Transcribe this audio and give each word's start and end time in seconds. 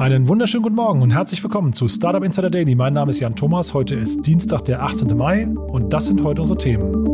Einen 0.00 0.28
wunderschönen 0.28 0.62
guten 0.62 0.76
Morgen 0.76 1.02
und 1.02 1.10
herzlich 1.10 1.42
willkommen 1.42 1.74
zu 1.74 1.86
Startup 1.86 2.24
Insider 2.24 2.48
Daily. 2.48 2.74
Mein 2.74 2.94
Name 2.94 3.10
ist 3.10 3.20
Jan 3.20 3.36
Thomas. 3.36 3.74
Heute 3.74 3.96
ist 3.96 4.26
Dienstag, 4.26 4.64
der 4.64 4.82
18. 4.82 5.14
Mai 5.14 5.46
und 5.46 5.92
das 5.92 6.06
sind 6.06 6.24
heute 6.24 6.40
unsere 6.40 6.58
Themen. 6.58 7.04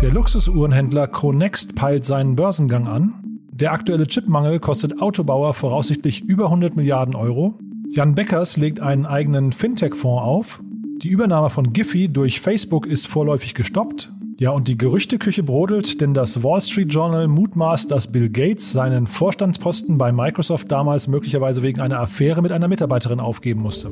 Der 0.00 0.12
Luxusuhrenhändler 0.12 1.08
Chronext 1.08 1.74
peilt 1.74 2.04
seinen 2.04 2.36
Börsengang 2.36 2.86
an. 2.86 3.40
Der 3.50 3.72
aktuelle 3.72 4.06
Chipmangel 4.06 4.60
kostet 4.60 5.02
Autobauer 5.02 5.54
voraussichtlich 5.54 6.22
über 6.22 6.44
100 6.44 6.76
Milliarden 6.76 7.16
Euro. 7.16 7.58
Jan 7.90 8.14
Beckers 8.14 8.56
legt 8.56 8.78
einen 8.78 9.06
eigenen 9.06 9.50
Fintech-Fonds 9.50 10.22
auf. 10.22 10.62
Die 11.02 11.08
Übernahme 11.08 11.50
von 11.50 11.72
Giphy 11.72 12.12
durch 12.12 12.38
Facebook 12.38 12.86
ist 12.86 13.08
vorläufig 13.08 13.54
gestoppt. 13.54 14.12
Ja, 14.40 14.50
und 14.50 14.68
die 14.68 14.78
Gerüchteküche 14.78 15.42
brodelt, 15.42 16.00
denn 16.00 16.14
das 16.14 16.44
Wall 16.44 16.60
Street 16.60 16.94
Journal 16.94 17.26
mutmaßt, 17.26 17.90
dass 17.90 18.06
Bill 18.06 18.30
Gates 18.30 18.70
seinen 18.70 19.08
Vorstandsposten 19.08 19.98
bei 19.98 20.12
Microsoft 20.12 20.70
damals 20.70 21.08
möglicherweise 21.08 21.64
wegen 21.64 21.80
einer 21.80 21.98
Affäre 21.98 22.40
mit 22.40 22.52
einer 22.52 22.68
Mitarbeiterin 22.68 23.18
aufgeben 23.18 23.62
musste. 23.62 23.90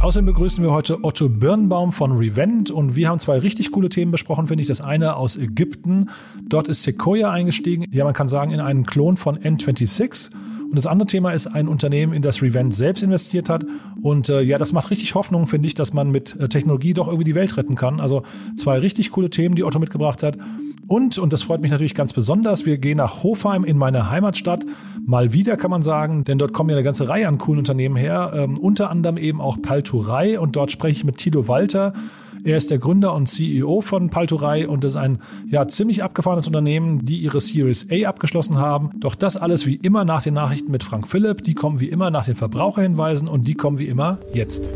Außerdem 0.00 0.24
begrüßen 0.24 0.64
wir 0.64 0.72
heute 0.72 1.04
Otto 1.04 1.28
Birnbaum 1.28 1.92
von 1.92 2.12
Revent 2.12 2.70
und 2.70 2.96
wir 2.96 3.10
haben 3.10 3.18
zwei 3.18 3.38
richtig 3.38 3.70
coole 3.70 3.90
Themen 3.90 4.12
besprochen, 4.12 4.46
finde 4.46 4.62
ich. 4.62 4.68
Das 4.68 4.80
eine 4.80 5.16
aus 5.16 5.36
Ägypten. 5.36 6.08
Dort 6.48 6.68
ist 6.68 6.84
Sequoia 6.84 7.30
eingestiegen. 7.30 7.84
Ja, 7.90 8.04
man 8.04 8.14
kann 8.14 8.28
sagen, 8.28 8.50
in 8.50 8.60
einen 8.60 8.86
Klon 8.86 9.18
von 9.18 9.36
N26. 9.36 10.30
Und 10.68 10.76
das 10.76 10.86
andere 10.86 11.06
Thema 11.06 11.30
ist 11.30 11.46
ein 11.46 11.68
Unternehmen, 11.68 12.12
in 12.12 12.22
das 12.22 12.42
Revent 12.42 12.74
selbst 12.74 13.02
investiert 13.02 13.48
hat. 13.48 13.64
Und 14.02 14.28
äh, 14.28 14.42
ja, 14.42 14.58
das 14.58 14.72
macht 14.72 14.90
richtig 14.90 15.14
Hoffnung, 15.14 15.46
finde 15.46 15.68
ich, 15.68 15.74
dass 15.74 15.92
man 15.92 16.10
mit 16.10 16.38
äh, 16.40 16.48
Technologie 16.48 16.92
doch 16.92 17.06
irgendwie 17.06 17.24
die 17.24 17.34
Welt 17.34 17.56
retten 17.56 17.76
kann. 17.76 18.00
Also 18.00 18.22
zwei 18.56 18.78
richtig 18.78 19.10
coole 19.10 19.30
Themen, 19.30 19.54
die 19.54 19.64
Otto 19.64 19.78
mitgebracht 19.78 20.22
hat. 20.22 20.36
Und, 20.88 21.18
und 21.18 21.32
das 21.32 21.42
freut 21.42 21.62
mich 21.62 21.70
natürlich 21.70 21.94
ganz 21.94 22.12
besonders, 22.12 22.64
wir 22.64 22.78
gehen 22.78 22.98
nach 22.98 23.22
Hofheim 23.22 23.64
in 23.64 23.76
meine 23.76 24.10
Heimatstadt. 24.10 24.64
Mal 25.04 25.32
wieder 25.32 25.56
kann 25.56 25.70
man 25.70 25.82
sagen, 25.82 26.24
denn 26.24 26.38
dort 26.38 26.52
kommen 26.52 26.70
ja 26.70 26.76
eine 26.76 26.84
ganze 26.84 27.08
Reihe 27.08 27.26
an 27.26 27.38
coolen 27.38 27.58
Unternehmen 27.58 27.96
her. 27.96 28.32
Ähm, 28.34 28.58
unter 28.58 28.90
anderem 28.90 29.16
eben 29.16 29.40
auch 29.40 29.60
Palturei. 29.60 30.38
Und 30.38 30.56
dort 30.56 30.72
spreche 30.72 30.98
ich 30.98 31.04
mit 31.04 31.18
Tilo 31.18 31.48
Walter. 31.48 31.92
Er 32.46 32.56
ist 32.56 32.70
der 32.70 32.78
Gründer 32.78 33.12
und 33.12 33.26
CEO 33.26 33.80
von 33.80 34.08
Palturei 34.08 34.68
und 34.68 34.84
das 34.84 34.92
ist 34.92 34.98
ein 34.98 35.18
ja 35.48 35.66
ziemlich 35.66 36.04
abgefahrenes 36.04 36.46
Unternehmen, 36.46 37.04
die 37.04 37.18
ihre 37.18 37.40
Series 37.40 37.88
A 37.90 38.08
abgeschlossen 38.08 38.58
haben. 38.58 38.90
Doch 39.00 39.16
das 39.16 39.36
alles 39.36 39.66
wie 39.66 39.74
immer 39.74 40.04
nach 40.04 40.22
den 40.22 40.34
Nachrichten 40.34 40.55
mit 40.68 40.82
Frank 40.82 41.06
Philipp. 41.06 41.42
Die 41.44 41.54
kommen 41.54 41.80
wie 41.80 41.88
immer 41.88 42.10
nach 42.10 42.24
den 42.24 42.36
Verbraucherhinweisen 42.36 43.28
und 43.28 43.46
die 43.46 43.54
kommen 43.54 43.78
wie 43.78 43.86
immer 43.86 44.18
jetzt. 44.32 44.70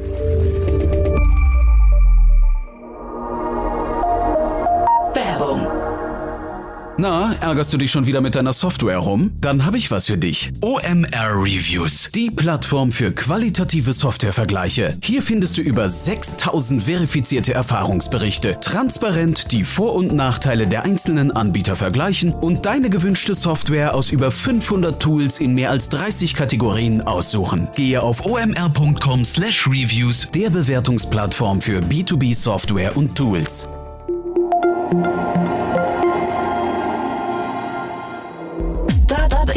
Na, 7.01 7.34
ärgerst 7.41 7.73
du 7.73 7.79
dich 7.79 7.91
schon 7.91 8.05
wieder 8.05 8.20
mit 8.20 8.34
deiner 8.34 8.53
Software 8.53 8.98
rum? 8.98 9.31
Dann 9.41 9.65
habe 9.65 9.79
ich 9.79 9.91
was 9.91 10.05
für 10.05 10.19
dich. 10.19 10.53
OMR 10.61 11.33
Reviews, 11.34 12.11
die 12.15 12.31
Plattform 12.31 12.93
für 12.93 13.11
qualitative 13.11 13.95
Softwarevergleiche. 13.95 14.98
Hier 15.03 15.23
findest 15.23 15.56
du 15.56 15.62
über 15.62 15.89
6000 15.89 16.83
verifizierte 16.83 17.55
Erfahrungsberichte, 17.55 18.59
transparent 18.61 19.51
die 19.51 19.65
Vor- 19.65 19.95
und 19.95 20.12
Nachteile 20.12 20.67
der 20.67 20.84
einzelnen 20.84 21.31
Anbieter 21.31 21.75
vergleichen 21.75 22.34
und 22.34 22.67
deine 22.67 22.91
gewünschte 22.91 23.34
Software 23.34 23.95
aus 23.95 24.11
über 24.11 24.31
500 24.31 25.01
Tools 25.01 25.41
in 25.41 25.55
mehr 25.55 25.71
als 25.71 25.89
30 25.89 26.34
Kategorien 26.34 27.01
aussuchen. 27.01 27.69
Gehe 27.77 28.03
auf 28.03 28.27
omr.com/reviews, 28.27 30.33
der 30.33 30.51
Bewertungsplattform 30.51 31.62
für 31.62 31.81
B2B 31.81 32.34
Software 32.34 32.95
und 32.95 33.15
Tools. 33.15 33.71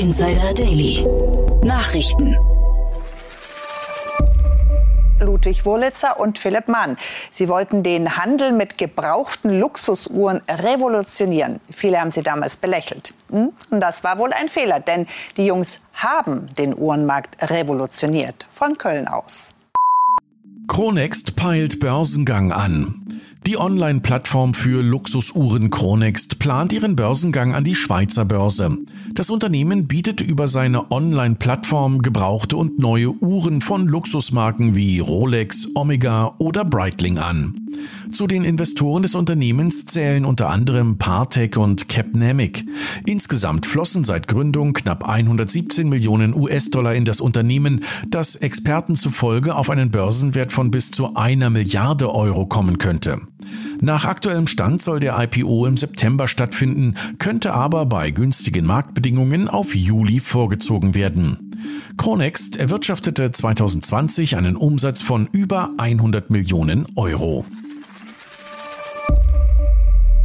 Insider 0.03 0.53
Daily. 0.53 1.07
Nachrichten. 1.63 2.35
Ludwig 5.21 5.65
Wurlitzer 5.65 6.19
und 6.19 6.37
Philipp 6.37 6.67
Mann. 6.67 6.97
Sie 7.31 7.47
wollten 7.47 7.83
den 7.83 8.17
Handel 8.17 8.51
mit 8.51 8.77
gebrauchten 8.77 9.57
Luxusuhren 9.61 10.41
revolutionieren. 10.49 11.61
Viele 11.71 12.01
haben 12.01 12.11
sie 12.11 12.21
damals 12.21 12.57
belächelt. 12.57 13.13
Hm? 13.31 13.53
Und 13.69 13.79
das 13.79 14.03
war 14.03 14.17
wohl 14.17 14.33
ein 14.33 14.49
Fehler, 14.49 14.81
denn 14.81 15.07
die 15.37 15.45
Jungs 15.45 15.79
haben 15.93 16.47
den 16.57 16.77
Uhrenmarkt 16.77 17.37
revolutioniert. 17.41 18.45
Von 18.51 18.77
Köln 18.77 19.07
aus. 19.07 19.51
Chronext 20.67 21.37
peilt 21.37 21.79
Börsengang 21.79 22.51
an. 22.51 23.02
Die 23.45 23.57
Online-Plattform 23.57 24.53
für 24.53 24.81
Luxusuhren 24.81 25.69
Chronext 25.69 26.39
plant 26.39 26.71
ihren 26.71 26.95
Börsengang 26.95 27.53
an 27.53 27.65
die 27.65 27.75
Schweizer 27.75 28.23
Börse. 28.23 28.77
Das 29.13 29.29
Unternehmen 29.29 29.85
bietet 29.85 30.21
über 30.21 30.47
seine 30.47 30.91
Online-Plattform 30.91 32.01
gebrauchte 32.01 32.55
und 32.55 32.79
neue 32.79 33.09
Uhren 33.09 33.59
von 33.59 33.85
Luxusmarken 33.85 34.75
wie 34.75 34.99
Rolex, 34.99 35.67
Omega 35.75 36.35
oder 36.37 36.63
Breitling 36.63 37.17
an. 37.17 37.62
Zu 38.11 38.27
den 38.27 38.43
Investoren 38.43 39.03
des 39.03 39.15
Unternehmens 39.15 39.85
zählen 39.85 40.25
unter 40.25 40.49
anderem 40.49 40.97
Partec 40.97 41.57
und 41.57 41.89
Capnamic. 41.89 42.65
Insgesamt 43.05 43.65
flossen 43.65 44.03
seit 44.03 44.27
Gründung 44.27 44.73
knapp 44.73 45.07
117 45.07 45.87
Millionen 45.87 46.35
US-Dollar 46.35 46.95
in 46.95 47.05
das 47.05 47.21
Unternehmen, 47.21 47.83
das 48.07 48.35
Experten 48.35 48.95
zufolge 48.95 49.55
auf 49.55 49.69
einen 49.69 49.91
Börsenwert 49.91 50.51
von 50.51 50.71
bis 50.71 50.91
zu 50.91 51.15
einer 51.15 51.49
Milliarde 51.49 52.13
Euro 52.13 52.45
kommen 52.45 52.77
könnte. 52.77 53.21
Nach 53.81 54.05
aktuellem 54.05 54.47
Stand 54.47 54.81
soll 54.81 54.99
der 54.99 55.19
IPO 55.19 55.65
im 55.65 55.77
September 55.77 56.27
stattfinden, 56.27 56.95
könnte 57.19 57.53
aber 57.53 57.85
bei 57.85 58.11
günstigen 58.11 58.65
Marktbedingungen 58.65 59.47
auf 59.47 59.75
Juli 59.75 60.19
vorgezogen 60.19 60.95
werden. 60.95 61.51
Chronext 61.97 62.57
erwirtschaftete 62.57 63.31
2020 63.31 64.37
einen 64.37 64.55
Umsatz 64.55 65.01
von 65.01 65.27
über 65.31 65.71
100 65.77 66.29
Millionen 66.29 66.87
Euro. 66.95 67.45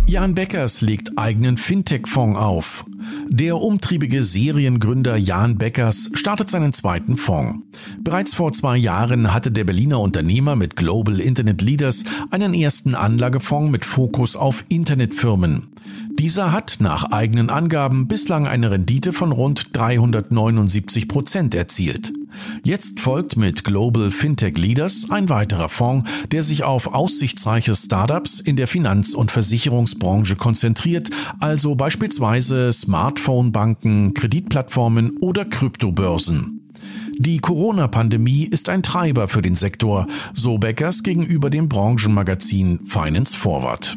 Jan 0.09 0.35
Beckers 0.35 0.81
legt 0.81 1.19
eigenen 1.19 1.59
Fintech-Fonds 1.59 2.39
auf. 2.39 2.87
Der 3.29 3.59
umtriebige 3.59 4.25
Seriengründer 4.25 5.19
Jan 5.19 5.59
Beckers 5.59 6.11
startet 6.15 6.49
seinen 6.49 6.73
zweiten 6.73 7.19
Fonds. 7.19 7.59
Bereits 8.01 8.33
vor 8.33 8.55
zwei 8.55 8.79
Jahren 8.79 9.35
hatte 9.35 9.51
der 9.51 9.65
Berliner 9.65 10.01
Unternehmer 10.01 10.57
mit 10.57 10.77
Global 10.77 11.21
Internet 11.21 11.61
Leaders 11.61 12.05
einen 12.31 12.55
ersten 12.55 12.95
Anlagefonds 12.95 13.71
mit 13.71 13.85
Fokus 13.85 14.35
auf 14.35 14.65
Internetfirmen. 14.71 15.69
Dieser 16.19 16.51
hat 16.51 16.79
nach 16.81 17.05
eigenen 17.13 17.49
Angaben 17.49 18.09
bislang 18.09 18.49
eine 18.49 18.73
Rendite 18.73 19.13
von 19.13 19.31
rund 19.31 19.77
379 19.77 21.07
Prozent 21.07 21.55
erzielt. 21.55 22.13
Jetzt 22.65 22.99
folgt 22.99 23.37
mit 23.37 23.63
Global 23.63 24.11
Fintech 24.11 24.59
Leaders 24.59 25.11
ein 25.11 25.29
weiterer 25.29 25.69
Fonds, 25.69 26.11
der 26.33 26.43
sich 26.43 26.65
auf 26.65 26.93
aussichtsreiche 26.93 27.77
Startups 27.77 28.41
in 28.41 28.57
der 28.57 28.67
Finanz- 28.67 29.15
und 29.15 29.31
Versicherungsbranche 29.31 30.35
konzentriert, 30.35 31.09
also 31.39 31.77
beispielsweise 31.77 32.73
Smartphone-Banken, 32.73 34.15
Kreditplattformen 34.15 35.19
oder 35.19 35.45
Kryptobörsen. 35.45 36.69
Die 37.17 37.39
Corona-Pandemie 37.39 38.45
ist 38.45 38.69
ein 38.69 38.83
Treiber 38.83 39.29
für 39.29 39.43
den 39.43 39.55
Sektor, 39.55 40.09
so 40.35 40.59
Beckers 40.59 41.05
gegenüber 41.05 41.49
dem 41.49 41.69
Branchenmagazin 41.69 42.81
Finance 42.87 43.37
Forward. 43.37 43.97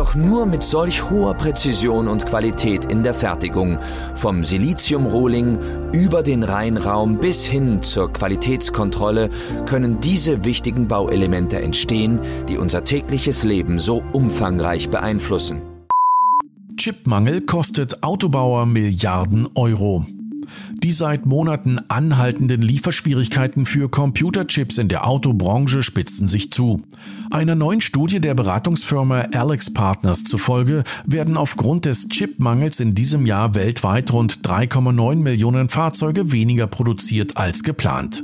Doch 0.00 0.14
nur 0.14 0.46
mit 0.46 0.62
solch 0.62 1.10
hoher 1.10 1.34
Präzision 1.34 2.08
und 2.08 2.24
Qualität 2.24 2.86
in 2.86 3.02
der 3.02 3.12
Fertigung, 3.12 3.78
vom 4.14 4.44
Silizium-Rohling 4.44 5.58
über 5.92 6.22
den 6.22 6.42
Reinraum 6.42 7.18
bis 7.18 7.44
hin 7.44 7.82
zur 7.82 8.10
Qualitätskontrolle, 8.10 9.28
können 9.66 10.00
diese 10.00 10.42
wichtigen 10.42 10.88
Bauelemente 10.88 11.60
entstehen, 11.60 12.18
die 12.48 12.56
unser 12.56 12.82
tägliches 12.82 13.44
Leben 13.44 13.78
so 13.78 14.02
umfangreich 14.14 14.88
beeinflussen. 14.88 15.60
Chipmangel 16.78 17.42
kostet 17.42 18.02
Autobauer 18.02 18.64
Milliarden 18.64 19.50
Euro. 19.54 20.06
Die 20.72 20.92
seit 20.92 21.26
Monaten 21.26 21.80
anhaltenden 21.88 22.62
Lieferschwierigkeiten 22.62 23.66
für 23.66 23.88
Computerchips 23.88 24.78
in 24.78 24.88
der 24.88 25.06
Autobranche 25.06 25.82
spitzen 25.82 26.28
sich 26.28 26.50
zu. 26.50 26.82
Einer 27.30 27.54
neuen 27.54 27.80
Studie 27.80 28.20
der 28.20 28.34
Beratungsfirma 28.34 29.26
Alex 29.34 29.72
Partners 29.72 30.24
zufolge 30.24 30.84
werden 31.04 31.36
aufgrund 31.36 31.84
des 31.84 32.08
Chipmangels 32.08 32.80
in 32.80 32.94
diesem 32.94 33.26
Jahr 33.26 33.54
weltweit 33.54 34.12
rund 34.12 34.40
3,9 34.40 35.16
Millionen 35.16 35.68
Fahrzeuge 35.68 36.32
weniger 36.32 36.66
produziert 36.66 37.36
als 37.36 37.62
geplant. 37.62 38.22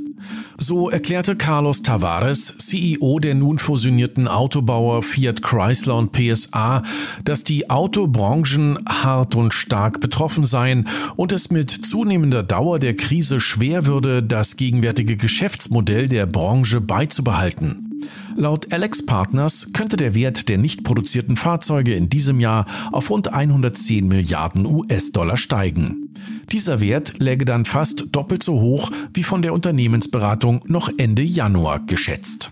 So 0.57 0.89
erklärte 0.89 1.35
Carlos 1.35 1.83
Tavares, 1.83 2.57
CEO 2.57 3.19
der 3.19 3.35
nun 3.35 3.59
fusionierten 3.59 4.27
Autobauer 4.27 5.03
Fiat 5.03 5.41
Chrysler 5.41 5.95
und 5.95 6.11
PSA, 6.11 6.83
dass 7.23 7.43
die 7.43 7.69
Autobranchen 7.69 8.79
hart 8.87 9.35
und 9.35 9.53
stark 9.53 9.99
betroffen 9.99 10.45
seien 10.45 10.87
und 11.15 11.31
es 11.31 11.51
mit 11.51 11.69
zunehmender 11.69 12.43
Dauer 12.43 12.79
der 12.79 12.95
Krise 12.95 13.39
schwer 13.39 13.85
würde, 13.85 14.23
das 14.23 14.57
gegenwärtige 14.57 15.17
Geschäftsmodell 15.17 16.07
der 16.07 16.25
Branche 16.25 16.81
beizubehalten. 16.81 17.87
Laut 18.35 18.71
Alex 18.71 19.05
Partners 19.05 19.71
könnte 19.73 19.97
der 19.97 20.13
Wert 20.13 20.49
der 20.49 20.57
nicht 20.57 20.83
produzierten 20.83 21.35
Fahrzeuge 21.35 21.95
in 21.95 22.09
diesem 22.09 22.39
Jahr 22.39 22.65
auf 22.91 23.09
rund 23.09 23.33
110 23.33 24.07
Milliarden 24.07 24.65
US-Dollar 24.65 25.37
steigen. 25.37 26.06
Dieser 26.51 26.79
Wert 26.79 27.19
läge 27.19 27.45
dann 27.45 27.65
fast 27.65 28.07
doppelt 28.11 28.43
so 28.43 28.59
hoch 28.59 28.91
wie 29.13 29.23
von 29.23 29.41
der 29.41 29.53
Unternehmensberatung 29.53 30.61
noch 30.65 30.89
Ende 30.97 31.21
Januar 31.21 31.85
geschätzt. 31.85 32.51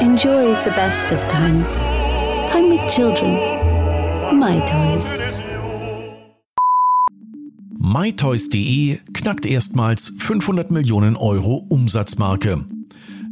Enjoy 0.00 0.54
the 0.64 0.70
best 0.70 1.12
of 1.12 1.20
times. 1.28 1.70
Time 2.50 2.70
with 2.70 2.86
children. 2.88 3.34
My 4.38 4.60
Toys. 4.66 5.42
MyToys.de 7.78 8.98
knackt 9.12 9.46
erstmals 9.46 10.12
500 10.18 10.70
Millionen 10.70 11.16
Euro 11.16 11.64
Umsatzmarke. 11.68 12.64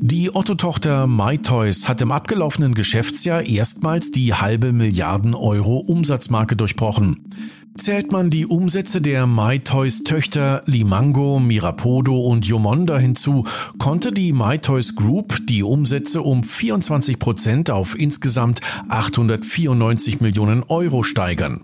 Die 0.07 0.35
Otto-Tochter 0.35 1.07
MyToys 1.07 1.89
hat 1.89 2.03
im 2.03 2.13
abgelaufenen 2.13 2.75
Geschäftsjahr 2.75 3.47
erstmals 3.47 4.11
die 4.11 4.35
halbe 4.35 4.75
Milliarden 4.75 5.35
Euro 5.35 5.79
Umsatzmarke 5.79 6.57
durchbrochen. 6.57 7.31
Zählt 7.79 8.13
man 8.13 8.29
die 8.29 8.45
Umsätze 8.45 9.01
der 9.01 9.27
MyToys-Töchter 9.27 10.63
Limango, 10.67 11.41
Mirapodo 11.41 12.19
und 12.19 12.45
Yomonda 12.45 12.99
hinzu, 12.99 13.47
konnte 13.79 14.13
die 14.13 14.35
MyToys 14.35 14.95
Group 14.95 15.39
die 15.47 15.63
Umsätze 15.63 16.21
um 16.21 16.45
24 16.45 17.19
Prozent 17.19 17.71
auf 17.71 17.99
insgesamt 17.99 18.61
894 18.91 20.21
Millionen 20.21 20.65
Euro 20.65 21.03
steigern. 21.03 21.63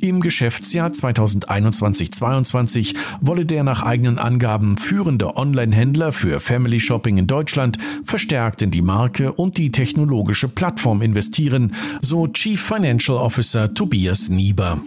Im 0.00 0.20
Geschäftsjahr 0.20 0.90
2021-22 0.90 2.94
wolle 3.20 3.44
der 3.44 3.64
nach 3.64 3.82
eigenen 3.82 4.18
Angaben 4.18 4.78
führende 4.78 5.36
Online-Händler 5.36 6.12
für 6.12 6.38
Family 6.40 6.80
Shopping 6.80 7.18
in 7.18 7.26
Deutschland 7.26 7.76
verstärkt 8.04 8.62
in 8.62 8.70
die 8.70 8.80
Marke 8.80 9.32
und 9.32 9.58
die 9.58 9.70
technologische 9.70 10.48
Plattform 10.48 11.02
investieren, 11.02 11.74
so 12.00 12.26
Chief 12.28 12.58
Financial 12.58 13.18
Officer 13.18 13.74
Tobias 13.74 14.30
Nieber. 14.30 14.78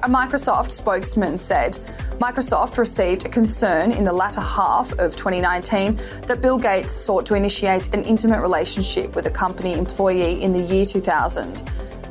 A 0.00 0.08
Microsoft 0.08 0.72
spokesman 0.72 1.36
said 1.36 1.80
Microsoft 2.20 2.78
received 2.78 3.26
a 3.26 3.28
concern 3.28 3.90
in 3.90 4.04
the 4.04 4.12
latter 4.12 4.40
half 4.40 4.92
of 4.92 5.16
2019 5.16 5.98
that 6.28 6.40
Bill 6.40 6.58
Gates 6.58 6.92
sought 6.92 7.26
to 7.26 7.34
initiate 7.34 7.92
an 7.92 8.04
intimate 8.04 8.40
relationship 8.40 9.16
with 9.16 9.26
a 9.26 9.30
company 9.30 9.74
employee 9.74 10.40
in 10.40 10.52
the 10.52 10.60
year 10.60 10.84
2000. 10.84 11.64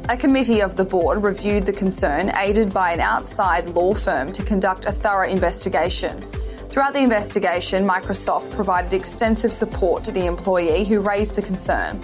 A 0.09 0.15
committee 0.15 0.62
of 0.62 0.77
the 0.77 0.86
board 0.86 1.21
reviewed 1.21 1.65
the 1.65 1.74
concern, 1.74 2.31
aided 2.38 2.74
by 2.74 2.94
an 2.94 3.01
outside 3.01 3.68
law 3.68 3.94
firm, 3.94 4.31
to 4.31 4.42
conduct 4.42 4.86
a 4.86 4.92
thorough 4.92 5.27
investigation. 5.27 6.21
Throughout 6.69 6.94
the 6.94 7.04
investigation, 7.04 7.86
Microsoft 7.86 8.50
provided 8.51 8.94
extensive 8.94 9.51
support 9.51 10.06
to 10.06 10.13
the 10.13 10.25
employee 10.25 10.86
who 10.86 11.01
raised 11.01 11.36
the 11.36 11.42
concern. 11.42 12.01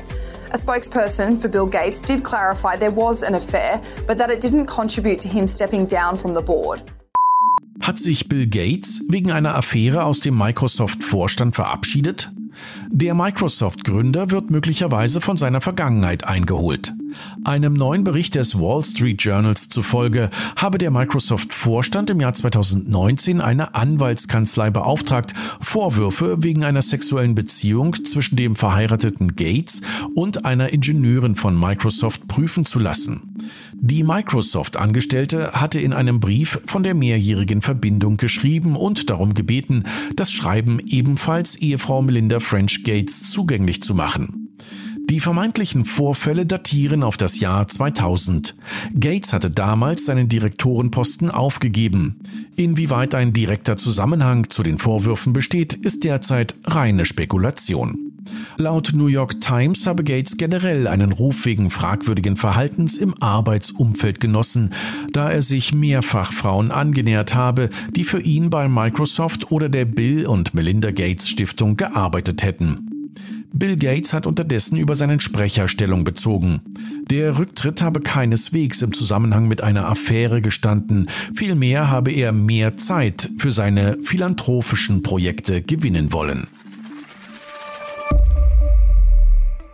A 0.51 0.57
spokesperson 0.57 1.41
for 1.41 1.47
Bill 1.47 1.65
Gates 1.65 2.01
did 2.01 2.25
clarify 2.25 2.75
there 2.75 2.91
was 2.91 3.23
an 3.23 3.35
affair, 3.35 3.81
but 4.05 4.17
that 4.17 4.29
it 4.29 4.41
didn't 4.41 4.65
contribute 4.65 5.21
to 5.21 5.29
him 5.29 5.47
stepping 5.47 5.85
down 5.85 6.17
from 6.17 6.33
the 6.33 6.41
board. 6.41 6.81
Hat 7.83 7.99
sich 7.99 8.29
Bill 8.29 8.47
Gates 8.47 9.03
wegen 9.09 9.33
einer 9.33 9.55
Affäre 9.55 10.05
aus 10.05 10.21
dem 10.21 10.37
Microsoft-Vorstand 10.37 11.53
verabschiedet? 11.53 12.31
Der 12.89 13.13
Microsoft-Gründer 13.13 14.31
wird 14.31 14.49
möglicherweise 14.51 15.19
von 15.19 15.35
seiner 15.35 15.59
Vergangenheit 15.59 16.23
eingeholt. 16.23 16.93
Einem 17.43 17.73
neuen 17.73 18.05
Bericht 18.05 18.35
des 18.35 18.57
Wall 18.57 18.85
Street 18.85 19.21
Journals 19.21 19.67
zufolge 19.67 20.29
habe 20.55 20.77
der 20.77 20.91
Microsoft-Vorstand 20.91 22.09
im 22.11 22.21
Jahr 22.21 22.31
2019 22.31 23.41
eine 23.41 23.75
Anwaltskanzlei 23.75 24.69
beauftragt, 24.69 25.33
Vorwürfe 25.59 26.37
wegen 26.41 26.63
einer 26.63 26.81
sexuellen 26.81 27.35
Beziehung 27.35 28.05
zwischen 28.05 28.37
dem 28.37 28.55
verheirateten 28.55 29.35
Gates 29.35 29.81
und 30.15 30.45
einer 30.45 30.71
Ingenieurin 30.71 31.35
von 31.35 31.59
Microsoft 31.59 32.27
prüfen 32.27 32.65
zu 32.65 32.79
lassen. 32.79 33.35
Die 33.85 34.03
Microsoft-Angestellte 34.03 35.51
hatte 35.51 35.81
in 35.81 35.91
einem 35.91 36.21
Brief 36.21 36.61
von 36.65 36.83
der 36.83 36.93
mehrjährigen 36.93 37.61
Verbindung 37.61 38.15
geschrieben 38.15 38.77
und 38.77 39.09
darum 39.09 39.33
gebeten, 39.33 39.83
das 40.15 40.31
Schreiben 40.31 40.79
ebenfalls 40.87 41.57
Ehefrau 41.57 42.01
Melinda 42.01 42.39
French 42.39 42.85
Gates 42.85 43.29
zugänglich 43.29 43.83
zu 43.83 43.93
machen. 43.93 44.53
Die 45.09 45.19
vermeintlichen 45.19 45.83
Vorfälle 45.83 46.45
datieren 46.45 47.03
auf 47.03 47.17
das 47.17 47.41
Jahr 47.41 47.67
2000. 47.67 48.55
Gates 48.97 49.33
hatte 49.33 49.51
damals 49.51 50.05
seinen 50.05 50.29
Direktorenposten 50.29 51.29
aufgegeben. 51.29 52.21
Inwieweit 52.55 53.13
ein 53.15 53.33
direkter 53.33 53.75
Zusammenhang 53.75 54.49
zu 54.49 54.63
den 54.63 54.77
Vorwürfen 54.77 55.33
besteht, 55.33 55.73
ist 55.73 56.05
derzeit 56.05 56.55
reine 56.63 57.03
Spekulation. 57.03 58.12
Laut 58.57 58.91
New 58.93 59.07
York 59.07 59.41
Times 59.41 59.87
habe 59.87 60.03
Gates 60.03 60.37
generell 60.37 60.87
einen 60.87 61.11
Ruf 61.11 61.45
wegen 61.45 61.69
fragwürdigen 61.69 62.35
Verhaltens 62.35 62.97
im 62.97 63.15
Arbeitsumfeld 63.21 64.19
genossen, 64.19 64.73
da 65.11 65.31
er 65.31 65.41
sich 65.41 65.73
mehrfach 65.73 66.31
Frauen 66.31 66.71
angenähert 66.71 67.35
habe, 67.35 67.69
die 67.95 68.03
für 68.03 68.21
ihn 68.21 68.49
bei 68.49 68.67
Microsoft 68.67 69.51
oder 69.51 69.69
der 69.69 69.85
Bill 69.85 70.27
und 70.27 70.53
Melinda 70.53 70.91
Gates 70.91 71.29
Stiftung 71.29 71.77
gearbeitet 71.77 72.43
hätten. 72.43 72.89
Bill 73.55 73.77
Gates 73.77 74.13
hat 74.13 74.25
unterdessen 74.25 74.77
über 74.77 74.95
seinen 74.95 75.19
Sprecher 75.19 75.67
Stellung 75.67 76.03
bezogen. 76.03 76.61
Der 77.09 77.37
Rücktritt 77.37 77.83
habe 77.83 78.01
keineswegs 78.01 78.81
im 78.81 78.93
Zusammenhang 78.93 79.47
mit 79.47 79.61
einer 79.61 79.87
Affäre 79.87 80.41
gestanden, 80.41 81.07
vielmehr 81.35 81.91
habe 81.91 82.11
er 82.11 82.31
mehr 82.31 82.77
Zeit 82.77 83.29
für 83.37 83.51
seine 83.51 83.97
philanthropischen 84.01 85.03
Projekte 85.03 85.61
gewinnen 85.61 86.11
wollen. 86.11 86.47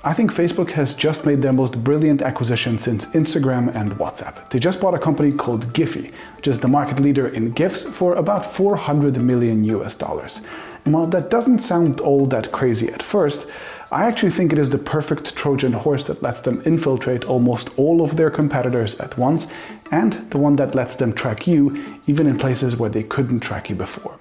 I 0.02 0.14
think 0.14 0.32
Facebook 0.32 0.72
has 0.72 0.94
just 0.94 1.26
made 1.26 1.42
their 1.42 1.52
most 1.52 1.84
brilliant 1.84 2.22
acquisition 2.22 2.80
since 2.80 3.04
Instagram 3.08 3.76
and 3.76 3.92
WhatsApp. 3.98 4.50
They 4.50 4.58
just 4.58 4.80
bought 4.80 4.94
a 4.94 5.00
company 5.00 5.34
called 5.34 5.74
Giphy, 5.74 6.14
which 6.38 6.48
is 6.48 6.62
the 6.62 6.70
market 6.70 7.02
leader 7.02 7.28
in 7.28 7.52
GIFs, 7.52 7.84
for 7.84 8.14
about 8.16 8.46
400 8.46 9.18
million 9.18 9.62
US 9.66 9.96
dollars. 9.96 10.40
And 10.86 10.94
while 10.94 11.08
that 11.08 11.30
doesn't 11.30 11.60
sound 11.60 12.00
all 12.00 12.26
that 12.28 12.54
crazy 12.54 12.88
at 12.88 13.04
first, 13.04 13.52
I 13.92 14.06
actually 14.06 14.32
think 14.32 14.54
it 14.54 14.60
is 14.60 14.70
the 14.70 14.78
perfect 14.78 15.36
Trojan 15.36 15.74
horse 15.74 16.06
that 16.06 16.24
lets 16.24 16.40
them 16.40 16.62
infiltrate 16.66 17.26
almost 17.26 17.78
all 17.78 18.02
of 18.02 18.16
their 18.16 18.32
competitors 18.32 18.98
at 19.02 19.18
once, 19.18 19.48
and 19.92 20.14
the 20.32 20.38
one 20.38 20.56
that 20.56 20.76
lets 20.76 20.96
them 20.96 21.12
track 21.12 21.46
you 21.46 22.00
even 22.08 22.26
in 22.26 22.40
places 22.40 22.78
where 22.78 22.90
they 22.90 23.04
couldn't 23.04 23.42
track 23.42 23.70
you 23.70 23.76
before. 23.76 24.18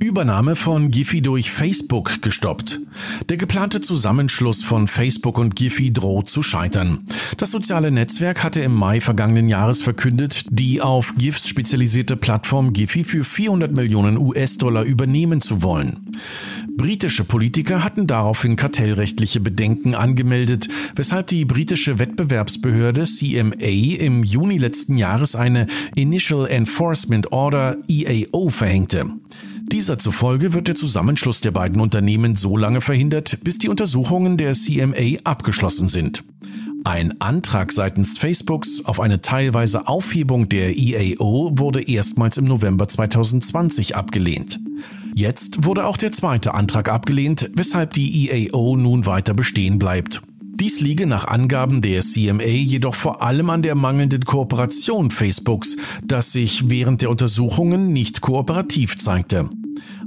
Übernahme 0.00 0.54
von 0.54 0.90
Giphy 0.92 1.22
durch 1.22 1.50
Facebook 1.50 2.22
gestoppt. 2.22 2.80
Der 3.28 3.36
geplante 3.36 3.80
Zusammenschluss 3.80 4.62
von 4.62 4.86
Facebook 4.86 5.38
und 5.38 5.56
Giphy 5.56 5.92
droht 5.92 6.28
zu 6.28 6.40
scheitern. 6.42 7.00
Das 7.36 7.50
soziale 7.50 7.90
Netzwerk 7.90 8.44
hatte 8.44 8.60
im 8.60 8.74
Mai 8.74 9.00
vergangenen 9.00 9.48
Jahres 9.48 9.82
verkündet, 9.82 10.44
die 10.50 10.80
auf 10.80 11.14
GIFs 11.18 11.48
spezialisierte 11.48 12.16
Plattform 12.16 12.72
Giphy 12.72 13.02
für 13.02 13.24
400 13.24 13.72
Millionen 13.72 14.18
US-Dollar 14.18 14.84
übernehmen 14.84 15.40
zu 15.40 15.62
wollen. 15.62 16.12
Britische 16.76 17.24
Politiker 17.24 17.82
hatten 17.82 18.06
daraufhin 18.06 18.54
kartellrechtliche 18.54 19.40
Bedenken 19.40 19.96
angemeldet, 19.96 20.68
weshalb 20.94 21.26
die 21.26 21.44
britische 21.44 21.98
Wettbewerbsbehörde 21.98 23.02
CMA 23.02 23.98
im 23.98 24.22
Juni 24.22 24.58
letzten 24.58 24.96
Jahres 24.96 25.34
eine 25.34 25.66
Initial 25.96 26.46
Enforcement 26.46 27.32
Order 27.32 27.76
EAO 27.88 28.50
verhängte. 28.50 29.06
Dieser 29.72 29.98
zufolge 29.98 30.54
wird 30.54 30.68
der 30.68 30.74
Zusammenschluss 30.74 31.42
der 31.42 31.50
beiden 31.50 31.80
Unternehmen 31.80 32.36
so 32.36 32.56
lange 32.56 32.80
verhindert, 32.80 33.38
bis 33.44 33.58
die 33.58 33.68
Untersuchungen 33.68 34.38
der 34.38 34.54
CMA 34.54 35.18
abgeschlossen 35.24 35.88
sind. 35.88 36.24
Ein 36.84 37.20
Antrag 37.20 37.70
seitens 37.72 38.16
Facebooks 38.16 38.84
auf 38.86 38.98
eine 38.98 39.20
teilweise 39.20 39.86
Aufhebung 39.86 40.48
der 40.48 40.78
EAO 40.78 41.50
wurde 41.58 41.82
erstmals 41.82 42.38
im 42.38 42.44
November 42.44 42.88
2020 42.88 43.94
abgelehnt. 43.94 44.58
Jetzt 45.14 45.64
wurde 45.64 45.86
auch 45.86 45.98
der 45.98 46.12
zweite 46.12 46.54
Antrag 46.54 46.88
abgelehnt, 46.88 47.50
weshalb 47.54 47.92
die 47.92 48.30
EAO 48.30 48.76
nun 48.76 49.04
weiter 49.04 49.34
bestehen 49.34 49.78
bleibt. 49.78 50.22
Dies 50.60 50.80
liege 50.80 51.06
nach 51.06 51.28
Angaben 51.28 51.82
der 51.82 52.00
CMA 52.00 52.42
jedoch 52.42 52.96
vor 52.96 53.22
allem 53.22 53.48
an 53.48 53.62
der 53.62 53.76
mangelnden 53.76 54.24
Kooperation 54.24 55.12
Facebooks, 55.12 55.76
das 56.02 56.32
sich 56.32 56.68
während 56.68 57.00
der 57.00 57.10
Untersuchungen 57.10 57.92
nicht 57.92 58.22
kooperativ 58.22 58.98
zeigte. 58.98 59.50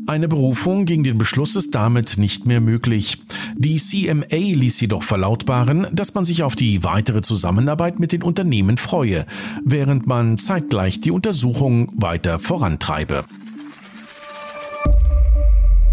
Eine 0.08 0.28
Berufung 0.28 0.84
gegen 0.84 1.06
den 1.06 1.18
Beschluss 1.18 1.56
ist 1.56 1.74
damit 1.74 2.18
nicht 2.18 2.48
mehr 2.48 2.60
möglich. 2.60 3.20
Die 3.56 3.78
CMA 3.78 4.26
ließ 4.30 4.82
jedoch 4.82 5.04
verlautbaren, 5.04 5.88
dass 5.94 6.16
man 6.16 6.26
sich 6.26 6.44
auf 6.44 6.58
die 6.58 6.84
weitere 6.84 7.22
Zusammenarbeit 7.22 8.02
mit 8.02 8.12
den 8.12 8.22
Unternehmen 8.22 8.76
freue, 8.76 9.26
während 9.64 10.06
man 10.06 10.38
zeitgleich 10.38 11.00
die 11.00 11.12
Untersuchung 11.12 11.94
weiter 11.96 12.40
vorantreibe. 12.40 13.24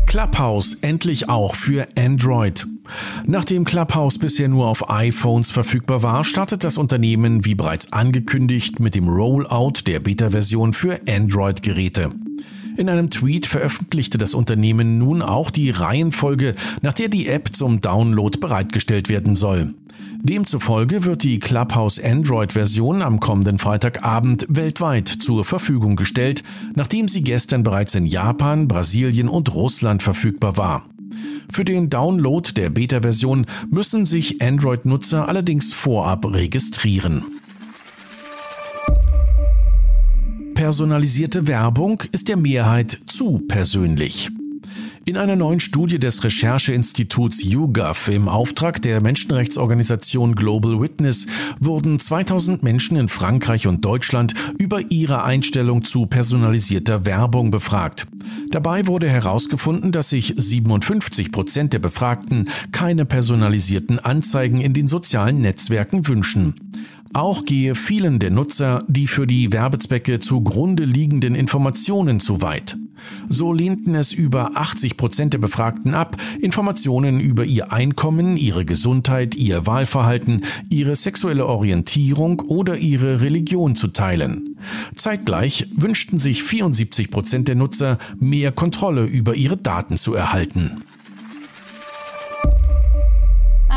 Clubhouse 0.08 0.72
endlich 0.80 1.28
auch 1.28 1.54
für 1.54 1.86
Android. 1.94 2.66
Nachdem 3.26 3.66
Clubhouse 3.66 4.16
bisher 4.16 4.48
nur 4.48 4.66
auf 4.66 4.88
iPhones 4.88 5.50
verfügbar 5.50 6.02
war, 6.02 6.24
startet 6.24 6.64
das 6.64 6.78
Unternehmen 6.78 7.44
wie 7.44 7.54
bereits 7.54 7.92
angekündigt 7.92 8.80
mit 8.80 8.94
dem 8.94 9.06
Rollout 9.06 9.82
der 9.86 10.00
Beta-Version 10.00 10.72
für 10.72 10.98
Android-Geräte. 11.06 12.08
In 12.78 12.88
einem 12.88 13.10
Tweet 13.10 13.44
veröffentlichte 13.44 14.16
das 14.16 14.32
Unternehmen 14.32 14.96
nun 14.96 15.20
auch 15.20 15.50
die 15.50 15.68
Reihenfolge, 15.68 16.54
nach 16.80 16.94
der 16.94 17.08
die 17.08 17.26
App 17.26 17.54
zum 17.54 17.80
Download 17.82 18.38
bereitgestellt 18.38 19.10
werden 19.10 19.34
soll. 19.34 19.74
Demzufolge 20.22 21.04
wird 21.04 21.22
die 21.22 21.38
Clubhouse 21.38 22.02
Android-Version 22.02 23.02
am 23.02 23.20
kommenden 23.20 23.58
Freitagabend 23.58 24.46
weltweit 24.48 25.08
zur 25.08 25.44
Verfügung 25.44 25.96
gestellt, 25.96 26.42
nachdem 26.74 27.08
sie 27.08 27.22
gestern 27.22 27.62
bereits 27.62 27.94
in 27.94 28.04
Japan, 28.04 28.66
Brasilien 28.68 29.28
und 29.28 29.54
Russland 29.54 30.02
verfügbar 30.02 30.56
war. 30.56 30.84
Für 31.50 31.64
den 31.64 31.88
Download 31.88 32.50
der 32.52 32.70
Beta-Version 32.70 33.46
müssen 33.70 34.06
sich 34.06 34.42
Android-Nutzer 34.42 35.28
allerdings 35.28 35.72
vorab 35.72 36.26
registrieren. 36.32 37.22
Personalisierte 40.54 41.46
Werbung 41.46 42.02
ist 42.10 42.28
der 42.28 42.36
Mehrheit 42.36 42.98
zu 43.06 43.38
persönlich. 43.46 44.30
In 45.08 45.16
einer 45.16 45.36
neuen 45.36 45.58
Studie 45.58 45.98
des 45.98 46.22
Rechercheinstituts 46.22 47.42
YouGov 47.42 48.08
im 48.08 48.28
Auftrag 48.28 48.82
der 48.82 49.00
Menschenrechtsorganisation 49.00 50.34
Global 50.34 50.82
Witness 50.82 51.26
wurden 51.58 51.98
2000 51.98 52.62
Menschen 52.62 52.98
in 52.98 53.08
Frankreich 53.08 53.66
und 53.66 53.82
Deutschland 53.86 54.34
über 54.58 54.82
ihre 54.90 55.24
Einstellung 55.24 55.82
zu 55.82 56.04
personalisierter 56.04 57.06
Werbung 57.06 57.50
befragt. 57.50 58.06
Dabei 58.50 58.86
wurde 58.86 59.08
herausgefunden, 59.08 59.92
dass 59.92 60.10
sich 60.10 60.34
57 60.36 61.32
Prozent 61.32 61.72
der 61.72 61.78
Befragten 61.78 62.50
keine 62.72 63.06
personalisierten 63.06 63.98
Anzeigen 63.98 64.60
in 64.60 64.74
den 64.74 64.88
sozialen 64.88 65.40
Netzwerken 65.40 66.06
wünschen. 66.06 66.54
Auch 67.12 67.44
gehe 67.44 67.74
vielen 67.74 68.18
der 68.18 68.30
Nutzer 68.30 68.84
die 68.86 69.06
für 69.06 69.26
die 69.26 69.52
Werbezwecke 69.52 70.18
zugrunde 70.18 70.84
liegenden 70.84 71.34
Informationen 71.34 72.20
zu 72.20 72.42
weit. 72.42 72.76
So 73.28 73.52
lehnten 73.52 73.94
es 73.94 74.12
über 74.12 74.56
80 74.56 74.96
Prozent 74.96 75.32
der 75.32 75.38
Befragten 75.38 75.94
ab, 75.94 76.16
Informationen 76.40 77.20
über 77.20 77.44
ihr 77.44 77.72
Einkommen, 77.72 78.36
ihre 78.36 78.64
Gesundheit, 78.64 79.34
ihr 79.34 79.66
Wahlverhalten, 79.66 80.42
ihre 80.68 80.96
sexuelle 80.96 81.46
Orientierung 81.46 82.40
oder 82.40 82.76
ihre 82.76 83.20
Religion 83.20 83.76
zu 83.76 83.88
teilen. 83.88 84.58
Zeitgleich 84.94 85.68
wünschten 85.74 86.18
sich 86.18 86.42
74 86.42 87.10
Prozent 87.10 87.48
der 87.48 87.54
Nutzer, 87.54 87.98
mehr 88.18 88.52
Kontrolle 88.52 89.04
über 89.04 89.34
ihre 89.34 89.56
Daten 89.56 89.96
zu 89.96 90.14
erhalten. 90.14 90.82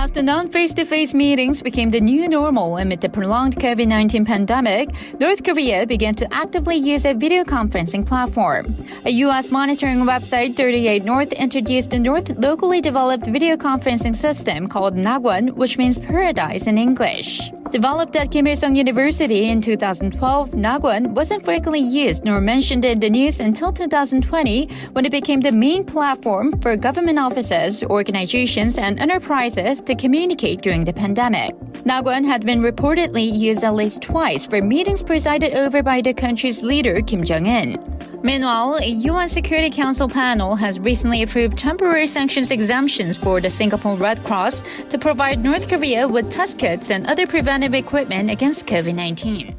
After 0.01 0.23
non 0.23 0.49
face 0.49 0.73
to 0.73 0.83
face 0.83 1.13
meetings 1.13 1.61
became 1.61 1.91
the 1.91 2.01
new 2.01 2.27
normal 2.27 2.79
amid 2.79 3.01
the 3.01 3.07
prolonged 3.07 3.57
COVID 3.57 3.87
19 3.87 4.25
pandemic, 4.25 4.89
North 5.19 5.43
Korea 5.43 5.85
began 5.85 6.15
to 6.15 6.33
actively 6.33 6.75
use 6.75 7.05
a 7.05 7.13
video 7.13 7.43
conferencing 7.43 8.03
platform. 8.03 8.75
A 9.05 9.11
U.S. 9.25 9.51
monitoring 9.51 9.99
website, 9.99 10.55
38 10.55 11.05
North, 11.05 11.31
introduced 11.33 11.93
a 11.93 11.99
North 11.99 12.35
locally 12.39 12.81
developed 12.81 13.27
video 13.27 13.55
conferencing 13.55 14.15
system 14.15 14.67
called 14.67 14.95
Nagwon, 14.95 15.51
which 15.51 15.77
means 15.77 15.99
paradise 15.99 16.65
in 16.65 16.79
English. 16.79 17.51
Developed 17.71 18.17
at 18.17 18.31
Kim 18.31 18.47
Il-sung 18.47 18.75
University 18.75 19.47
in 19.47 19.61
2012, 19.61 20.51
Nagwon 20.51 21.07
wasn't 21.15 21.45
frequently 21.45 21.79
used 21.79 22.25
nor 22.25 22.41
mentioned 22.41 22.83
in 22.83 22.99
the 22.99 23.09
news 23.09 23.39
until 23.39 23.71
2020 23.71 24.67
when 24.91 25.05
it 25.05 25.11
became 25.11 25.39
the 25.39 25.53
main 25.53 25.85
platform 25.85 26.51
for 26.59 26.75
government 26.75 27.17
offices, 27.17 27.81
organizations, 27.83 28.77
and 28.77 28.99
enterprises 28.99 29.79
to 29.79 29.95
communicate 29.95 30.59
during 30.61 30.83
the 30.83 30.91
pandemic. 30.91 31.55
Nagwon 31.85 32.25
had 32.25 32.45
been 32.45 32.61
reportedly 32.61 33.31
used 33.31 33.63
at 33.63 33.73
least 33.73 34.01
twice 34.01 34.45
for 34.45 34.61
meetings 34.61 35.01
presided 35.01 35.53
over 35.53 35.81
by 35.81 36.01
the 36.01 36.13
country's 36.13 36.61
leader 36.61 36.99
Kim 36.99 37.23
Jong-un. 37.23 37.77
Meanwhile, 38.23 38.77
a 38.83 38.87
UN 38.87 39.29
Security 39.29 39.71
Council 39.71 40.07
panel 40.07 40.55
has 40.55 40.79
recently 40.79 41.23
approved 41.23 41.57
temporary 41.57 42.05
sanctions 42.05 42.51
exemptions 42.51 43.17
for 43.17 43.41
the 43.41 43.49
Singapore 43.49 43.95
Red 43.95 44.23
Cross 44.23 44.61
to 44.89 44.97
provide 44.99 45.43
North 45.43 45.67
Korea 45.67 46.07
with 46.07 46.29
test 46.29 46.59
kits 46.59 46.91
and 46.91 47.07
other 47.07 47.25
preventive 47.25 47.73
equipment 47.73 48.29
against 48.29 48.67
COVID-19. 48.67 49.55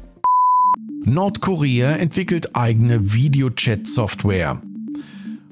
Nordkorea 1.05 1.97
entwickelt 1.99 2.45
eigene 2.55 2.99
Videochat-Software. 2.99 4.72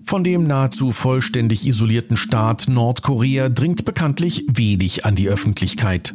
Von 0.05 0.23
dem 0.23 0.43
nahezu 0.43 0.91
vollständig 0.91 1.67
isolierten 1.67 2.17
Staat 2.17 2.67
Nordkorea 2.67 3.49
dringt 3.49 3.85
bekanntlich 3.85 4.45
wenig 4.51 5.05
an 5.05 5.15
die 5.15 5.29
Öffentlichkeit. 5.29 6.13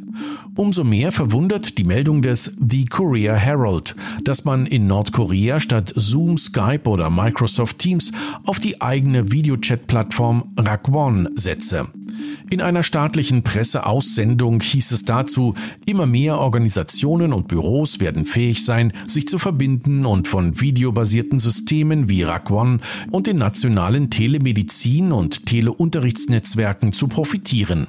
Umso 0.54 0.84
mehr 0.84 1.12
verwundert 1.12 1.78
die 1.78 1.84
Meldung 1.84 2.22
des 2.22 2.52
The 2.58 2.86
Korea 2.86 3.34
Herald, 3.34 3.94
dass 4.24 4.44
man 4.44 4.66
in 4.66 4.86
Nordkorea 4.86 5.60
statt 5.60 5.92
Zoom, 5.96 6.38
Skype 6.38 6.88
oder 6.88 7.10
Microsoft 7.10 7.78
Teams 7.78 8.12
auf 8.44 8.58
die 8.58 8.80
eigene 8.80 9.30
Videochat-Plattform 9.30 10.54
Rakwon 10.56 11.28
setze. 11.34 11.88
In 12.50 12.60
einer 12.60 12.82
staatlichen 12.82 13.42
Presseaussendung 13.42 14.60
hieß 14.60 14.92
es 14.92 15.04
dazu, 15.04 15.54
immer 15.84 16.06
mehr 16.06 16.38
Organisationen 16.38 17.32
und 17.32 17.48
Büros 17.48 18.00
werden 18.00 18.24
fähig 18.24 18.64
sein, 18.64 18.92
sich 19.06 19.26
zu 19.26 19.38
verbinden 19.38 20.06
und 20.06 20.28
von 20.28 20.60
videobasierten 20.60 21.40
Systemen 21.40 22.08
wie 22.08 22.22
Rakwon 22.22 22.80
und 23.10 23.26
den 23.26 23.38
nationalen 23.38 24.10
Telemedizin- 24.10 25.12
und 25.12 25.46
Teleunterrichtsnetzwerken 25.46 26.92
zu 26.92 27.08
profitieren. 27.08 27.86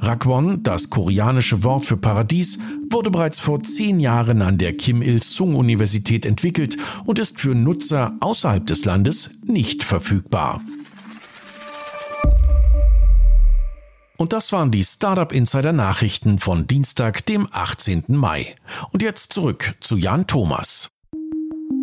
Rakwon, 0.00 0.62
das 0.62 0.90
koreanische 0.90 1.64
Wort 1.64 1.86
für 1.86 1.96
Paradies, 1.96 2.58
wurde 2.90 3.10
bereits 3.10 3.40
vor 3.40 3.60
zehn 3.60 4.00
Jahren 4.00 4.42
an 4.42 4.58
der 4.58 4.76
Kim 4.76 5.02
Il-sung-Universität 5.02 6.24
entwickelt 6.24 6.76
und 7.04 7.18
ist 7.18 7.40
für 7.40 7.54
Nutzer 7.54 8.16
außerhalb 8.20 8.66
des 8.66 8.84
Landes 8.84 9.30
nicht 9.44 9.84
verfügbar. 9.84 10.60
Und 14.18 14.32
das 14.32 14.52
waren 14.52 14.72
die 14.72 14.82
Startup 14.82 15.32
Insider 15.32 15.72
Nachrichten 15.72 16.40
von 16.40 16.66
Dienstag, 16.66 17.24
dem 17.26 17.46
18. 17.52 18.04
Mai. 18.08 18.56
Und 18.90 19.00
jetzt 19.00 19.32
zurück 19.32 19.74
zu 19.80 19.96
Jan 19.96 20.26
Thomas. 20.26 20.90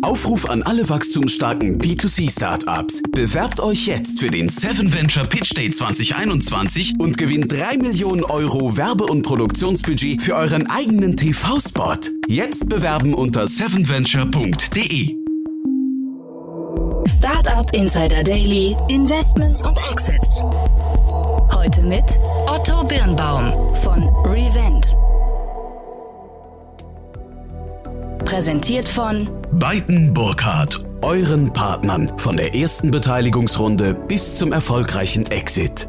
Aufruf 0.02 0.48
an 0.48 0.62
alle 0.62 0.86
wachstumsstarken 0.88 1.80
B2C-Startups. 1.80 3.02
Bewerbt 3.10 3.58
euch 3.58 3.86
jetzt 3.86 4.20
für 4.20 4.30
den 4.30 4.50
7 4.50 4.92
Venture 4.92 5.24
Pitch 5.24 5.56
Day 5.56 5.70
2021 5.70 7.00
und 7.00 7.16
gewinnt 7.16 7.50
3 7.50 7.78
Millionen 7.78 8.22
Euro 8.22 8.76
Werbe- 8.76 9.06
und 9.06 9.22
Produktionsbudget 9.22 10.20
für 10.20 10.36
euren 10.36 10.68
eigenen 10.68 11.16
TV-Spot. 11.16 11.96
Jetzt 12.28 12.68
bewerben 12.68 13.14
unter 13.14 13.44
7venture.de. 13.44 15.16
Startup 17.08 17.72
Insider 17.72 18.22
Daily, 18.22 18.76
Investments 18.88 19.62
und 19.62 19.78
Exits. 19.90 20.42
Heute 21.52 21.82
mit 21.82 22.04
Otto 22.46 22.84
Birnbaum 22.84 23.52
von 23.82 24.02
Revent. 24.24 24.96
Präsentiert 28.24 28.88
von 28.88 29.28
Beiten 29.52 30.12
Burkhardt, 30.12 30.84
euren 31.02 31.52
Partnern 31.52 32.10
von 32.18 32.36
der 32.36 32.54
ersten 32.54 32.90
Beteiligungsrunde 32.90 33.94
bis 33.94 34.36
zum 34.36 34.52
erfolgreichen 34.52 35.26
Exit. 35.30 35.88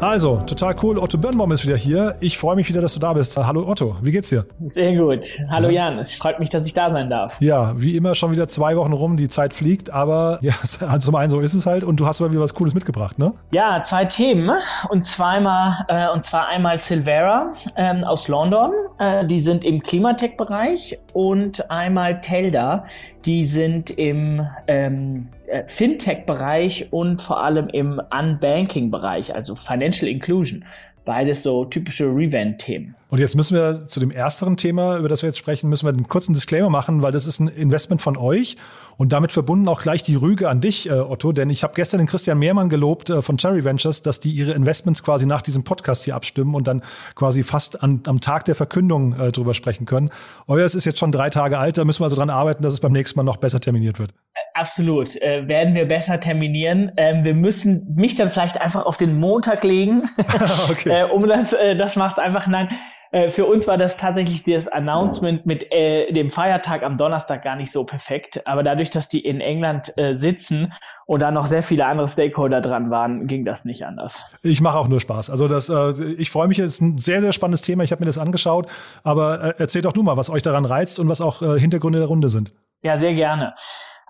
Also, 0.00 0.42
total 0.46 0.74
cool. 0.82 0.98
Otto 0.98 1.18
Birnbaum 1.18 1.52
ist 1.52 1.66
wieder 1.66 1.76
hier. 1.76 2.16
Ich 2.20 2.38
freue 2.38 2.56
mich 2.56 2.66
wieder, 2.70 2.80
dass 2.80 2.94
du 2.94 3.00
da 3.00 3.12
bist. 3.12 3.36
Hallo 3.36 3.68
Otto, 3.68 3.96
wie 4.00 4.12
geht's 4.12 4.30
dir? 4.30 4.46
Sehr 4.68 4.96
gut. 4.96 5.26
Hallo 5.50 5.68
Jan, 5.68 5.98
es 5.98 6.14
freut 6.14 6.38
mich, 6.38 6.48
dass 6.48 6.64
ich 6.64 6.72
da 6.72 6.88
sein 6.88 7.10
darf. 7.10 7.38
Ja, 7.42 7.74
wie 7.76 7.98
immer 7.98 8.14
schon 8.14 8.32
wieder 8.32 8.48
zwei 8.48 8.76
Wochen 8.76 8.94
rum, 8.94 9.18
die 9.18 9.28
Zeit 9.28 9.52
fliegt, 9.52 9.92
aber 9.92 10.38
ja, 10.42 10.54
also 10.62 10.98
zum 10.98 11.14
einen 11.16 11.28
so 11.28 11.40
ist 11.40 11.52
es 11.52 11.66
halt 11.66 11.84
und 11.84 12.00
du 12.00 12.06
hast 12.06 12.22
aber 12.22 12.30
wieder 12.30 12.40
was 12.40 12.54
Cooles 12.54 12.72
mitgebracht, 12.72 13.18
ne? 13.18 13.34
Ja, 13.50 13.82
zwei 13.82 14.06
Themen 14.06 14.50
und 14.88 15.04
zweimal 15.04 15.84
äh, 15.88 16.08
und 16.10 16.24
zwar 16.24 16.48
einmal 16.48 16.78
Silvera 16.78 17.52
ähm, 17.76 18.02
aus 18.02 18.26
London, 18.26 18.72
äh, 18.98 19.26
die 19.26 19.40
sind 19.40 19.66
im 19.66 19.82
Klimatech-Bereich 19.82 20.98
und 21.12 21.70
einmal 21.70 22.22
Telda, 22.22 22.84
die 23.24 23.44
sind 23.44 23.90
im 23.90 24.46
ähm, 24.66 25.28
äh, 25.46 25.64
Fintech-Bereich 25.66 26.88
und 26.90 27.20
vor 27.20 27.42
allem 27.42 27.68
im 27.68 28.00
Unbanking-Bereich, 28.10 29.34
also 29.34 29.56
Financial 29.56 30.10
Inclusion. 30.10 30.64
Beides 31.04 31.42
so 31.42 31.64
typische 31.64 32.04
Revent-Themen. 32.06 32.94
Und 33.08 33.18
jetzt 33.18 33.34
müssen 33.34 33.56
wir 33.56 33.88
zu 33.88 33.98
dem 33.98 34.12
ersteren 34.12 34.56
Thema, 34.56 34.96
über 34.96 35.08
das 35.08 35.22
wir 35.22 35.28
jetzt 35.30 35.38
sprechen, 35.38 35.68
müssen 35.68 35.84
wir 35.84 35.92
einen 35.92 36.08
kurzen 36.08 36.32
Disclaimer 36.32 36.70
machen, 36.70 37.02
weil 37.02 37.10
das 37.10 37.26
ist 37.26 37.40
ein 37.40 37.48
Investment 37.48 38.00
von 38.00 38.16
euch 38.16 38.56
und 38.98 39.12
damit 39.12 39.32
verbunden 39.32 39.66
auch 39.66 39.80
gleich 39.80 40.04
die 40.04 40.14
Rüge 40.14 40.48
an 40.48 40.60
dich, 40.60 40.88
äh, 40.88 40.92
Otto, 40.92 41.32
denn 41.32 41.50
ich 41.50 41.64
habe 41.64 41.74
gestern 41.74 41.98
den 41.98 42.06
Christian 42.06 42.38
Mehrmann 42.38 42.68
gelobt 42.68 43.10
äh, 43.10 43.20
von 43.20 43.36
Cherry 43.36 43.64
Ventures, 43.64 44.02
dass 44.02 44.20
die 44.20 44.30
ihre 44.30 44.52
Investments 44.52 45.02
quasi 45.02 45.26
nach 45.26 45.42
diesem 45.42 45.64
Podcast 45.64 46.04
hier 46.04 46.14
abstimmen 46.14 46.54
und 46.54 46.68
dann 46.68 46.82
quasi 47.16 47.42
fast 47.42 47.82
an, 47.82 48.02
am 48.06 48.20
Tag 48.20 48.44
der 48.44 48.54
Verkündung 48.54 49.18
äh, 49.18 49.32
drüber 49.32 49.54
sprechen 49.54 49.86
können. 49.86 50.10
Euer 50.46 50.64
ist 50.64 50.84
jetzt 50.84 51.00
schon 51.00 51.10
drei 51.10 51.30
Tage 51.30 51.58
alt, 51.58 51.78
da 51.78 51.84
müssen 51.84 52.00
wir 52.00 52.04
also 52.04 52.16
dran 52.16 52.30
arbeiten, 52.30 52.62
dass 52.62 52.74
es 52.74 52.80
beim 52.80 52.92
nächsten 52.92 53.18
Mal 53.18 53.24
noch 53.24 53.38
besser 53.38 53.58
terminiert 53.58 53.98
wird. 53.98 54.12
Absolut, 54.60 55.16
äh, 55.22 55.48
werden 55.48 55.74
wir 55.74 55.88
besser 55.88 56.20
terminieren. 56.20 56.92
Ähm, 56.98 57.24
wir 57.24 57.32
müssen 57.32 57.94
mich 57.94 58.14
dann 58.14 58.28
vielleicht 58.28 58.60
einfach 58.60 58.84
auf 58.84 58.98
den 58.98 59.18
Montag 59.18 59.64
legen, 59.64 60.02
okay. 60.70 61.00
äh, 61.00 61.04
um 61.04 61.20
das, 61.20 61.54
äh, 61.54 61.76
das 61.76 61.96
macht 61.96 62.18
einfach, 62.18 62.46
nein, 62.46 62.68
äh, 63.10 63.28
für 63.28 63.46
uns 63.46 63.66
war 63.66 63.78
das 63.78 63.96
tatsächlich 63.96 64.44
das 64.44 64.68
Announcement 64.68 65.46
mit 65.46 65.72
äh, 65.72 66.12
dem 66.12 66.30
Feiertag 66.30 66.82
am 66.82 66.98
Donnerstag 66.98 67.42
gar 67.42 67.56
nicht 67.56 67.72
so 67.72 67.84
perfekt. 67.84 68.46
Aber 68.46 68.62
dadurch, 68.62 68.90
dass 68.90 69.08
die 69.08 69.20
in 69.20 69.40
England 69.40 69.96
äh, 69.96 70.12
sitzen 70.12 70.74
und 71.06 71.20
da 71.20 71.30
noch 71.30 71.46
sehr 71.46 71.62
viele 71.62 71.86
andere 71.86 72.06
Stakeholder 72.06 72.60
dran 72.60 72.90
waren, 72.90 73.26
ging 73.26 73.46
das 73.46 73.64
nicht 73.64 73.86
anders. 73.86 74.22
Ich 74.42 74.60
mache 74.60 74.76
auch 74.76 74.88
nur 74.88 75.00
Spaß. 75.00 75.30
Also 75.30 75.48
das, 75.48 75.70
äh, 75.70 76.04
ich 76.18 76.30
freue 76.30 76.48
mich, 76.48 76.58
es 76.58 76.74
ist 76.74 76.80
ein 76.82 76.98
sehr, 76.98 77.22
sehr 77.22 77.32
spannendes 77.32 77.62
Thema. 77.62 77.82
Ich 77.82 77.92
habe 77.92 78.00
mir 78.00 78.06
das 78.06 78.18
angeschaut. 78.18 78.68
Aber 79.02 79.42
äh, 79.42 79.54
erzählt 79.56 79.86
doch 79.86 79.92
du 79.94 80.02
mal, 80.02 80.18
was 80.18 80.28
euch 80.28 80.42
daran 80.42 80.66
reizt 80.66 81.00
und 81.00 81.08
was 81.08 81.22
auch 81.22 81.40
äh, 81.40 81.58
Hintergründe 81.58 81.98
der 81.98 82.08
Runde 82.08 82.28
sind. 82.28 82.52
Ja, 82.82 82.96
sehr 82.96 83.14
gerne. 83.14 83.54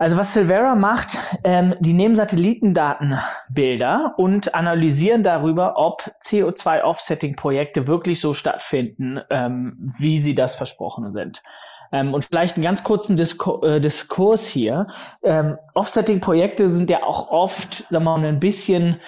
Also 0.00 0.16
was 0.16 0.32
Silvera 0.32 0.74
macht, 0.76 1.18
ähm, 1.44 1.74
die 1.78 1.92
nehmen 1.92 2.14
Satellitendatenbilder 2.14 4.14
und 4.16 4.54
analysieren 4.54 5.22
darüber, 5.22 5.74
ob 5.76 6.10
CO2-Offsetting-Projekte 6.24 7.86
wirklich 7.86 8.18
so 8.18 8.32
stattfinden, 8.32 9.20
ähm, 9.28 9.76
wie 9.98 10.18
sie 10.18 10.34
das 10.34 10.56
versprochen 10.56 11.12
sind. 11.12 11.42
Ähm, 11.92 12.14
und 12.14 12.24
vielleicht 12.24 12.56
einen 12.56 12.64
ganz 12.64 12.82
kurzen 12.82 13.18
Disku 13.18 13.62
äh, 13.62 13.78
Diskurs 13.78 14.46
hier. 14.46 14.86
Ähm, 15.22 15.58
Offsetting-Projekte 15.74 16.70
sind 16.70 16.88
ja 16.88 17.02
auch 17.02 17.30
oft, 17.30 17.86
sagen 17.90 18.04
wir 18.04 18.16
mal, 18.16 18.26
ein 18.26 18.40
bisschen 18.40 19.00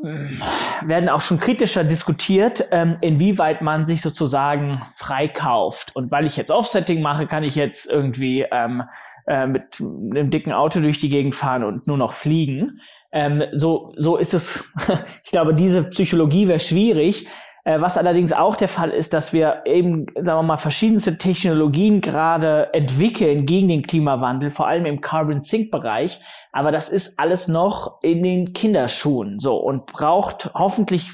ähm, 0.00 0.40
werden 0.86 1.08
auch 1.08 1.22
schon 1.22 1.40
kritischer 1.40 1.82
diskutiert, 1.82 2.68
ähm, 2.70 2.98
inwieweit 3.00 3.62
man 3.62 3.84
sich 3.84 4.00
sozusagen 4.00 4.80
freikauft. 4.96 5.96
Und 5.96 6.12
weil 6.12 6.24
ich 6.24 6.36
jetzt 6.36 6.52
Offsetting 6.52 7.02
mache, 7.02 7.26
kann 7.26 7.42
ich 7.42 7.56
jetzt 7.56 7.90
irgendwie 7.90 8.46
ähm, 8.48 8.84
äh, 9.30 9.46
mit 9.46 9.80
einem 9.80 10.30
dicken 10.30 10.52
Auto 10.52 10.80
durch 10.80 10.98
die 10.98 11.08
Gegend 11.08 11.36
fahren 11.36 11.62
und 11.62 11.86
nur 11.86 11.96
noch 11.96 12.12
fliegen. 12.12 12.80
Ähm, 13.12 13.44
so, 13.52 13.94
so 13.96 14.16
ist 14.16 14.34
es. 14.34 14.64
ich 15.24 15.30
glaube, 15.30 15.54
diese 15.54 15.84
Psychologie 15.84 16.48
wäre 16.48 16.58
schwierig. 16.58 17.28
Äh, 17.62 17.80
was 17.80 17.96
allerdings 17.96 18.32
auch 18.32 18.56
der 18.56 18.66
Fall 18.66 18.90
ist, 18.90 19.12
dass 19.12 19.32
wir 19.32 19.62
eben, 19.66 20.06
sagen 20.18 20.40
wir 20.40 20.42
mal, 20.42 20.58
verschiedenste 20.58 21.16
Technologien 21.16 22.00
gerade 22.00 22.74
entwickeln 22.74 23.46
gegen 23.46 23.68
den 23.68 23.82
Klimawandel, 23.82 24.50
vor 24.50 24.66
allem 24.66 24.84
im 24.84 25.00
Carbon 25.00 25.40
Sink 25.40 25.70
Bereich. 25.70 26.20
Aber 26.50 26.72
das 26.72 26.88
ist 26.88 27.16
alles 27.16 27.46
noch 27.46 28.02
in 28.02 28.24
den 28.24 28.52
Kinderschuhen, 28.52 29.38
so 29.38 29.58
und 29.58 29.86
braucht 29.86 30.50
hoffentlich 30.54 31.10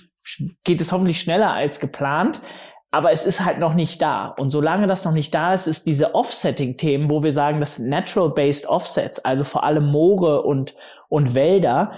geht 0.64 0.80
es 0.80 0.90
hoffentlich 0.90 1.20
schneller 1.20 1.52
als 1.52 1.78
geplant 1.80 2.40
aber 2.96 3.12
es 3.12 3.26
ist 3.26 3.44
halt 3.44 3.58
noch 3.58 3.74
nicht 3.74 4.00
da. 4.00 4.28
Und 4.28 4.48
solange 4.48 4.86
das 4.86 5.04
noch 5.04 5.12
nicht 5.12 5.34
da 5.34 5.52
ist, 5.52 5.66
ist 5.66 5.86
diese 5.86 6.14
Offsetting-Themen, 6.14 7.10
wo 7.10 7.22
wir 7.22 7.30
sagen, 7.30 7.60
das 7.60 7.78
Natural-Based 7.78 8.66
Offsets, 8.66 9.22
also 9.22 9.44
vor 9.44 9.64
allem 9.64 9.84
Moore 9.84 10.44
und, 10.44 10.74
und 11.10 11.34
Wälder, 11.34 11.92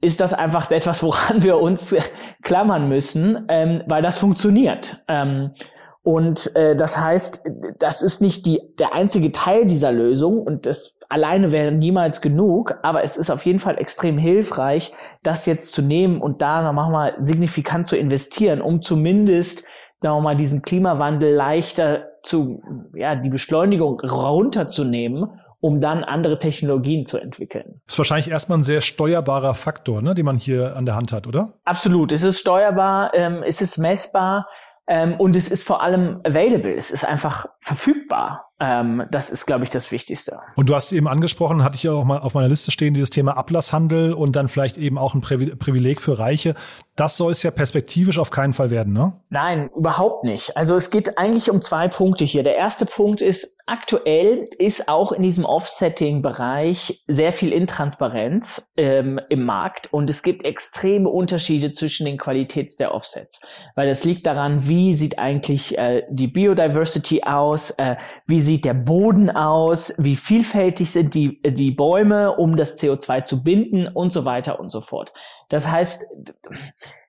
ist 0.00 0.20
das 0.20 0.32
einfach 0.32 0.70
etwas, 0.70 1.02
woran 1.02 1.42
wir 1.42 1.60
uns 1.60 1.96
klammern 2.44 2.88
müssen, 2.88 3.46
ähm, 3.48 3.82
weil 3.88 4.00
das 4.00 4.18
funktioniert. 4.18 5.02
Ähm, 5.08 5.50
und 6.04 6.54
äh, 6.54 6.76
das 6.76 6.98
heißt, 6.98 7.48
das 7.80 8.02
ist 8.02 8.20
nicht 8.20 8.46
die, 8.46 8.60
der 8.78 8.94
einzige 8.94 9.32
Teil 9.32 9.66
dieser 9.66 9.90
Lösung 9.90 10.40
und 10.40 10.66
das 10.66 10.94
alleine 11.08 11.50
wäre 11.50 11.72
niemals 11.72 12.20
genug, 12.20 12.78
aber 12.84 13.02
es 13.02 13.16
ist 13.16 13.30
auf 13.30 13.44
jeden 13.44 13.58
Fall 13.58 13.78
extrem 13.78 14.18
hilfreich, 14.18 14.92
das 15.24 15.46
jetzt 15.46 15.72
zu 15.72 15.82
nehmen 15.82 16.20
und 16.20 16.42
da 16.42 16.70
nochmal 16.70 17.16
signifikant 17.18 17.88
zu 17.88 17.96
investieren, 17.96 18.60
um 18.60 18.82
zumindest 18.82 19.64
sagen 20.04 20.18
wir 20.18 20.20
mal, 20.20 20.36
diesen 20.36 20.60
Klimawandel 20.60 21.34
leichter 21.34 22.10
zu, 22.22 22.62
ja, 22.94 23.16
die 23.16 23.30
Beschleunigung 23.30 24.00
runterzunehmen, 24.00 25.30
um 25.60 25.80
dann 25.80 26.04
andere 26.04 26.36
Technologien 26.36 27.06
zu 27.06 27.16
entwickeln. 27.16 27.80
Das 27.86 27.94
ist 27.94 27.98
wahrscheinlich 27.98 28.30
erstmal 28.30 28.58
ein 28.58 28.64
sehr 28.64 28.82
steuerbarer 28.82 29.54
Faktor, 29.54 30.02
ne, 30.02 30.14
den 30.14 30.26
man 30.26 30.36
hier 30.36 30.76
an 30.76 30.84
der 30.84 30.94
Hand 30.94 31.10
hat, 31.10 31.26
oder? 31.26 31.54
Absolut. 31.64 32.12
Es 32.12 32.22
ist 32.22 32.38
steuerbar, 32.38 33.14
ähm, 33.14 33.42
es 33.46 33.62
ist 33.62 33.78
messbar. 33.78 34.46
Ähm, 34.86 35.14
und 35.18 35.34
es 35.34 35.48
ist 35.48 35.66
vor 35.66 35.82
allem 35.82 36.20
available, 36.24 36.74
es 36.76 36.90
ist 36.90 37.08
einfach 37.08 37.46
verfügbar. 37.60 38.50
Ähm, 38.64 39.02
das 39.10 39.28
ist, 39.28 39.44
glaube 39.44 39.64
ich, 39.64 39.70
das 39.70 39.92
Wichtigste. 39.92 40.38
Und 40.56 40.70
du 40.70 40.74
hast 40.74 40.90
eben 40.92 41.06
angesprochen, 41.06 41.62
hatte 41.62 41.76
ich 41.76 41.82
ja 41.82 41.92
auch 41.92 42.04
mal 42.04 42.18
auf 42.18 42.32
meiner 42.32 42.48
Liste 42.48 42.70
stehen, 42.70 42.94
dieses 42.94 43.10
Thema 43.10 43.36
Ablasshandel 43.36 44.14
und 44.14 44.36
dann 44.36 44.48
vielleicht 44.48 44.78
eben 44.78 44.96
auch 44.96 45.14
ein 45.14 45.20
Privileg 45.20 46.00
für 46.00 46.18
Reiche. 46.18 46.54
Das 46.96 47.18
soll 47.18 47.32
es 47.32 47.42
ja 47.42 47.50
perspektivisch 47.50 48.18
auf 48.18 48.30
keinen 48.30 48.54
Fall 48.54 48.70
werden, 48.70 48.94
ne? 48.94 49.20
Nein, 49.28 49.68
überhaupt 49.76 50.24
nicht. 50.24 50.56
Also 50.56 50.76
es 50.76 50.90
geht 50.90 51.18
eigentlich 51.18 51.50
um 51.50 51.60
zwei 51.60 51.88
Punkte 51.88 52.24
hier. 52.24 52.42
Der 52.42 52.56
erste 52.56 52.86
Punkt 52.86 53.20
ist, 53.20 53.54
aktuell 53.66 54.44
ist 54.58 54.88
auch 54.88 55.12
in 55.12 55.22
diesem 55.22 55.44
Offsetting-Bereich 55.44 57.02
sehr 57.06 57.32
viel 57.32 57.52
Intransparenz 57.52 58.72
ähm, 58.76 59.18
im 59.30 59.44
Markt 59.44 59.92
und 59.92 60.10
es 60.10 60.22
gibt 60.22 60.44
extreme 60.44 61.08
Unterschiede 61.08 61.70
zwischen 61.70 62.04
den 62.04 62.18
Qualitäts 62.18 62.76
der 62.76 62.94
Offsets. 62.94 63.40
Weil 63.74 63.88
das 63.88 64.04
liegt 64.04 64.26
daran, 64.26 64.68
wie 64.68 64.92
sieht 64.92 65.18
eigentlich 65.18 65.78
äh, 65.78 66.02
die 66.10 66.28
Biodiversity 66.28 67.22
aus, 67.22 67.70
äh, 67.72 67.96
wie 68.26 68.40
sieht 68.40 68.64
der 68.64 68.74
Boden 68.74 69.30
aus, 69.30 69.94
wie 69.96 70.16
vielfältig 70.16 70.90
sind 70.90 71.14
die, 71.14 71.40
die 71.42 71.70
Bäume, 71.70 72.36
um 72.36 72.56
das 72.56 72.76
CO2 72.76 73.24
zu 73.24 73.42
binden 73.42 73.88
und 73.88 74.10
so 74.10 74.24
weiter 74.24 74.60
und 74.60 74.70
so 74.70 74.82
fort. 74.82 75.12
Das 75.48 75.70
heißt, 75.70 76.06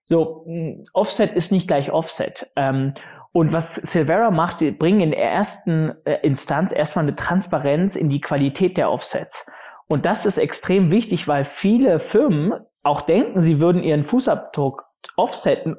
so, 0.06 0.46
Offset 0.94 1.34
ist 1.34 1.52
nicht 1.52 1.68
gleich 1.68 1.92
Offset. 1.92 2.52
Ähm, 2.56 2.94
und 3.36 3.52
was 3.52 3.76
Silvera 3.76 4.32
macht, 4.32 4.62
die 4.62 4.72
bringen 4.72 5.02
in 5.02 5.12
der 5.12 5.22
ersten 5.22 5.92
äh, 6.06 6.20
Instanz 6.24 6.72
erstmal 6.72 7.04
eine 7.04 7.18
Transparenz 7.18 7.98
in 7.98 8.08
die 8.08 8.22
Qualität 8.22 8.78
der 8.78 8.90
Offsets. 8.90 9.46
Und 9.88 10.06
das 10.06 10.26
ist 10.26 10.38
extrem 10.38 10.90
wichtig, 10.90 11.28
weil 11.28 11.44
viele 11.44 12.00
Firmen 12.00 12.54
auch 12.82 13.02
denken, 13.02 13.42
sie 13.42 13.60
würden 13.60 13.84
ihren 13.84 14.06
Fußabdruck 14.06 14.86
offsetten, 15.18 15.76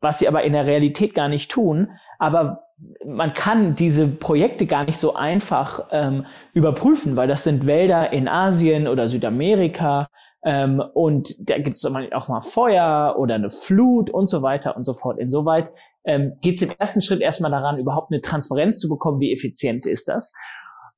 was 0.00 0.18
sie 0.18 0.26
aber 0.26 0.42
in 0.42 0.52
der 0.52 0.66
Realität 0.66 1.14
gar 1.14 1.28
nicht 1.28 1.48
tun. 1.48 1.92
Aber 2.18 2.64
man 3.06 3.34
kann 3.34 3.76
diese 3.76 4.08
Projekte 4.08 4.66
gar 4.66 4.82
nicht 4.82 4.98
so 4.98 5.14
einfach 5.14 5.86
ähm, 5.92 6.26
überprüfen, 6.54 7.16
weil 7.16 7.28
das 7.28 7.44
sind 7.44 7.68
Wälder 7.68 8.12
in 8.12 8.26
Asien 8.26 8.88
oder 8.88 9.06
Südamerika 9.06 10.08
ähm, 10.46 10.80
und 10.94 11.50
da 11.50 11.58
gibt 11.58 11.76
es 11.76 11.84
auch 11.84 12.28
mal 12.28 12.40
Feuer 12.40 13.16
oder 13.18 13.34
eine 13.34 13.50
Flut 13.50 14.10
und 14.10 14.28
so 14.28 14.42
weiter 14.42 14.76
und 14.76 14.84
so 14.84 14.94
fort. 14.94 15.18
Insoweit 15.18 15.72
ähm, 16.06 16.32
geht 16.40 16.56
es 16.56 16.62
im 16.62 16.72
ersten 16.78 17.02
Schritt 17.02 17.20
erstmal 17.20 17.50
daran, 17.50 17.78
überhaupt 17.78 18.10
eine 18.10 18.20
Transparenz 18.20 18.80
zu 18.80 18.88
bekommen, 18.88 19.20
wie 19.20 19.32
effizient 19.32 19.86
ist 19.86 20.08
das. 20.08 20.32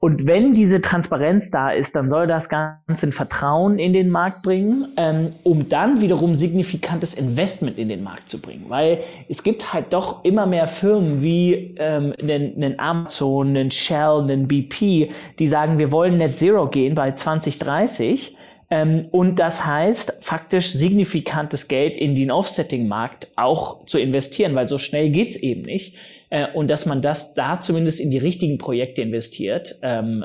Und 0.01 0.27
wenn 0.27 0.53
diese 0.53 0.81
Transparenz 0.81 1.51
da 1.51 1.71
ist, 1.71 1.97
dann 1.97 2.09
soll 2.09 2.29
das 2.29 2.49
Ganze 2.49 3.09
ein 3.09 3.12
Vertrauen 3.12 3.81
in 3.81 3.92
den 3.92 4.11
Markt 4.11 4.44
bringen, 4.44 4.92
ähm, 4.97 5.33
um 5.42 5.68
dann 5.68 6.01
wiederum 6.01 6.37
signifikantes 6.37 7.14
Investment 7.14 7.79
in 7.79 7.88
den 7.88 8.05
Markt 8.05 8.31
zu 8.31 8.40
bringen. 8.40 8.66
Weil 8.68 9.01
es 9.29 9.42
gibt 9.42 9.73
halt 9.73 9.92
doch 9.92 10.25
immer 10.25 10.47
mehr 10.47 10.68
Firmen 10.68 11.21
wie 11.21 11.75
ähm, 11.79 12.14
einen, 12.21 12.55
einen 12.55 12.79
Amazon, 12.79 13.49
einen 13.49 13.73
Shell, 13.73 14.21
einen 14.23 14.47
BP, 14.47 15.11
die 15.40 15.47
sagen, 15.49 15.79
wir 15.79 15.90
wollen 15.90 16.18
Net 16.18 16.38
Zero 16.38 16.68
gehen 16.68 16.94
bei 16.94 17.11
2030 17.12 18.37
ähm, 18.70 19.09
und 19.11 19.37
das 19.37 19.64
heißt, 19.64 20.18
faktisch 20.20 20.72
signifikantes 20.72 21.68
Geld 21.68 21.96
in 21.96 22.14
den 22.14 22.31
Offsetting-Markt 22.31 23.33
auch 23.37 23.85
zu 23.87 23.98
investieren, 23.98 24.54
weil 24.54 24.68
so 24.68 24.78
schnell 24.78 25.11
geht's 25.11 25.37
eben 25.37 25.62
nicht. 25.62 25.96
Äh, 26.31 26.52
und 26.52 26.68
dass 26.68 26.85
man 26.85 27.00
das 27.00 27.35
da 27.35 27.59
zumindest 27.59 28.00
in 28.00 28.11
die 28.11 28.18
richtigen 28.18 28.59
Projekte 28.59 29.02
investiert, 29.02 29.78
ähm, 29.83 30.24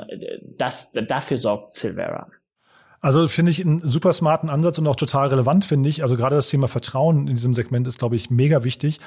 das, 0.58 0.92
dafür 0.92 1.38
sorgt 1.38 1.70
Silvera. 1.70 2.28
Also 3.00 3.28
finde 3.28 3.50
ich 3.50 3.64
einen 3.64 3.86
super 3.86 4.12
smarten 4.12 4.48
Ansatz 4.48 4.78
und 4.78 4.86
auch 4.86 4.96
total 4.96 5.28
relevant, 5.28 5.64
finde 5.64 5.88
ich. 5.88 6.02
Also 6.02 6.16
gerade 6.16 6.36
das 6.36 6.48
Thema 6.48 6.68
Vertrauen 6.68 7.28
in 7.28 7.34
diesem 7.34 7.54
Segment 7.54 7.86
ist, 7.86 7.98
glaube 7.98 8.16
ich, 8.16 8.30
mega 8.30 8.64
wichtig. 8.64 8.98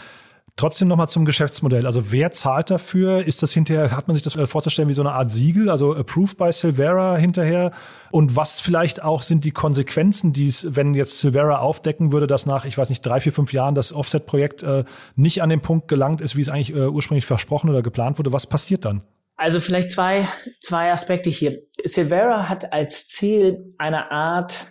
Trotzdem 0.57 0.87
nochmal 0.87 1.07
zum 1.07 1.23
Geschäftsmodell. 1.23 1.85
Also 1.85 2.11
wer 2.11 2.31
zahlt 2.31 2.71
dafür? 2.71 3.23
Ist 3.23 3.43
das 3.43 3.53
hinterher, 3.53 3.95
hat 3.95 4.07
man 4.07 4.15
sich 4.15 4.23
das 4.23 4.35
äh, 4.35 4.47
vorzustellen 4.47 4.89
wie 4.89 4.93
so 4.93 5.03
eine 5.03 5.11
Art 5.11 5.29
Siegel, 5.29 5.69
also 5.69 5.95
approved 5.95 6.35
by 6.35 6.51
Silvera 6.51 7.15
hinterher? 7.15 7.71
Und 8.09 8.35
was 8.35 8.59
vielleicht 8.59 9.03
auch 9.03 9.21
sind 9.21 9.45
die 9.45 9.51
Konsequenzen, 9.51 10.33
die 10.33 10.47
es, 10.47 10.75
wenn 10.75 10.95
jetzt 10.95 11.19
Silvera 11.19 11.59
aufdecken 11.59 12.11
würde, 12.11 12.25
dass 12.25 12.47
nach, 12.47 12.65
ich 12.65 12.75
weiß 12.75 12.89
nicht, 12.89 13.05
drei, 13.05 13.19
vier, 13.19 13.33
fünf 13.33 13.53
Jahren 13.53 13.75
das 13.75 13.93
Offset-Projekt 13.93 14.63
äh, 14.63 14.83
nicht 15.15 15.43
an 15.43 15.49
den 15.49 15.61
Punkt 15.61 15.87
gelangt 15.87 16.21
ist, 16.21 16.35
wie 16.35 16.41
es 16.41 16.49
eigentlich 16.49 16.73
äh, 16.73 16.87
ursprünglich 16.87 17.27
versprochen 17.27 17.69
oder 17.69 17.83
geplant 17.83 18.17
wurde? 18.17 18.33
Was 18.33 18.47
passiert 18.47 18.83
dann? 18.83 19.03
Also 19.35 19.59
vielleicht 19.59 19.91
zwei, 19.91 20.27
zwei 20.59 20.91
Aspekte 20.91 21.29
hier. 21.29 21.59
Silvera 21.83 22.49
hat 22.49 22.73
als 22.73 23.07
Ziel 23.07 23.75
eine 23.77 24.09
Art 24.09 24.65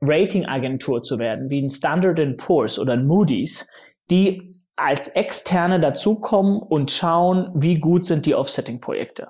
Ratingagentur 0.00 1.02
zu 1.02 1.18
werden, 1.18 1.50
wie 1.50 1.62
ein 1.62 1.70
Standard 1.70 2.20
Poor's 2.36 2.78
oder 2.78 2.92
ein 2.92 3.06
Moody's, 3.06 3.66
die 4.08 4.55
als 4.76 5.08
Externe 5.08 5.80
dazukommen 5.80 6.60
und 6.60 6.90
schauen, 6.90 7.50
wie 7.54 7.78
gut 7.80 8.06
sind 8.06 8.26
die 8.26 8.34
Offsetting-Projekte. 8.34 9.28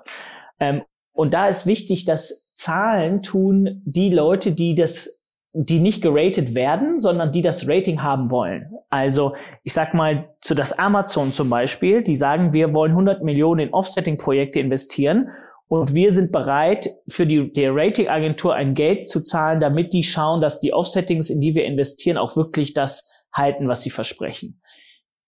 Ähm, 0.59 0.83
und 1.13 1.33
da 1.33 1.47
ist 1.47 1.65
wichtig, 1.65 2.05
dass 2.05 2.53
Zahlen 2.53 3.23
tun 3.23 3.81
die 3.85 4.11
Leute, 4.11 4.51
die 4.51 4.75
das 4.75 5.17
die 5.59 5.79
nicht 5.79 6.03
geratet 6.03 6.53
werden, 6.53 6.99
sondern 6.99 7.31
die 7.31 7.41
das 7.41 7.67
Rating 7.67 8.03
haben 8.03 8.29
wollen. 8.29 8.69
Also 8.89 9.33
ich 9.63 9.73
sag 9.73 9.95
mal 9.95 10.29
zu 10.39 10.53
das 10.53 10.77
Amazon 10.77 11.33
zum 11.33 11.49
Beispiel, 11.49 12.03
die 12.03 12.15
sagen, 12.15 12.53
wir 12.53 12.73
wollen 12.73 12.91
100 12.91 13.23
Millionen 13.23 13.61
in 13.61 13.73
Offsetting-Projekte 13.73 14.59
investieren 14.59 15.27
und 15.67 15.95
wir 15.95 16.11
sind 16.11 16.31
bereit, 16.31 16.93
für 17.07 17.25
die, 17.25 17.51
die 17.51 17.65
Ratingagentur 17.65 18.53
ein 18.53 18.75
Geld 18.75 19.07
zu 19.07 19.23
zahlen, 19.23 19.59
damit 19.59 19.93
die 19.93 20.03
schauen, 20.03 20.41
dass 20.41 20.59
die 20.59 20.73
Offsettings, 20.73 21.31
in 21.31 21.41
die 21.41 21.55
wir 21.55 21.65
investieren, 21.65 22.17
auch 22.17 22.37
wirklich 22.37 22.73
das 22.75 23.11
halten, 23.33 23.67
was 23.67 23.81
sie 23.81 23.89
versprechen. 23.89 24.61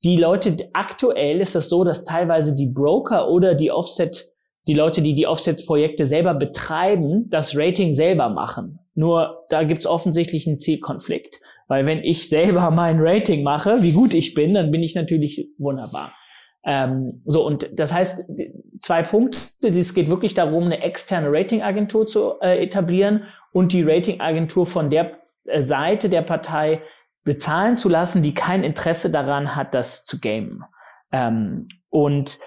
Die 0.03 0.17
Leute, 0.17 0.55
aktuell 0.73 1.41
ist 1.41 1.55
es 1.55 1.69
so, 1.69 1.83
dass 1.83 2.05
teilweise 2.05 2.55
die 2.55 2.67
Broker 2.67 3.29
oder 3.29 3.55
die 3.55 3.71
Offset, 3.71 4.31
die 4.67 4.73
Leute, 4.73 5.01
die 5.01 5.13
die 5.13 5.27
Offset-Projekte 5.27 6.05
selber 6.05 6.33
betreiben, 6.33 7.27
das 7.29 7.57
Rating 7.57 7.93
selber 7.93 8.29
machen. 8.29 8.79
Nur 8.95 9.45
da 9.49 9.63
gibt's 9.63 9.87
offensichtlich 9.87 10.47
einen 10.47 10.59
Zielkonflikt. 10.59 11.39
Weil 11.67 11.85
wenn 11.85 12.03
ich 12.03 12.29
selber 12.29 12.69
mein 12.71 12.97
Rating 12.99 13.43
mache, 13.43 13.81
wie 13.81 13.91
gut 13.91 14.13
ich 14.13 14.33
bin, 14.33 14.53
dann 14.53 14.71
bin 14.71 14.83
ich 14.83 14.95
natürlich 14.95 15.49
wunderbar. 15.57 16.13
Ähm, 16.65 17.21
so, 17.25 17.45
und 17.45 17.69
das 17.73 17.93
heißt, 17.93 18.29
zwei 18.81 19.03
Punkte. 19.03 19.39
Es 19.61 19.93
geht 19.93 20.09
wirklich 20.09 20.33
darum, 20.33 20.65
eine 20.65 20.81
externe 20.81 21.27
Ratingagentur 21.31 22.05
zu 22.05 22.33
äh, 22.41 22.63
etablieren 22.63 23.23
und 23.53 23.71
die 23.71 23.83
Ratingagentur 23.83 24.65
von 24.65 24.89
der 24.89 25.19
äh, 25.45 25.63
Seite 25.63 26.09
der 26.09 26.21
Partei 26.21 26.81
bezahlen 27.29 27.75
zu 27.75 27.89
lassen, 27.89 28.23
die 28.23 28.33
kein 28.33 28.63
Interesse 28.63 29.11
daran 29.11 29.55
hat, 29.55 29.75
das 29.75 30.03
zu 30.03 30.19
gamen. 30.19 30.63
Ähm, 31.11 31.67
und 31.91 32.39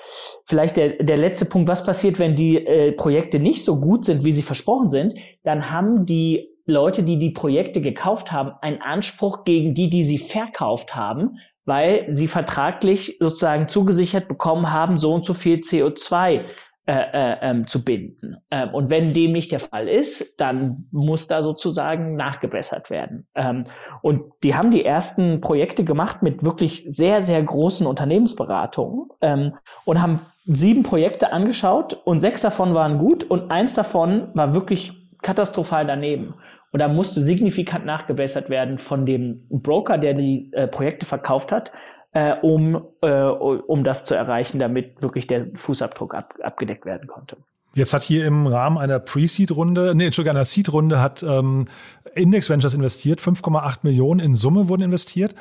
vielleicht 0.44 0.76
der, 0.76 1.04
der 1.04 1.16
letzte 1.16 1.44
Punkt, 1.44 1.68
was 1.68 1.84
passiert, 1.84 2.18
wenn 2.18 2.34
die 2.34 2.56
äh, 2.56 2.90
Projekte 2.90 3.38
nicht 3.38 3.62
so 3.62 3.78
gut 3.78 4.04
sind, 4.04 4.24
wie 4.24 4.32
sie 4.32 4.42
versprochen 4.42 4.90
sind, 4.90 5.14
dann 5.44 5.70
haben 5.70 6.04
die 6.04 6.48
Leute, 6.66 7.04
die 7.04 7.16
die 7.16 7.30
Projekte 7.30 7.80
gekauft 7.80 8.32
haben, 8.32 8.54
einen 8.60 8.82
Anspruch 8.82 9.44
gegen 9.44 9.72
die, 9.72 9.88
die 9.88 10.02
sie 10.02 10.18
verkauft 10.18 10.96
haben, 10.96 11.36
weil 11.64 12.08
sie 12.10 12.26
vertraglich 12.26 13.18
sozusagen 13.20 13.68
zugesichert 13.68 14.26
bekommen 14.26 14.72
haben, 14.72 14.96
so 14.96 15.14
und 15.14 15.24
so 15.24 15.32
viel 15.32 15.58
CO2 15.58 16.40
äh, 16.84 16.94
äh, 16.94 17.36
ähm, 17.42 17.68
zu 17.68 17.84
binden. 17.84 18.38
Ähm, 18.50 18.70
und 18.74 18.90
wenn 18.90 19.14
dem 19.14 19.30
nicht 19.30 19.52
der 19.52 19.60
Fall 19.60 19.86
ist, 19.86 20.34
dann 20.40 20.88
muss 20.90 21.28
da 21.28 21.40
sozusagen 21.40 22.16
nachgebessert 22.16 22.90
werden. 22.90 23.28
Ähm, 23.36 23.66
und 24.02 24.24
die 24.42 24.56
haben 24.56 24.70
die 24.70 24.84
ersten 24.84 25.40
Projekte 25.40 25.84
gemacht 25.84 26.22
mit 26.22 26.42
wirklich 26.42 26.82
sehr, 26.88 27.22
sehr 27.22 27.40
großen 27.40 27.86
Unternehmensberatungen 27.86 29.10
ähm, 29.20 29.52
und 29.84 30.02
haben 30.02 30.22
sieben 30.44 30.82
Projekte 30.82 31.32
angeschaut 31.32 31.94
und 32.04 32.18
sechs 32.18 32.42
davon 32.42 32.74
waren 32.74 32.98
gut 32.98 33.22
und 33.22 33.52
eins 33.52 33.74
davon 33.74 34.30
war 34.34 34.52
wirklich 34.56 34.92
katastrophal 35.22 35.86
daneben. 35.86 36.34
Und 36.72 36.80
da 36.80 36.88
musste 36.88 37.22
signifikant 37.22 37.86
nachgebessert 37.86 38.50
werden 38.50 38.78
von 38.78 39.06
dem 39.06 39.46
Broker, 39.50 39.98
der 39.98 40.14
die 40.14 40.50
äh, 40.52 40.66
Projekte 40.66 41.06
verkauft 41.06 41.52
hat, 41.52 41.70
äh, 42.12 42.34
um, 42.42 42.86
äh, 43.00 43.10
um 43.10 43.84
das 43.84 44.04
zu 44.04 44.14
erreichen, 44.14 44.58
damit 44.58 45.00
wirklich 45.02 45.26
der 45.26 45.46
Fußabdruck 45.54 46.14
ab, 46.14 46.34
abgedeckt 46.42 46.84
werden 46.84 47.08
konnte. 47.08 47.36
Jetzt 47.74 47.94
hat 47.94 48.02
hier 48.02 48.26
im 48.26 48.46
Rahmen 48.46 48.76
einer 48.76 48.98
Pre-Seed-Runde, 48.98 49.94
nee, 49.94 50.06
Entschuldigung, 50.06 50.36
einer 50.36 50.44
Seed-Runde 50.44 51.00
hat 51.00 51.22
ähm, 51.22 51.68
Index 52.14 52.50
Ventures 52.50 52.74
investiert, 52.74 53.20
5,8 53.20 53.78
Millionen 53.82 54.20
in 54.20 54.34
Summe 54.34 54.68
wurden 54.68 54.82
investiert. 54.82 55.34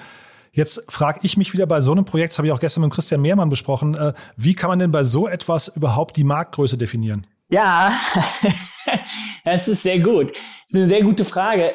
Jetzt 0.54 0.90
frage 0.90 1.20
ich 1.24 1.36
mich 1.36 1.54
wieder 1.54 1.66
bei 1.66 1.82
so 1.82 1.92
einem 1.92 2.06
Projekt, 2.06 2.32
das 2.32 2.38
habe 2.38 2.48
ich 2.48 2.54
auch 2.54 2.60
gestern 2.60 2.84
mit 2.84 2.94
Christian 2.94 3.22
Mehrmann 3.22 3.50
besprochen, 3.50 3.96
äh, 3.96 4.14
wie 4.38 4.54
kann 4.54 4.70
man 4.70 4.80
denn 4.80 4.92
bei 4.92 5.04
so 5.04 5.28
etwas 5.28 5.68
überhaupt 5.70 6.16
die 6.16 6.24
Marktgröße 6.24 6.78
definieren? 6.78 7.28
Ja, 7.50 7.92
das 9.44 9.68
ist 9.68 9.84
sehr 9.84 10.00
gut. 10.00 10.32
Das 10.32 10.70
ist 10.70 10.76
eine 10.76 10.88
sehr 10.88 11.04
gute 11.04 11.26
Frage. 11.26 11.74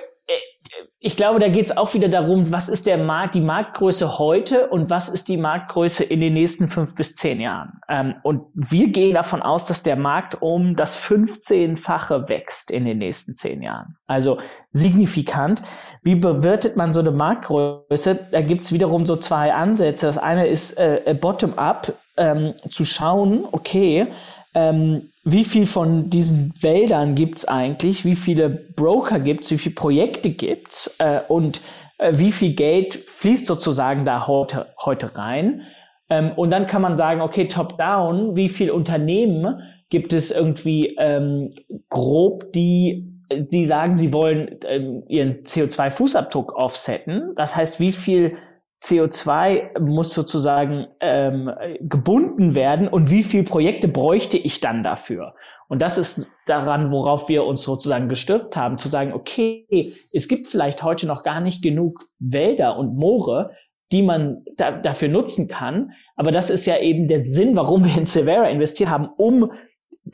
Ich 1.07 1.15
glaube, 1.15 1.39
da 1.39 1.47
geht 1.47 1.67
es 1.67 1.77
auch 1.77 1.95
wieder 1.95 2.09
darum, 2.09 2.51
was 2.51 2.69
ist 2.69 2.85
der 2.85 2.99
Markt, 2.99 3.37
die 3.37 3.41
Marktgröße 3.41 4.19
heute 4.19 4.67
und 4.67 4.91
was 4.91 5.09
ist 5.09 5.29
die 5.29 5.37
Marktgröße 5.37 6.03
in 6.03 6.21
den 6.21 6.35
nächsten 6.35 6.67
fünf 6.67 6.97
bis 6.97 7.15
zehn 7.15 7.41
Jahren. 7.41 7.75
Ähm, 7.89 8.17
und 8.25 8.43
wir 8.55 8.89
gehen 8.89 9.15
davon 9.15 9.41
aus, 9.41 9.67
dass 9.67 9.85
der 9.85 9.95
Markt 9.95 10.43
um 10.43 10.75
das 10.75 11.01
15-fache 11.01 12.29
wächst 12.29 12.73
in 12.73 12.85
den 12.85 12.99
nächsten 12.99 13.35
zehn 13.35 13.63
Jahren. 13.63 13.95
Also 14.09 14.41
signifikant. 14.73 15.63
Wie 16.03 16.17
bewertet 16.17 16.77
man 16.77 16.93
so 16.93 16.99
eine 16.99 17.13
Marktgröße? 17.13 18.19
Da 18.33 18.41
gibt 18.41 18.63
es 18.63 18.73
wiederum 18.73 19.07
so 19.07 19.15
zwei 19.15 19.55
Ansätze. 19.55 20.07
Das 20.07 20.19
eine 20.19 20.49
ist 20.49 20.73
äh, 20.73 21.17
bottom-up, 21.21 21.93
ähm, 22.17 22.55
zu 22.69 22.85
schauen, 22.85 23.47
okay, 23.53 24.09
ähm, 24.55 25.13
wie 25.29 25.45
viel 25.45 25.67
von 25.67 26.09
diesen 26.09 26.55
Wäldern 26.61 27.17
gibt's 27.17 27.47
eigentlich, 27.47 28.05
wie 28.05 28.15
viele 28.15 28.49
Broker 28.49 29.19
gibt's, 29.19 29.51
wie 29.51 29.59
viele 29.59 29.75
Projekte 29.75 30.31
gibt's 30.31 30.95
äh, 31.01 31.21
und 31.27 31.63
äh, 31.99 32.13
wie 32.17 32.31
viel 32.31 32.55
Geld 32.55 32.95
fließt 33.09 33.45
sozusagen 33.45 34.05
da 34.05 34.29
heute, 34.29 34.69
heute 34.81 35.17
rein. 35.17 35.63
Ähm, 36.09 36.31
und 36.37 36.51
dann 36.51 36.69
kann 36.69 36.81
man 36.81 36.97
sagen, 36.97 37.21
okay, 37.21 37.49
top-down, 37.49 38.37
wie 38.37 38.49
viele 38.49 38.73
Unternehmen 38.73 39.61
gibt 39.91 40.13
es 40.13 40.31
irgendwie 40.31 40.95
ähm, 40.97 41.55
grob, 41.91 42.53
die 42.53 43.13
die 43.33 43.67
sagen, 43.67 43.97
sie 43.97 44.13
wollen 44.13 44.61
ähm, 44.69 45.03
ihren 45.09 45.43
CO2-Fußabdruck 45.43 46.53
offsetten. 46.53 47.33
Das 47.35 47.57
heißt, 47.57 47.81
wie 47.81 47.91
viel 47.91 48.37
CO2 48.83 49.81
muss 49.81 50.13
sozusagen 50.13 50.87
ähm, 51.01 51.51
gebunden 51.81 52.55
werden 52.55 52.89
und 52.89 53.11
wie 53.11 53.23
viel 53.23 53.43
Projekte 53.43 53.89
bräuchte 53.89 54.39
ich 54.39 54.61
dann 54.61 54.83
dafür? 54.83 55.35
Und 55.69 55.83
das 55.83 55.99
ist 55.99 56.31
daran, 56.47 56.93
worauf 56.93 57.29
wir 57.29 57.45
uns 57.45 57.63
sozusagen 57.63 58.09
gestürzt 58.09 58.57
haben, 58.57 58.79
zu 58.79 58.89
sagen, 58.89 59.13
okay, 59.13 59.95
es 60.13 60.29
gibt 60.29 60.47
vielleicht 60.47 60.83
heute 60.83 61.07
noch 61.07 61.25
gar 61.25 61.41
nicht 61.41 61.63
genug 61.63 62.05
Wälder 62.19 62.77
und 62.77 62.97
Moore, 62.97 63.51
die 63.93 64.03
man 64.03 64.45
da, 64.57 64.73
dafür 64.73 65.09
nutzen 65.09 65.49
kann. 65.49 65.93
Aber 66.15 66.31
das 66.31 66.51
ist 66.51 66.67
ja 66.67 66.79
eben 66.79 67.09
der 67.09 67.23
Sinn, 67.23 67.57
warum 67.57 67.85
wir 67.85 67.97
in 67.97 68.05
Severa 68.05 68.49
investiert 68.49 68.91
haben, 68.91 69.09
um 69.17 69.51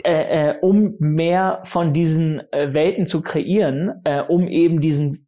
äh, 0.04 0.50
äh, 0.50 0.58
um 0.60 0.94
mehr 0.98 1.60
von 1.64 1.92
diesen 1.92 2.40
äh, 2.52 2.72
Welten 2.72 3.04
zu 3.04 3.20
kreieren, 3.20 4.00
äh, 4.04 4.22
um 4.22 4.48
eben 4.48 4.80
diesen, 4.80 5.26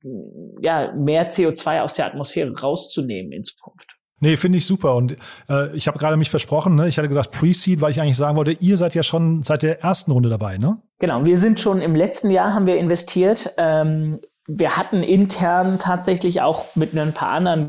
ja, 0.63 0.93
mehr 0.93 1.31
CO2 1.31 1.83
aus 1.83 1.95
der 1.95 2.07
Atmosphäre 2.07 2.59
rauszunehmen 2.59 3.33
in 3.33 3.45
Zukunft. 3.45 3.95
Nee, 4.21 4.39
finde 4.39 4.57
ich 4.57 4.67
super. 4.67 4.97
Und 4.97 5.17
äh, 5.51 5.77
ich 5.77 5.87
habe 5.87 5.99
gerade 5.99 6.17
mich 6.17 6.31
versprochen, 6.31 6.77
ne? 6.77 6.89
ich 6.89 6.97
hatte 6.97 7.09
gesagt 7.09 7.31
Pre-Seed, 7.33 7.83
weil 7.83 7.91
ich 7.91 8.01
eigentlich 8.01 8.17
sagen 8.17 8.39
wollte, 8.39 8.53
ihr 8.53 8.79
seid 8.79 8.95
ja 8.95 9.03
schon 9.03 9.43
seit 9.43 9.63
der 9.63 9.83
ersten 9.83 10.13
Runde 10.13 10.31
dabei, 10.31 10.57
ne? 10.57 10.79
Genau, 10.99 11.27
wir 11.27 11.37
sind 11.37 11.61
schon 11.61 11.83
im 11.83 11.95
letzten 11.95 12.31
Jahr 12.31 12.55
haben 12.55 12.65
wir 12.65 12.77
investiert. 12.79 13.53
Ähm, 13.59 14.19
wir 14.47 14.77
hatten 14.79 15.03
intern 15.03 15.79
tatsächlich 15.79 16.41
auch 16.41 16.75
mit 16.75 16.95
ein 16.97 17.13
paar 17.13 17.31
anderen 17.31 17.69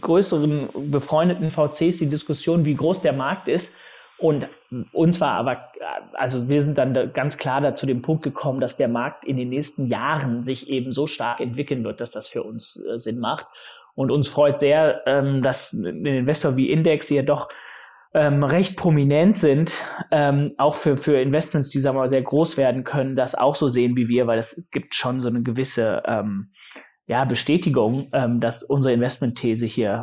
größeren 0.00 0.68
befreundeten 0.90 1.50
VCs 1.50 1.98
die 1.98 2.08
Diskussion, 2.08 2.64
wie 2.64 2.74
groß 2.74 3.02
der 3.02 3.12
Markt 3.12 3.48
ist. 3.48 3.74
Und 4.18 4.48
uns 4.92 5.20
war 5.20 5.34
aber, 5.34 5.70
also 6.12 6.48
wir 6.48 6.60
sind 6.60 6.76
dann 6.76 7.12
ganz 7.12 7.38
klar 7.38 7.60
da 7.60 7.74
zu 7.74 7.86
dem 7.86 8.02
Punkt 8.02 8.24
gekommen, 8.24 8.60
dass 8.60 8.76
der 8.76 8.88
Markt 8.88 9.24
in 9.24 9.36
den 9.36 9.48
nächsten 9.48 9.86
Jahren 9.86 10.42
sich 10.42 10.68
eben 10.68 10.90
so 10.90 11.06
stark 11.06 11.38
entwickeln 11.40 11.84
wird, 11.84 12.00
dass 12.00 12.10
das 12.10 12.28
für 12.28 12.42
uns 12.42 12.82
äh, 12.84 12.98
Sinn 12.98 13.20
macht. 13.20 13.46
Und 13.94 14.10
uns 14.10 14.26
freut 14.26 14.58
sehr, 14.58 15.02
ähm, 15.06 15.42
dass 15.42 15.72
ein 15.72 16.04
Investor 16.04 16.56
wie 16.56 16.70
Index 16.70 17.10
ja 17.10 17.22
doch 17.22 17.48
ähm, 18.12 18.42
recht 18.42 18.76
prominent 18.76 19.38
sind, 19.38 19.84
ähm, 20.10 20.52
auch 20.58 20.74
für, 20.74 20.96
für 20.96 21.20
Investments, 21.20 21.70
die 21.70 21.78
sagen 21.78 21.96
wir 21.96 22.00
mal 22.00 22.08
sehr 22.08 22.22
groß 22.22 22.56
werden 22.56 22.82
können, 22.82 23.14
das 23.14 23.36
auch 23.36 23.54
so 23.54 23.68
sehen 23.68 23.94
wie 23.94 24.08
wir, 24.08 24.26
weil 24.26 24.38
es 24.38 24.64
gibt 24.72 24.96
schon 24.96 25.20
so 25.20 25.28
eine 25.28 25.42
gewisse 25.42 26.02
ja, 27.06 27.24
Bestätigung, 27.24 28.10
dass 28.40 28.62
unsere 28.62 28.92
Investmentthese 28.92 29.64
hier 29.64 30.02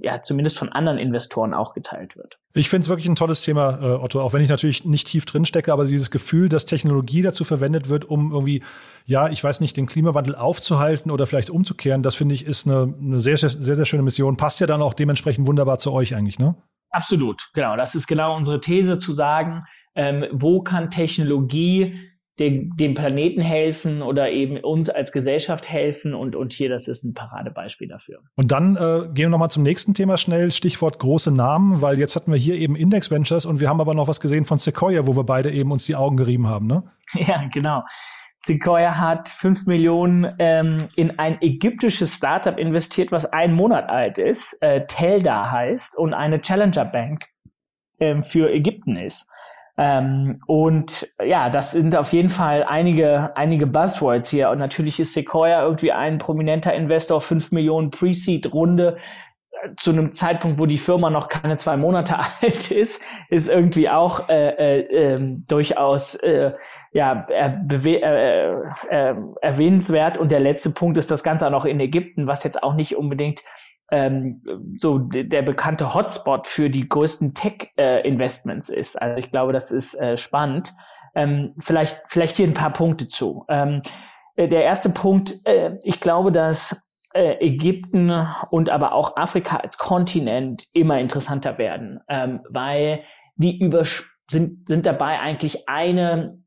ja 0.00 0.20
zumindest 0.22 0.58
von 0.58 0.70
anderen 0.70 0.98
Investoren 0.98 1.54
auch 1.54 1.72
geteilt 1.72 2.16
wird. 2.16 2.38
Ich 2.54 2.68
finde 2.68 2.82
es 2.82 2.88
wirklich 2.88 3.06
ein 3.06 3.14
tolles 3.14 3.42
Thema, 3.42 3.78
äh, 3.80 4.02
Otto, 4.02 4.20
auch 4.20 4.32
wenn 4.32 4.42
ich 4.42 4.50
natürlich 4.50 4.84
nicht 4.84 5.06
tief 5.06 5.24
drin 5.24 5.44
stecke, 5.44 5.72
aber 5.72 5.84
dieses 5.84 6.10
Gefühl, 6.10 6.48
dass 6.48 6.66
Technologie 6.66 7.22
dazu 7.22 7.44
verwendet 7.44 7.88
wird, 7.88 8.04
um 8.04 8.32
irgendwie, 8.32 8.62
ja, 9.04 9.28
ich 9.28 9.42
weiß 9.42 9.60
nicht, 9.60 9.76
den 9.76 9.86
Klimawandel 9.86 10.34
aufzuhalten 10.34 11.10
oder 11.10 11.26
vielleicht 11.26 11.50
umzukehren, 11.50 12.02
das 12.02 12.16
finde 12.16 12.34
ich 12.34 12.44
ist 12.44 12.66
eine, 12.66 12.94
eine 13.00 13.20
sehr, 13.20 13.36
sehr, 13.36 13.50
sehr, 13.50 13.76
sehr 13.76 13.86
schöne 13.86 14.02
Mission. 14.02 14.36
Passt 14.36 14.60
ja 14.60 14.66
dann 14.66 14.82
auch 14.82 14.94
dementsprechend 14.94 15.46
wunderbar 15.46 15.78
zu 15.78 15.92
euch 15.92 16.14
eigentlich, 16.14 16.38
ne? 16.38 16.56
Absolut, 16.90 17.50
genau. 17.52 17.76
Das 17.76 17.94
ist 17.94 18.06
genau 18.06 18.34
unsere 18.34 18.60
These 18.60 18.98
zu 18.98 19.12
sagen, 19.12 19.64
ähm, 19.94 20.24
wo 20.32 20.62
kann 20.62 20.90
Technologie 20.90 21.94
dem, 22.38 22.76
dem 22.76 22.94
Planeten 22.94 23.40
helfen 23.40 24.02
oder 24.02 24.30
eben 24.30 24.58
uns 24.58 24.88
als 24.90 25.12
Gesellschaft 25.12 25.68
helfen 25.68 26.14
und, 26.14 26.36
und 26.36 26.52
hier, 26.52 26.68
das 26.68 26.88
ist 26.88 27.04
ein 27.04 27.14
Paradebeispiel 27.14 27.88
dafür. 27.88 28.20
Und 28.36 28.52
dann 28.52 28.76
äh, 28.76 29.08
gehen 29.12 29.26
wir 29.26 29.28
nochmal 29.30 29.50
zum 29.50 29.62
nächsten 29.62 29.94
Thema 29.94 30.16
schnell, 30.16 30.52
Stichwort 30.52 30.98
große 30.98 31.34
Namen, 31.34 31.82
weil 31.82 31.98
jetzt 31.98 32.16
hatten 32.16 32.30
wir 32.30 32.38
hier 32.38 32.54
eben 32.54 32.76
Index 32.76 33.10
Ventures 33.10 33.44
und 33.44 33.60
wir 33.60 33.68
haben 33.68 33.80
aber 33.80 33.94
noch 33.94 34.08
was 34.08 34.20
gesehen 34.20 34.44
von 34.44 34.58
Sequoia, 34.58 35.06
wo 35.06 35.16
wir 35.16 35.24
beide 35.24 35.50
eben 35.50 35.72
uns 35.72 35.86
die 35.86 35.96
Augen 35.96 36.16
gerieben 36.16 36.48
haben, 36.48 36.66
ne? 36.66 36.84
Ja, 37.14 37.48
genau. 37.52 37.82
Sequoia 38.36 38.96
hat 38.96 39.28
fünf 39.28 39.66
Millionen 39.66 40.32
ähm, 40.38 40.86
in 40.94 41.18
ein 41.18 41.42
ägyptisches 41.42 42.14
Startup 42.14 42.56
investiert, 42.56 43.10
was 43.10 43.26
einen 43.26 43.54
Monat 43.54 43.88
alt 43.88 44.18
ist, 44.18 44.62
äh, 44.62 44.86
Telda 44.86 45.50
heißt 45.50 45.98
und 45.98 46.14
eine 46.14 46.40
Challenger 46.40 46.84
Bank 46.84 47.24
ähm, 47.98 48.22
für 48.22 48.50
Ägypten 48.52 48.96
ist. 48.96 49.28
Ähm, 49.78 50.40
und 50.46 51.08
ja, 51.24 51.50
das 51.50 51.70
sind 51.70 51.96
auf 51.96 52.12
jeden 52.12 52.30
Fall 52.30 52.64
einige, 52.64 53.30
einige 53.36 53.66
Buzzwords 53.66 54.28
hier. 54.28 54.50
Und 54.50 54.58
natürlich 54.58 54.98
ist 54.98 55.14
Sequoia 55.14 55.62
irgendwie 55.62 55.92
ein 55.92 56.18
prominenter 56.18 56.74
Investor, 56.74 57.20
5 57.20 57.52
Millionen 57.52 57.90
Pre-Seed-Runde 57.90 58.96
äh, 59.52 59.74
zu 59.76 59.92
einem 59.92 60.12
Zeitpunkt, 60.12 60.58
wo 60.58 60.66
die 60.66 60.78
Firma 60.78 61.10
noch 61.10 61.28
keine 61.28 61.56
zwei 61.58 61.76
Monate 61.76 62.16
alt 62.42 62.72
ist, 62.72 63.04
ist 63.30 63.48
irgendwie 63.48 63.88
auch 63.88 64.28
äh, 64.28 64.48
äh, 64.48 65.14
äh, 65.14 65.36
durchaus 65.46 66.16
äh, 66.16 66.52
ja, 66.92 67.28
äh, 67.28 67.52
äh, 67.94 69.14
erwähnenswert. 69.40 70.18
Und 70.18 70.32
der 70.32 70.40
letzte 70.40 70.70
Punkt 70.70 70.98
ist 70.98 71.12
das 71.12 71.22
Ganze 71.22 71.46
auch 71.46 71.52
noch 71.52 71.64
in 71.64 71.78
Ägypten, 71.78 72.26
was 72.26 72.42
jetzt 72.42 72.64
auch 72.64 72.74
nicht 72.74 72.96
unbedingt 72.96 73.44
ähm, 73.90 74.42
so 74.76 74.98
der 74.98 75.42
bekannte 75.42 75.94
Hotspot 75.94 76.46
für 76.46 76.70
die 76.70 76.88
größten 76.88 77.34
Tech-Investments 77.34 78.68
äh, 78.68 78.78
ist. 78.78 79.00
Also 79.00 79.16
ich 79.16 79.30
glaube, 79.30 79.52
das 79.52 79.70
ist 79.70 79.94
äh, 79.94 80.16
spannend. 80.16 80.74
Ähm, 81.14 81.54
vielleicht, 81.58 82.00
vielleicht 82.06 82.36
hier 82.36 82.46
ein 82.46 82.54
paar 82.54 82.72
Punkte 82.72 83.08
zu. 83.08 83.44
Ähm, 83.48 83.82
äh, 84.36 84.48
der 84.48 84.64
erste 84.64 84.90
Punkt, 84.90 85.34
äh, 85.44 85.76
ich 85.82 86.00
glaube, 86.00 86.32
dass 86.32 86.80
äh, 87.14 87.44
Ägypten 87.44 88.26
und 88.50 88.70
aber 88.70 88.92
auch 88.92 89.16
Afrika 89.16 89.56
als 89.56 89.78
Kontinent 89.78 90.66
immer 90.72 91.00
interessanter 91.00 91.58
werden, 91.58 92.00
ähm, 92.08 92.40
weil 92.50 93.02
die 93.36 93.58
über 93.58 93.84
sind, 94.30 94.68
sind 94.68 94.84
dabei 94.84 95.18
eigentlich 95.20 95.68
eine 95.68 96.38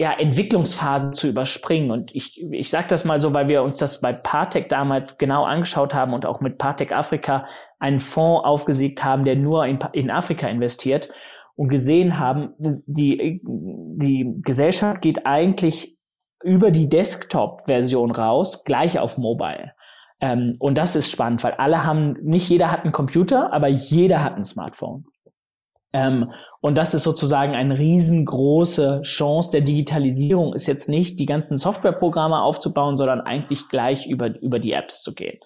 ja, 0.00 0.14
Entwicklungsphase 0.14 1.12
zu 1.12 1.28
überspringen. 1.28 1.90
Und 1.90 2.16
ich, 2.16 2.42
ich 2.52 2.70
sage 2.70 2.86
das 2.88 3.04
mal 3.04 3.20
so, 3.20 3.34
weil 3.34 3.48
wir 3.48 3.62
uns 3.62 3.76
das 3.76 4.00
bei 4.00 4.14
Partec 4.14 4.70
damals 4.70 5.18
genau 5.18 5.44
angeschaut 5.44 5.92
haben 5.92 6.14
und 6.14 6.24
auch 6.24 6.40
mit 6.40 6.56
Partec 6.56 6.90
Afrika 6.90 7.44
einen 7.78 8.00
Fonds 8.00 8.46
aufgesiegt 8.46 9.04
haben, 9.04 9.26
der 9.26 9.36
nur 9.36 9.66
in, 9.66 9.78
in 9.92 10.10
Afrika 10.10 10.48
investiert 10.48 11.10
und 11.54 11.68
gesehen 11.68 12.18
haben, 12.18 12.54
die, 12.86 13.42
die 13.44 14.40
Gesellschaft 14.40 15.02
geht 15.02 15.26
eigentlich 15.26 15.98
über 16.42 16.70
die 16.70 16.88
Desktop-Version 16.88 18.10
raus, 18.10 18.64
gleich 18.64 18.98
auf 18.98 19.18
Mobile. 19.18 19.72
Ähm, 20.22 20.56
und 20.60 20.78
das 20.78 20.96
ist 20.96 21.10
spannend, 21.10 21.44
weil 21.44 21.52
alle 21.52 21.84
haben, 21.84 22.16
nicht 22.22 22.48
jeder 22.48 22.72
hat 22.72 22.84
einen 22.84 22.92
Computer, 22.92 23.52
aber 23.52 23.68
jeder 23.68 24.24
hat 24.24 24.34
ein 24.34 24.44
Smartphone. 24.44 25.04
Ähm, 25.92 26.32
und 26.60 26.76
das 26.76 26.94
ist 26.94 27.04
sozusagen 27.04 27.54
eine 27.54 27.78
riesengroße 27.78 29.00
Chance 29.02 29.50
der 29.52 29.62
Digitalisierung, 29.62 30.54
ist 30.54 30.66
jetzt 30.66 30.88
nicht 30.88 31.18
die 31.18 31.26
ganzen 31.26 31.58
Softwareprogramme 31.58 32.40
aufzubauen, 32.40 32.96
sondern 32.96 33.20
eigentlich 33.20 33.68
gleich 33.68 34.06
über, 34.06 34.38
über 34.40 34.58
die 34.58 34.72
Apps 34.72 35.02
zu 35.02 35.14
gehen. 35.14 35.38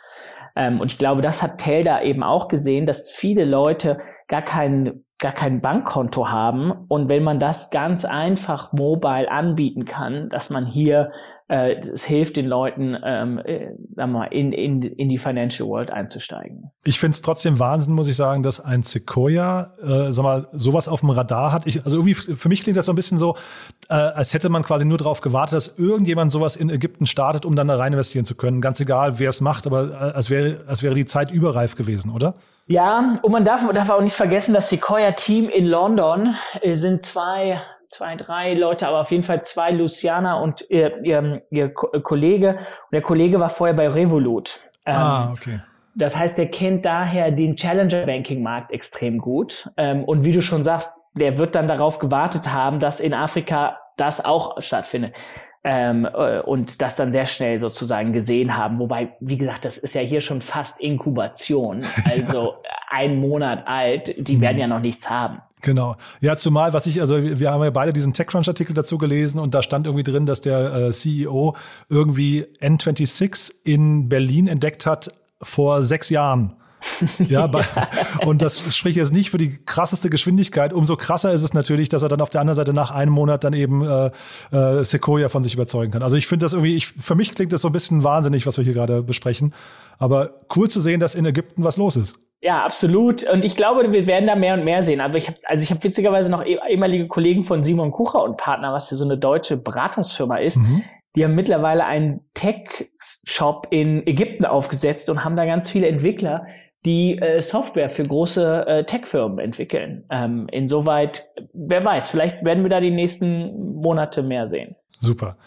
Ähm, 0.57 0.81
und 0.81 0.91
ich 0.91 0.99
glaube, 0.99 1.23
das 1.23 1.43
hat 1.43 1.59
Telda 1.59 2.03
eben 2.03 2.23
auch 2.23 2.49
gesehen, 2.49 2.87
dass 2.87 3.11
viele 3.11 3.45
Leute 3.45 3.99
gar 4.29 4.43
kein, 4.43 5.05
gar 5.19 5.33
kein 5.33 5.61
Bankkonto 5.61 6.29
haben. 6.29 6.73
Und 6.89 7.09
wenn 7.09 7.23
man 7.23 7.41
das 7.41 7.71
ganz 7.71 8.05
einfach 8.05 8.73
mobile 8.73 9.31
anbieten 9.31 9.85
kann, 9.85 10.29
dass 10.31 10.51
man 10.51 10.67
hier 10.67 11.13
es 11.55 12.05
hilft 12.05 12.37
den 12.37 12.47
Leuten, 12.47 12.97
ähm, 13.05 13.39
äh, 13.39 13.71
wir 13.95 14.07
mal, 14.07 14.25
in, 14.27 14.53
in, 14.53 14.83
in 14.83 15.09
die 15.09 15.19
Financial 15.19 15.69
World 15.69 15.91
einzusteigen. 15.91 16.71
Ich 16.85 16.99
finde 16.99 17.15
es 17.15 17.23
trotzdem 17.23 17.59
Wahnsinn, 17.59 17.95
muss 17.95 18.09
ich 18.09 18.17
sagen, 18.17 18.43
dass 18.43 18.61
ein 18.61 18.83
Sequoia, 18.83 19.73
äh, 19.83 20.13
sag 20.13 20.23
mal, 20.23 20.49
sowas 20.53 20.89
auf 20.89 21.01
dem 21.01 21.11
Radar 21.11 21.53
hat. 21.53 21.67
Ich, 21.67 21.85
also 21.85 21.99
irgendwie, 21.99 22.15
für 22.15 22.49
mich 22.49 22.63
klingt 22.63 22.77
das 22.77 22.87
so 22.87 22.93
ein 22.93 22.97
bisschen 22.97 23.19
so, 23.19 23.37
äh, 23.89 23.95
als 23.95 24.35
hätte 24.35 24.49
man 24.49 24.63
quasi 24.63 24.85
nur 24.85 24.99
darauf 24.99 25.21
gewartet, 25.21 25.57
dass 25.57 25.79
irgendjemand 25.79 26.33
sowas 26.33 26.57
in 26.57 26.71
Ägypten 26.71 27.07
startet, 27.07 27.45
um 27.45 27.55
dann 27.55 27.69
da 27.69 27.77
rein 27.77 27.93
investieren 27.93 28.25
zu 28.25 28.35
können. 28.35 28.61
Ganz 28.61 28.81
egal, 28.81 29.19
wer 29.19 29.29
es 29.29 29.41
macht, 29.41 29.67
aber 29.67 29.91
äh, 29.91 29.95
als 29.95 30.31
wäre, 30.31 30.65
als 30.67 30.83
wäre 30.83 30.95
die 30.95 31.05
Zeit 31.05 31.31
überreif 31.31 31.77
gewesen, 31.77 32.11
oder? 32.11 32.35
Ja, 32.67 33.19
und 33.23 33.31
man 33.31 33.45
darf, 33.45 33.69
darf 33.73 33.91
auch 33.91 34.01
nicht 34.01 34.17
vergessen, 34.17 34.55
das 34.55 34.71
Sequoia-Team 34.71 35.51
in 35.51 35.67
London 35.67 36.35
äh, 36.63 36.75
sind 36.75 37.05
zwei 37.05 37.61
zwei, 37.95 38.17
drei 38.17 38.55
Leute, 38.55 38.89
aber 38.89 39.01
auf 39.01 39.11
jeden 39.11 39.23
Fall 39.23 39.43
zwei, 39.43 39.71
Luciana 39.71 40.41
und 40.41 40.67
ihr, 40.69 41.03
ihr, 41.05 41.43
ihr 41.51 41.73
Kollege. 41.73 42.51
Und 42.51 42.93
der 42.93 43.03
Kollege 43.03 43.39
war 43.39 43.49
vorher 43.49 43.75
bei 43.75 43.89
Revolut. 43.89 44.61
Ähm, 44.85 44.97
ah, 44.97 45.31
okay. 45.33 45.61
Das 45.95 46.17
heißt, 46.17 46.37
der 46.37 46.51
kennt 46.51 46.85
daher 46.85 47.31
den 47.31 47.57
Challenger-Banking-Markt 47.57 48.73
extrem 48.73 49.19
gut. 49.19 49.71
Ähm, 49.77 50.05
und 50.05 50.25
wie 50.25 50.33
du 50.33 50.43
schon 50.43 50.65
sagst, 50.65 50.93
der 51.15 51.39
wird 51.39 51.55
dann 51.55 51.69
darauf 51.69 52.01
gewartet 52.01 52.53
haben, 52.53 52.81
dass 52.81 52.99
in 52.99 53.15
Afrika 53.15 53.79
das 53.97 54.25
auch 54.25 54.61
stattfindet. 54.61 55.17
Ähm, 55.63 56.05
äh, 56.05 56.41
und 56.41 56.83
das 56.83 56.97
dann 56.97 57.13
sehr 57.13 57.27
schnell 57.27 57.61
sozusagen 57.61 58.13
gesehen 58.13 58.57
haben. 58.57 58.79
Wobei, 58.79 59.17
wie 59.21 59.39
gesagt, 59.39 59.65
das 59.65 59.79
ist 59.79 59.95
ja 59.95 60.03
hier 60.03 60.21
schon 60.21 60.43
fast 60.43 60.81
Inkubation, 60.81 61.85
also 62.11 62.57
ein 62.95 63.17
Monat 63.17 63.67
alt. 63.67 64.15
Die 64.29 64.41
werden 64.41 64.59
ja 64.59 64.67
noch 64.67 64.81
nichts 64.81 65.11
haben. 65.11 65.39
Genau. 65.63 65.97
Ja, 66.21 66.37
zumal, 66.37 66.73
was 66.73 66.87
ich, 66.87 67.01
also 67.01 67.23
wir 67.23 67.51
haben 67.51 67.65
ja 67.65 67.71
beide 67.71 67.93
diesen 67.93 68.13
TechCrunch-Artikel 68.13 68.75
dazu 68.75 68.99
gelesen 68.99 69.41
und 69.41 69.55
da 69.55 69.63
stand 69.63 69.87
irgendwie 69.87 70.05
drin, 70.05 70.27
dass 70.27 70.41
der 70.41 70.75
äh, 70.75 70.93
CEO 70.93 71.57
irgendwie 71.89 72.45
N26 72.61 73.53
in 73.65 74.09
Berlin 74.09 74.47
entdeckt 74.47 74.87
hat 74.87 75.11
vor 75.43 75.83
sechs 75.83 76.11
Jahren. 76.11 76.55
ja, 77.29 77.47
bei, 77.47 77.65
und 78.27 78.43
das 78.43 78.77
spricht 78.77 78.99
jetzt 78.99 79.13
nicht 79.13 79.31
für 79.31 79.39
die 79.39 79.59
krasseste 79.65 80.11
Geschwindigkeit. 80.11 80.75
Umso 80.75 80.97
krasser 80.97 81.33
ist 81.33 81.43
es 81.43 81.55
natürlich, 81.55 81.89
dass 81.89 82.03
er 82.03 82.11
dann 82.11 82.21
auf 82.21 82.29
der 82.29 82.43
anderen 82.43 82.57
Seite 82.57 82.75
nach 82.75 82.91
einem 82.91 83.13
Monat 83.13 83.43
dann 83.43 83.55
eben 83.55 83.83
äh, 83.83 84.11
äh, 84.53 84.85
Sequoia 84.85 85.31
von 85.31 85.43
sich 85.43 85.55
überzeugen 85.55 85.93
kann. 85.93 86.03
Also 86.03 86.17
ich 86.17 86.27
finde 86.27 86.45
das 86.45 86.53
irgendwie, 86.53 86.77
ich, 86.77 86.89
für 86.89 87.15
mich 87.15 87.35
klingt 87.35 87.55
das 87.55 87.63
so 87.63 87.69
ein 87.69 87.73
bisschen 87.73 88.03
wahnsinnig, 88.03 88.47
was 88.47 88.59
wir 88.59 88.65
hier 88.65 88.75
gerade 88.75 89.03
besprechen. 89.03 89.55
Aber 89.99 90.41
cool 90.55 90.69
zu 90.69 90.79
sehen, 90.81 91.01
dass 91.01 91.15
in 91.15 91.25
Ägypten 91.25 91.65
was 91.65 91.79
los 91.79 91.97
ist. 91.97 92.17
Ja, 92.45 92.63
absolut. 92.63 93.23
Und 93.25 93.43
ich 93.43 93.57
glaube, 93.57 93.91
wir 93.91 94.07
werden 94.07 94.27
da 94.27 94.35
mehr 94.35 94.53
und 94.53 94.65
mehr 94.65 94.83
sehen. 94.83 95.01
Aber 95.01 95.17
ich 95.17 95.29
habe, 95.29 95.39
also 95.45 95.63
ich 95.63 95.71
habe 95.71 95.83
witzigerweise 95.83 96.31
noch 96.31 96.45
eh, 96.45 96.59
ehemalige 96.69 97.07
Kollegen 97.07 97.43
von 97.43 97.63
Simon 97.63 97.91
Kucher 97.91 98.23
und 98.23 98.37
Partner, 98.37 98.75
was 98.75 98.91
ja 98.91 98.99
so 98.99 99.07
eine 99.07 99.17
deutsche 99.17 99.57
Beratungsfirma 99.57 100.37
ist. 100.37 100.59
Mhm. 100.59 100.83
Die 101.17 101.25
haben 101.25 101.35
mittlerweile 101.35 101.87
einen 101.87 102.21
Tech-Shop 102.35 103.69
in 103.71 104.07
Ägypten 104.07 104.45
aufgesetzt 104.45 105.09
und 105.09 105.25
haben 105.25 105.37
da 105.37 105.47
ganz 105.47 105.71
viele 105.71 105.89
Entwickler, 105.89 106.47
die 106.85 107.17
äh, 107.17 107.41
Software 107.41 107.89
für 107.89 108.03
große 108.03 108.67
äh, 108.67 108.85
Tech-Firmen 108.85 109.39
entwickeln. 109.39 110.05
Ähm, 110.11 110.47
insoweit, 110.51 111.31
wer 111.55 111.83
weiß, 111.83 112.11
vielleicht 112.11 112.45
werden 112.45 112.63
wir 112.63 112.69
da 112.69 112.81
die 112.81 112.91
nächsten 112.91 113.75
Monate 113.81 114.23
mehr 114.23 114.51
sehen. 114.51 114.77
Super. 115.01 115.39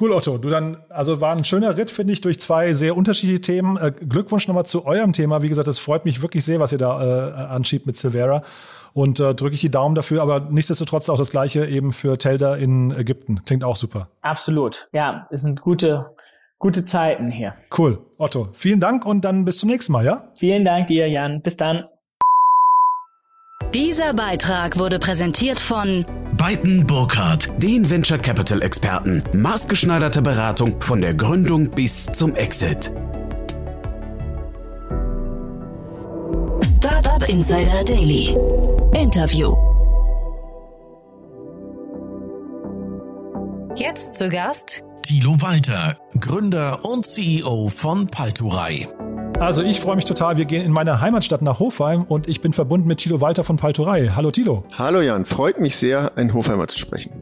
Cool, 0.00 0.12
Otto. 0.12 0.38
Du 0.38 0.48
dann, 0.48 0.78
also 0.88 1.20
war 1.20 1.34
ein 1.34 1.44
schöner 1.44 1.76
Ritt, 1.76 1.90
finde 1.90 2.12
ich, 2.12 2.20
durch 2.20 2.38
zwei 2.38 2.72
sehr 2.72 2.96
unterschiedliche 2.96 3.40
Themen. 3.40 3.76
Äh, 3.76 3.90
Glückwunsch 3.90 4.46
nochmal 4.46 4.66
zu 4.66 4.86
eurem 4.86 5.12
Thema. 5.12 5.42
Wie 5.42 5.48
gesagt, 5.48 5.66
es 5.66 5.80
freut 5.80 6.04
mich 6.04 6.22
wirklich 6.22 6.44
sehr, 6.44 6.60
was 6.60 6.70
ihr 6.70 6.78
da 6.78 7.02
äh, 7.02 7.32
anschiebt 7.52 7.86
mit 7.86 7.96
Silvera. 7.96 8.42
Und 8.94 9.18
äh, 9.18 9.34
drücke 9.34 9.54
ich 9.54 9.60
die 9.60 9.70
Daumen 9.70 9.94
dafür, 9.94 10.22
aber 10.22 10.40
nichtsdestotrotz 10.40 11.08
auch 11.08 11.18
das 11.18 11.30
Gleiche 11.30 11.66
eben 11.66 11.92
für 11.92 12.16
Telda 12.16 12.54
in 12.54 12.92
Ägypten. 12.92 13.42
Klingt 13.44 13.64
auch 13.64 13.76
super. 13.76 14.08
Absolut. 14.22 14.88
Ja, 14.92 15.26
es 15.30 15.42
sind 15.42 15.60
gute, 15.60 16.14
gute 16.58 16.84
Zeiten 16.84 17.30
hier. 17.30 17.54
Cool. 17.76 17.98
Otto, 18.18 18.48
vielen 18.52 18.80
Dank 18.80 19.04
und 19.04 19.24
dann 19.24 19.44
bis 19.44 19.58
zum 19.58 19.68
nächsten 19.68 19.92
Mal, 19.92 20.04
ja? 20.04 20.24
Vielen 20.36 20.64
Dank 20.64 20.86
dir, 20.86 21.08
Jan. 21.08 21.42
Bis 21.42 21.56
dann. 21.56 21.84
Dieser 23.74 24.14
Beitrag 24.14 24.78
wurde 24.78 24.98
präsentiert 24.98 25.60
von 25.60 26.06
Beiten 26.32 26.86
Burkhardt, 26.86 27.50
den 27.58 27.90
Venture 27.90 28.16
Capital 28.16 28.62
Experten. 28.62 29.22
Maßgeschneiderte 29.34 30.22
Beratung 30.22 30.80
von 30.80 31.02
der 31.02 31.12
Gründung 31.12 31.68
bis 31.70 32.06
zum 32.06 32.34
Exit. 32.34 32.90
Startup 36.62 37.28
Insider 37.28 37.84
Daily. 37.84 38.34
Interview. 38.94 39.54
Jetzt 43.76 44.16
zu 44.16 44.30
Gast 44.30 44.82
Thilo 45.02 45.40
Walter, 45.42 45.98
Gründer 46.18 46.84
und 46.86 47.04
CEO 47.04 47.68
von 47.68 48.06
Palturei. 48.06 48.88
Also 49.40 49.62
ich 49.62 49.80
freue 49.80 49.94
mich 49.94 50.04
total. 50.04 50.36
Wir 50.36 50.46
gehen 50.46 50.62
in 50.64 50.72
meine 50.72 51.00
Heimatstadt 51.00 51.42
nach 51.42 51.60
Hofheim 51.60 52.02
und 52.02 52.28
ich 52.28 52.40
bin 52.40 52.52
verbunden 52.52 52.88
mit 52.88 52.98
Thilo 52.98 53.20
Walter 53.20 53.44
von 53.44 53.56
Palturei. 53.56 54.10
Hallo 54.16 54.32
Thilo. 54.32 54.64
Hallo 54.72 55.00
Jan, 55.00 55.24
freut 55.24 55.60
mich 55.60 55.76
sehr, 55.76 56.18
einen 56.18 56.34
Hofheimer 56.34 56.66
zu 56.66 56.76
sprechen. 56.78 57.12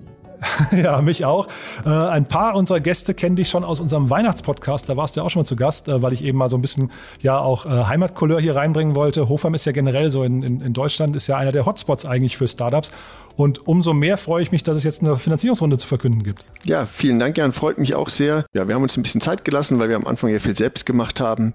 ja, 0.72 1.00
mich 1.02 1.24
auch. 1.24 1.48
Äh, 1.84 1.90
ein 1.90 2.26
paar 2.26 2.54
unserer 2.56 2.80
Gäste 2.80 3.12
kennen 3.14 3.36
dich 3.36 3.48
schon 3.48 3.64
aus 3.64 3.80
unserem 3.80 4.08
Weihnachtspodcast. 4.08 4.88
Da 4.88 4.96
warst 4.96 5.16
du 5.16 5.20
ja 5.20 5.26
auch 5.26 5.30
schon 5.30 5.40
mal 5.40 5.46
zu 5.46 5.56
Gast, 5.56 5.88
äh, 5.88 6.02
weil 6.02 6.14
ich 6.14 6.24
eben 6.24 6.38
mal 6.38 6.48
so 6.48 6.56
ein 6.56 6.62
bisschen 6.62 6.90
ja 7.20 7.38
auch 7.38 7.66
äh, 7.66 7.68
Heimatcouleur 7.68 8.40
hier 8.40 8.56
reinbringen 8.56 8.94
wollte. 8.94 9.28
Hofheim 9.28 9.54
ist 9.54 9.66
ja 9.66 9.72
generell 9.72 10.10
so 10.10 10.22
in, 10.22 10.42
in, 10.42 10.60
in 10.60 10.72
Deutschland, 10.72 11.16
ist 11.16 11.26
ja 11.26 11.36
einer 11.36 11.52
der 11.52 11.66
Hotspots 11.66 12.06
eigentlich 12.06 12.36
für 12.36 12.48
Startups. 12.48 12.92
Und 13.36 13.66
umso 13.66 13.92
mehr 13.92 14.16
freue 14.16 14.42
ich 14.42 14.50
mich, 14.50 14.62
dass 14.62 14.76
es 14.76 14.84
jetzt 14.84 15.02
eine 15.02 15.16
Finanzierungsrunde 15.16 15.76
zu 15.76 15.86
verkünden 15.86 16.22
gibt. 16.22 16.50
Ja, 16.64 16.86
vielen 16.86 17.18
Dank, 17.18 17.36
Jan. 17.36 17.52
Freut 17.52 17.78
mich 17.78 17.94
auch 17.94 18.08
sehr. 18.08 18.46
Ja, 18.54 18.66
wir 18.66 18.74
haben 18.74 18.82
uns 18.82 18.96
ein 18.96 19.02
bisschen 19.02 19.20
Zeit 19.20 19.44
gelassen, 19.44 19.78
weil 19.78 19.90
wir 19.90 19.96
am 19.96 20.06
Anfang 20.06 20.30
ja 20.30 20.38
viel 20.38 20.56
selbst 20.56 20.86
gemacht 20.86 21.20
haben. 21.20 21.52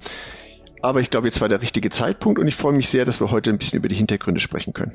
Aber 0.81 0.99
ich 0.99 1.09
glaube, 1.09 1.27
jetzt 1.27 1.41
war 1.41 1.49
der 1.49 1.61
richtige 1.61 1.89
Zeitpunkt 1.89 2.39
und 2.39 2.47
ich 2.47 2.55
freue 2.55 2.73
mich 2.73 2.89
sehr, 2.89 3.05
dass 3.05 3.19
wir 3.19 3.31
heute 3.31 3.49
ein 3.49 3.57
bisschen 3.57 3.77
über 3.77 3.87
die 3.87 3.95
Hintergründe 3.95 4.39
sprechen 4.39 4.73
können. 4.73 4.93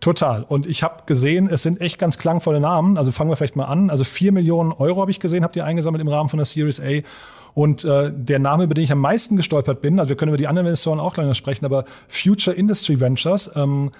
Total. 0.00 0.42
Und 0.42 0.66
ich 0.66 0.82
habe 0.82 1.04
gesehen, 1.06 1.48
es 1.48 1.62
sind 1.62 1.80
echt 1.80 1.96
ganz 1.98 2.18
klangvolle 2.18 2.58
Namen. 2.58 2.98
Also 2.98 3.12
fangen 3.12 3.30
wir 3.30 3.36
vielleicht 3.36 3.54
mal 3.54 3.66
an. 3.66 3.88
Also 3.88 4.02
vier 4.02 4.32
Millionen 4.32 4.72
Euro 4.72 5.00
habe 5.00 5.12
ich 5.12 5.20
gesehen, 5.20 5.44
habt 5.44 5.54
ihr 5.54 5.64
eingesammelt 5.64 6.02
im 6.02 6.08
Rahmen 6.08 6.28
von 6.28 6.38
der 6.38 6.44
Series 6.44 6.80
A. 6.80 7.02
Und 7.54 7.84
äh, 7.84 8.10
der 8.12 8.40
Name, 8.40 8.64
über 8.64 8.74
den 8.74 8.82
ich 8.82 8.90
am 8.90 8.98
meisten 8.98 9.36
gestolpert 9.36 9.80
bin, 9.80 10.00
also 10.00 10.08
wir 10.08 10.16
können 10.16 10.30
über 10.30 10.38
die 10.38 10.48
anderen 10.48 10.66
Investoren 10.66 10.98
auch 10.98 11.14
gleich 11.14 11.26
noch 11.26 11.34
sprechen, 11.36 11.64
aber 11.64 11.84
Future 12.08 12.56
Industry 12.56 12.98
Ventures, 12.98 13.50
ähm, 13.54 13.92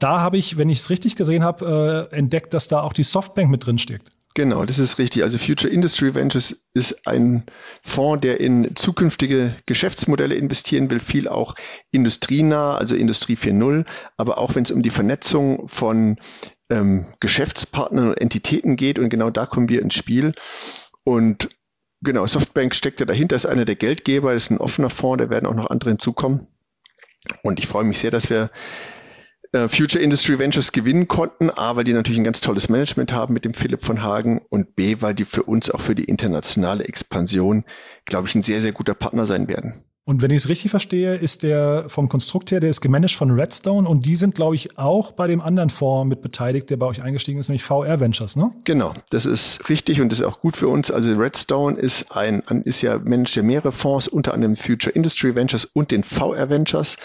da 0.00 0.20
habe 0.20 0.38
ich, 0.38 0.56
wenn 0.56 0.68
ich 0.68 0.78
es 0.78 0.90
richtig 0.90 1.14
gesehen 1.14 1.44
habe, 1.44 2.08
äh, 2.10 2.16
entdeckt, 2.16 2.52
dass 2.52 2.66
da 2.66 2.80
auch 2.80 2.94
die 2.94 3.04
Softbank 3.04 3.50
mit 3.50 3.66
drin 3.66 3.78
steckt. 3.78 4.10
Genau, 4.34 4.64
das 4.64 4.78
ist 4.78 4.98
richtig. 4.98 5.24
Also 5.24 5.38
Future 5.38 5.72
Industry 5.72 6.14
Ventures 6.14 6.64
ist 6.72 7.08
ein 7.08 7.44
Fonds, 7.82 8.20
der 8.20 8.40
in 8.40 8.76
zukünftige 8.76 9.56
Geschäftsmodelle 9.66 10.36
investieren 10.36 10.88
will, 10.88 11.00
viel 11.00 11.26
auch 11.26 11.56
industrienah, 11.90 12.76
also 12.76 12.94
Industrie 12.94 13.34
4.0, 13.34 13.84
aber 14.16 14.38
auch 14.38 14.54
wenn 14.54 14.62
es 14.62 14.70
um 14.70 14.82
die 14.82 14.90
Vernetzung 14.90 15.66
von 15.66 16.16
ähm, 16.70 17.06
Geschäftspartnern 17.18 18.10
und 18.10 18.20
Entitäten 18.20 18.76
geht 18.76 19.00
und 19.00 19.10
genau 19.10 19.30
da 19.30 19.46
kommen 19.46 19.68
wir 19.68 19.82
ins 19.82 19.94
Spiel. 19.94 20.34
Und 21.02 21.48
Genau, 22.02 22.26
Softbank 22.26 22.74
steckt 22.74 23.00
ja 23.00 23.06
dahinter, 23.06 23.36
ist 23.36 23.44
einer 23.44 23.66
der 23.66 23.76
Geldgeber, 23.76 24.32
ist 24.32 24.50
ein 24.50 24.56
offener 24.56 24.88
Fonds, 24.88 25.22
da 25.22 25.28
werden 25.28 25.46
auch 25.46 25.54
noch 25.54 25.68
andere 25.68 25.90
hinzukommen. 25.90 26.48
Und 27.42 27.58
ich 27.58 27.66
freue 27.66 27.84
mich 27.84 27.98
sehr, 27.98 28.10
dass 28.10 28.30
wir 28.30 28.50
Future 29.52 30.02
Industry 30.02 30.38
Ventures 30.38 30.70
gewinnen 30.72 31.08
konnten. 31.08 31.50
A, 31.50 31.74
weil 31.74 31.84
die 31.84 31.92
natürlich 31.92 32.20
ein 32.20 32.24
ganz 32.24 32.40
tolles 32.40 32.68
Management 32.68 33.12
haben 33.12 33.34
mit 33.34 33.44
dem 33.44 33.54
Philipp 33.54 33.84
von 33.84 34.02
Hagen 34.02 34.40
und 34.48 34.76
B, 34.76 34.98
weil 35.00 35.14
die 35.14 35.24
für 35.24 35.42
uns 35.42 35.70
auch 35.70 35.80
für 35.80 35.94
die 35.96 36.04
internationale 36.04 36.84
Expansion, 36.84 37.64
glaube 38.04 38.28
ich, 38.28 38.34
ein 38.34 38.42
sehr, 38.42 38.60
sehr 38.60 38.72
guter 38.72 38.94
Partner 38.94 39.26
sein 39.26 39.48
werden. 39.48 39.84
Und 40.06 40.22
wenn 40.22 40.30
ich 40.30 40.38
es 40.38 40.48
richtig 40.48 40.70
verstehe, 40.70 41.14
ist 41.14 41.42
der 41.42 41.84
vom 41.88 42.08
Konstrukt 42.08 42.50
her, 42.50 42.58
der 42.58 42.70
ist 42.70 42.80
gemanagt 42.80 43.14
von 43.14 43.30
Redstone 43.30 43.88
und 43.88 44.06
die 44.06 44.16
sind, 44.16 44.34
glaube 44.34 44.54
ich, 44.54 44.78
auch 44.78 45.12
bei 45.12 45.26
dem 45.26 45.40
anderen 45.40 45.70
Fonds 45.70 46.08
mit 46.08 46.22
beteiligt, 46.22 46.70
der 46.70 46.78
bei 46.78 46.86
euch 46.86 47.04
eingestiegen 47.04 47.38
ist, 47.38 47.48
nämlich 47.48 47.62
VR 47.62 48.00
Ventures, 48.00 48.34
ne? 48.34 48.50
Genau, 48.64 48.94
das 49.10 49.26
ist 49.26 49.68
richtig 49.68 50.00
und 50.00 50.10
das 50.10 50.20
ist 50.20 50.26
auch 50.26 50.40
gut 50.40 50.56
für 50.56 50.68
uns. 50.68 50.90
Also 50.90 51.14
Redstone 51.14 51.76
ist 51.78 52.16
ein, 52.16 52.42
ist 52.64 52.82
ja 52.82 52.98
Manager 52.98 53.42
mehrere 53.42 53.72
Fonds, 53.72 54.08
unter 54.08 54.32
anderem 54.32 54.56
Future 54.56 54.92
Industry 54.92 55.34
Ventures 55.34 55.66
und 55.66 55.90
den 55.90 56.02
VR 56.02 56.48
Ventures. 56.48 56.96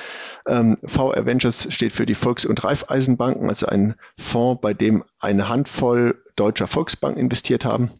Ähm, 0.48 0.78
VR 0.86 1.26
Ventures 1.26 1.68
steht 1.72 1.92
für 1.92 2.06
die 2.06 2.16
Volks- 2.16 2.46
und 2.46 2.64
Raiffeisenbanken, 2.64 3.50
also 3.50 3.66
ein 3.68 3.96
Fonds, 4.18 4.62
bei 4.62 4.74
dem 4.74 5.04
eine 5.20 5.50
Handvoll 5.50 6.24
deutscher 6.36 6.68
Volksbanken 6.68 7.20
investiert 7.20 7.66
haben. 7.66 7.92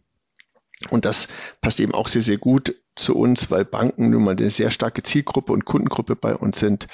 Und 0.90 1.04
das 1.04 1.28
passt 1.60 1.80
eben 1.80 1.94
auch 1.94 2.08
sehr, 2.08 2.22
sehr 2.22 2.38
gut 2.38 2.74
zu 2.96 3.16
uns, 3.16 3.50
weil 3.50 3.64
Banken 3.64 4.10
nun 4.10 4.24
mal 4.24 4.36
eine 4.36 4.50
sehr 4.50 4.70
starke 4.70 5.02
Zielgruppe 5.02 5.52
und 5.52 5.64
Kundengruppe 5.64 6.16
bei 6.16 6.34
uns 6.34 6.58
sind. 6.58 6.86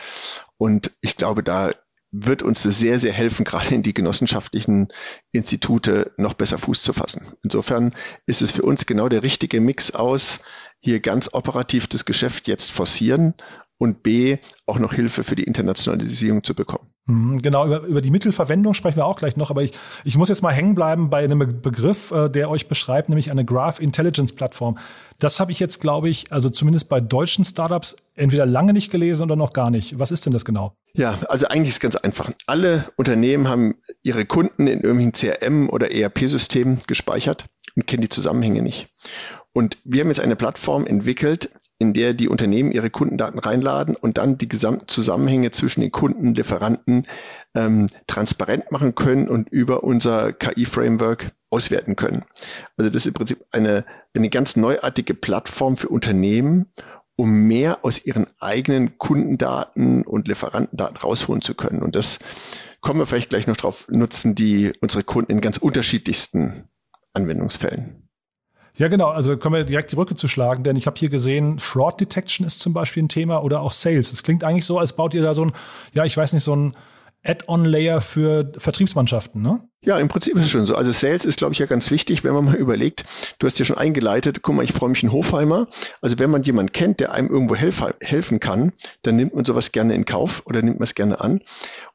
Und 0.56 0.92
ich 1.00 1.16
glaube, 1.16 1.42
da 1.42 1.72
wird 2.12 2.42
uns 2.42 2.62
das 2.62 2.78
sehr, 2.78 2.98
sehr 2.98 3.12
helfen, 3.12 3.44
gerade 3.44 3.74
in 3.74 3.82
die 3.82 3.94
genossenschaftlichen 3.94 4.88
Institute 5.32 6.12
noch 6.18 6.34
besser 6.34 6.58
Fuß 6.58 6.82
zu 6.82 6.92
fassen. 6.92 7.32
Insofern 7.42 7.94
ist 8.26 8.42
es 8.42 8.50
für 8.50 8.62
uns 8.62 8.84
genau 8.84 9.08
der 9.08 9.22
richtige 9.22 9.60
Mix 9.60 9.92
aus, 9.92 10.40
hier 10.78 11.00
ganz 11.00 11.30
operativ 11.32 11.86
das 11.86 12.04
Geschäft 12.04 12.48
jetzt 12.48 12.70
forcieren 12.70 13.34
und 13.78 14.02
B, 14.02 14.38
auch 14.66 14.78
noch 14.78 14.92
Hilfe 14.92 15.24
für 15.24 15.36
die 15.36 15.44
Internationalisierung 15.44 16.44
zu 16.44 16.54
bekommen. 16.54 16.91
Mhm, 17.06 17.42
genau, 17.42 17.66
über, 17.66 17.80
über 17.80 18.00
die 18.00 18.12
Mittelverwendung 18.12 18.74
sprechen 18.74 18.96
wir 18.96 19.06
auch 19.06 19.16
gleich 19.16 19.36
noch, 19.36 19.50
aber 19.50 19.62
ich, 19.62 19.72
ich 20.04 20.16
muss 20.16 20.28
jetzt 20.28 20.42
mal 20.42 20.52
hängen 20.52 20.76
bleiben 20.76 21.10
bei 21.10 21.24
einem 21.24 21.60
Begriff, 21.60 22.12
äh, 22.12 22.28
der 22.28 22.48
euch 22.48 22.68
beschreibt, 22.68 23.08
nämlich 23.08 23.32
eine 23.32 23.44
Graph 23.44 23.80
Intelligence 23.80 24.32
Plattform. 24.32 24.78
Das 25.18 25.40
habe 25.40 25.50
ich 25.50 25.58
jetzt, 25.58 25.80
glaube 25.80 26.08
ich, 26.08 26.30
also 26.30 26.48
zumindest 26.48 26.88
bei 26.88 27.00
deutschen 27.00 27.44
Startups 27.44 27.96
entweder 28.14 28.46
lange 28.46 28.72
nicht 28.72 28.92
gelesen 28.92 29.24
oder 29.24 29.34
noch 29.34 29.52
gar 29.52 29.70
nicht. 29.70 29.98
Was 29.98 30.12
ist 30.12 30.26
denn 30.26 30.32
das 30.32 30.44
genau? 30.44 30.76
Ja, 30.94 31.18
also 31.28 31.48
eigentlich 31.48 31.70
ist 31.70 31.76
es 31.76 31.80
ganz 31.80 31.96
einfach. 31.96 32.30
Alle 32.46 32.84
Unternehmen 32.96 33.48
haben 33.48 33.74
ihre 34.04 34.24
Kunden 34.24 34.68
in 34.68 34.80
irgendwelchen 34.80 35.12
CRM 35.12 35.70
oder 35.70 35.90
ERP-Systemen 35.90 36.82
gespeichert 36.86 37.46
und 37.74 37.86
kennen 37.86 38.02
die 38.02 38.08
Zusammenhänge 38.10 38.62
nicht. 38.62 38.88
Und 39.52 39.78
wir 39.84 40.00
haben 40.00 40.08
jetzt 40.08 40.20
eine 40.20 40.36
Plattform 40.36 40.86
entwickelt, 40.86 41.50
in 41.78 41.92
der 41.92 42.14
die 42.14 42.28
Unternehmen 42.28 42.70
ihre 42.70 42.90
Kundendaten 42.90 43.40
reinladen 43.40 43.96
und 43.96 44.16
dann 44.16 44.38
die 44.38 44.48
gesamten 44.48 44.88
Zusammenhänge 44.88 45.50
zwischen 45.50 45.80
den 45.80 45.90
Kunden, 45.90 46.34
Lieferanten 46.34 47.06
ähm, 47.54 47.88
transparent 48.06 48.70
machen 48.70 48.94
können 48.94 49.28
und 49.28 49.48
über 49.48 49.82
unser 49.82 50.32
KI-Framework 50.32 51.32
auswerten 51.50 51.96
können. 51.96 52.24
Also 52.76 52.88
das 52.88 53.02
ist 53.02 53.08
im 53.08 53.14
Prinzip 53.14 53.44
eine, 53.50 53.84
eine 54.14 54.30
ganz 54.30 54.56
neuartige 54.56 55.14
Plattform 55.14 55.76
für 55.76 55.88
Unternehmen, 55.88 56.72
um 57.16 57.30
mehr 57.30 57.84
aus 57.84 58.04
ihren 58.04 58.26
eigenen 58.40 58.96
Kundendaten 58.98 60.02
und 60.06 60.28
Lieferantendaten 60.28 60.96
rausholen 60.96 61.42
zu 61.42 61.54
können. 61.54 61.82
Und 61.82 61.94
das 61.96 62.20
kommen 62.80 63.00
wir 63.00 63.06
vielleicht 63.06 63.30
gleich 63.30 63.46
noch 63.46 63.56
drauf, 63.56 63.86
nutzen 63.90 64.34
die 64.34 64.72
unsere 64.80 65.04
Kunden 65.04 65.32
in 65.32 65.40
ganz 65.40 65.58
unterschiedlichsten 65.58 66.68
Anwendungsfällen. 67.12 68.01
Ja, 68.76 68.88
genau. 68.88 69.08
Also 69.08 69.36
können 69.36 69.54
wir 69.54 69.64
direkt 69.64 69.92
die 69.92 69.96
Brücke 69.96 70.14
zu 70.14 70.28
schlagen, 70.28 70.62
denn 70.62 70.76
ich 70.76 70.86
habe 70.86 70.96
hier 70.98 71.10
gesehen, 71.10 71.58
Fraud 71.58 72.00
Detection 72.00 72.46
ist 72.46 72.60
zum 72.60 72.72
Beispiel 72.72 73.02
ein 73.02 73.08
Thema 73.08 73.42
oder 73.42 73.60
auch 73.60 73.72
Sales. 73.72 74.12
Es 74.12 74.22
klingt 74.22 74.44
eigentlich 74.44 74.64
so, 74.64 74.78
als 74.78 74.94
baut 74.94 75.12
ihr 75.14 75.22
da 75.22 75.34
so 75.34 75.44
ein, 75.44 75.52
ja, 75.92 76.04
ich 76.04 76.16
weiß 76.16 76.32
nicht, 76.32 76.44
so 76.44 76.56
ein 76.56 76.74
Add-on-Layer 77.24 78.00
für 78.00 78.52
Vertriebsmannschaften, 78.56 79.42
ne? 79.42 79.68
Ja, 79.84 79.98
im 79.98 80.06
Prinzip 80.06 80.36
ist 80.36 80.42
es 80.42 80.50
schon 80.50 80.64
so. 80.64 80.76
Also 80.76 80.92
Sales 80.92 81.24
ist, 81.24 81.38
glaube 81.38 81.54
ich, 81.54 81.58
ja 81.58 81.66
ganz 81.66 81.90
wichtig, 81.90 82.22
wenn 82.22 82.32
man 82.34 82.44
mal 82.44 82.54
überlegt, 82.54 83.04
du 83.40 83.48
hast 83.48 83.58
ja 83.58 83.64
schon 83.64 83.78
eingeleitet, 83.78 84.40
guck 84.40 84.54
mal, 84.54 84.64
ich 84.64 84.72
freue 84.72 84.90
mich 84.90 85.02
in 85.02 85.10
Hofheimer. 85.10 85.66
Also 86.00 86.20
wenn 86.20 86.30
man 86.30 86.44
jemanden 86.44 86.72
kennt, 86.72 87.00
der 87.00 87.10
einem 87.10 87.28
irgendwo 87.28 87.56
helf 87.56 87.82
helfen 88.00 88.38
kann, 88.38 88.72
dann 89.02 89.16
nimmt 89.16 89.34
man 89.34 89.44
sowas 89.44 89.72
gerne 89.72 89.94
in 89.94 90.04
Kauf 90.04 90.42
oder 90.46 90.62
nimmt 90.62 90.78
man 90.78 90.84
es 90.84 90.94
gerne 90.94 91.20
an. 91.20 91.40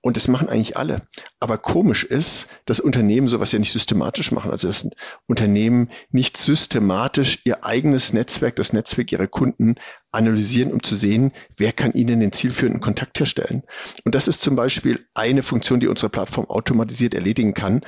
Und 0.01 0.17
das 0.17 0.27
machen 0.27 0.49
eigentlich 0.49 0.75
alle. 0.75 1.01
Aber 1.39 1.57
komisch 1.57 2.03
ist, 2.03 2.47
dass 2.65 2.81
Unternehmen 2.81 3.29
sowas 3.29 3.53
ja 3.53 3.59
nicht 3.59 3.71
systematisch 3.71 4.33
machen. 4.33 4.51
Also 4.51 4.67
dass 4.67 4.89
Unternehmen 5.25 5.89
nicht 6.11 6.35
systematisch 6.35 7.39
ihr 7.45 7.63
eigenes 7.65 8.11
Netzwerk, 8.11 8.57
das 8.57 8.73
Netzwerk 8.73 9.13
ihrer 9.13 9.27
Kunden 9.27 9.75
analysieren, 10.17 10.73
um 10.73 10.84
zu 10.84 10.95
sehen, 10.95 11.32
wer 11.56 11.71
kann 11.71 11.93
ihnen 11.93 12.19
den 12.19 12.34
zielführenden 12.34 12.82
Kontakt 12.82 13.19
herstellen. 13.19 13.63
Und 14.03 14.15
das 14.15 14.27
ist 14.27 14.41
zum 14.41 14.56
Beispiel 14.56 15.06
eine 15.13 15.43
Funktion, 15.43 15.80
die 15.80 15.88
unsere 15.88 16.10
Plattform 16.10 16.45
automatisiert 16.45 17.13
erledigen 17.13 17.53
kann, 17.53 17.82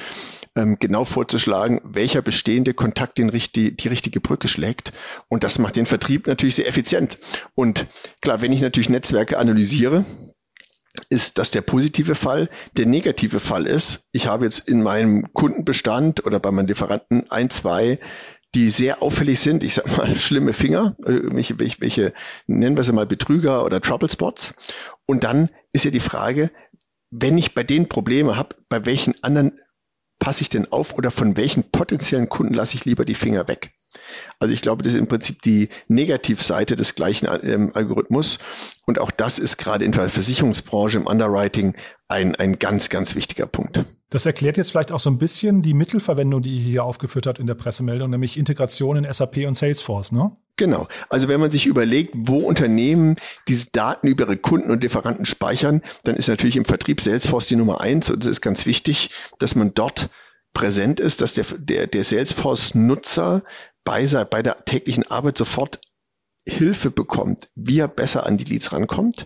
ähm, 0.56 0.78
genau 0.80 1.06
vorzuschlagen, 1.06 1.82
welcher 1.84 2.22
bestehende 2.22 2.74
Kontakt 2.74 3.18
den 3.18 3.30
richtig, 3.30 3.78
die 3.78 3.88
richtige 3.88 4.22
Brücke 4.22 4.48
schlägt. 4.48 4.94
Und 5.28 5.44
das 5.44 5.60
macht 5.60 5.76
den 5.76 5.86
Vertrieb 5.86 6.28
natürlich 6.28 6.56
sehr 6.56 6.68
effizient. 6.68 7.18
Und 7.56 7.88
klar, 8.22 8.42
wenn 8.42 8.54
ich 8.54 8.62
natürlich 8.62 8.90
Netzwerke 8.90 9.38
analysiere, 9.38 10.06
ist 11.10 11.38
das 11.38 11.52
der 11.52 11.62
positive 11.62 12.16
Fall. 12.16 12.50
Der 12.78 12.86
negative 12.86 13.40
Fall 13.40 13.66
ist, 13.66 14.10
ich 14.12 14.28
habe 14.28 14.46
jetzt 14.46 14.68
in 14.68 14.84
meinem 14.84 15.32
Kundenbestand 15.34 16.26
oder 16.26 16.40
bei 16.40 16.52
meinen 16.52 16.68
Lieferanten 16.68 17.30
ein, 17.32 17.50
zwei, 17.50 18.00
die 18.56 18.70
sehr 18.70 19.04
auffällig 19.04 19.40
sind, 19.40 19.64
ich 19.64 19.76
sag 19.76 19.98
mal 19.98 20.16
schlimme 20.18 20.54
Finger, 20.54 20.96
äh, 21.06 21.20
welche, 21.24 21.60
welche, 21.60 21.82
welche 21.82 22.14
nennen 22.48 22.76
wir 22.76 22.84
sie 22.84 22.94
mal 22.94 23.06
Betrüger 23.06 23.64
oder 23.64 23.82
Trouble 23.82 24.10
Spots. 24.10 24.54
Und 25.06 25.24
dann 25.24 25.50
ist 25.72 25.86
ja 25.86 25.92
die 25.92 26.00
Frage, 26.00 26.52
wenn 27.12 27.38
ich 27.38 27.54
bei 27.54 27.64
denen 27.64 27.90
Probleme 27.90 28.36
habe, 28.36 28.56
bei 28.70 28.86
welchen 28.86 29.24
anderen 29.24 29.60
passe 30.20 30.42
ich 30.42 30.50
denn 30.50 30.72
auf 30.72 30.96
oder 30.96 31.12
von 31.12 31.38
welchen 31.38 31.64
potenziellen 31.64 32.30
Kunden 32.30 32.54
lasse 32.54 32.76
ich 32.76 32.86
lieber 32.86 33.06
die 33.06 33.16
Finger 33.16 33.48
weg? 33.48 33.72
Also 34.40 34.54
ich 34.54 34.62
glaube, 34.62 34.84
das 34.84 34.94
ist 34.94 35.00
im 35.00 35.08
Prinzip 35.08 35.42
die 35.42 35.70
Negativseite 35.88 36.76
des 36.76 36.96
gleichen 36.96 37.28
ähm, 37.44 37.72
Algorithmus. 37.74 38.40
Und 38.86 39.00
auch 39.00 39.12
das 39.12 39.40
ist 39.40 39.58
gerade 39.58 39.86
in 39.86 39.92
der 39.92 40.10
Versicherungsbranche 40.10 40.98
im 40.98 41.08
Underwriting 41.08 41.76
ein, 42.08 42.36
ein 42.36 42.58
ganz, 42.58 42.90
ganz 42.90 43.16
wichtiger 43.16 43.46
Punkt. 43.46 43.84
Das 44.10 44.26
erklärt 44.26 44.58
jetzt 44.58 44.72
vielleicht 44.72 44.92
auch 44.92 45.00
so 45.00 45.10
ein 45.10 45.20
bisschen 45.20 45.62
die 45.62 45.74
Mittelverwendung, 45.74 46.42
die 46.42 46.58
ihr 46.58 46.64
hier 46.64 46.84
aufgeführt 46.84 47.28
habt 47.28 47.40
in 47.40 47.48
der 47.48 47.56
Pressemeldung, 47.56 48.10
nämlich 48.10 48.38
Integration 48.38 48.98
in 48.98 49.12
SAP 49.12 49.38
und 49.48 49.56
Salesforce, 49.56 50.12
ne? 50.12 50.32
Genau. 50.60 50.88
Also 51.08 51.30
wenn 51.30 51.40
man 51.40 51.52
sich 51.52 51.68
überlegt, 51.68 52.12
wo 52.16 52.40
Unternehmen 52.40 53.16
diese 53.48 53.68
Daten 53.72 54.08
über 54.08 54.26
ihre 54.26 54.36
Kunden 54.36 54.72
und 54.72 54.84
Lieferanten 54.84 55.26
speichern, 55.26 55.82
dann 56.04 56.18
ist 56.18 56.28
natürlich 56.28 56.58
im 56.58 56.66
Vertrieb 56.66 57.00
Salesforce 57.00 57.48
die 57.48 57.56
Nummer 57.56 57.80
eins 57.80 58.10
und 58.10 58.26
es 58.26 58.30
ist 58.32 58.42
ganz 58.42 58.66
wichtig, 58.66 59.10
dass 59.38 59.56
man 59.56 59.74
dort 59.74 60.10
präsent 60.54 61.00
ist, 61.00 61.22
dass 61.22 61.34
der, 61.34 61.46
der, 61.58 61.88
der 61.88 62.04
Salesforce-Nutzer 62.04 63.44
bei, 63.90 64.06
bei 64.26 64.44
der 64.44 64.66
täglichen 64.66 65.10
Arbeit 65.10 65.40
sofort 65.40 65.82
Hilfe 66.48 66.92
bekommt, 66.92 67.50
wie 67.56 67.80
er 67.80 67.88
besser 67.88 68.28
an 68.28 68.38
die 68.38 68.44
Leads 68.44 68.72
rankommt. 68.72 69.26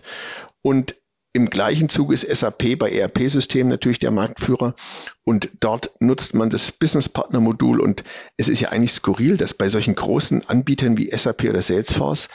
Und 0.62 0.96
im 1.34 1.50
gleichen 1.50 1.90
Zuge 1.90 2.14
ist 2.14 2.26
SAP 2.26 2.78
bei 2.78 2.90
ERP-Systemen 2.90 3.68
natürlich 3.68 3.98
der 3.98 4.10
Marktführer 4.10 4.74
und 5.24 5.50
dort 5.60 5.90
nutzt 6.00 6.32
man 6.32 6.48
das 6.48 6.72
Business 6.72 7.10
Partner 7.10 7.40
Modul 7.40 7.80
und 7.80 8.04
es 8.38 8.48
ist 8.48 8.60
ja 8.60 8.70
eigentlich 8.70 8.92
skurril, 8.92 9.36
dass 9.36 9.52
bei 9.52 9.68
solchen 9.68 9.96
großen 9.96 10.48
Anbietern 10.48 10.96
wie 10.96 11.10
SAP 11.10 11.44
oder 11.44 11.60
Salesforce 11.60 12.28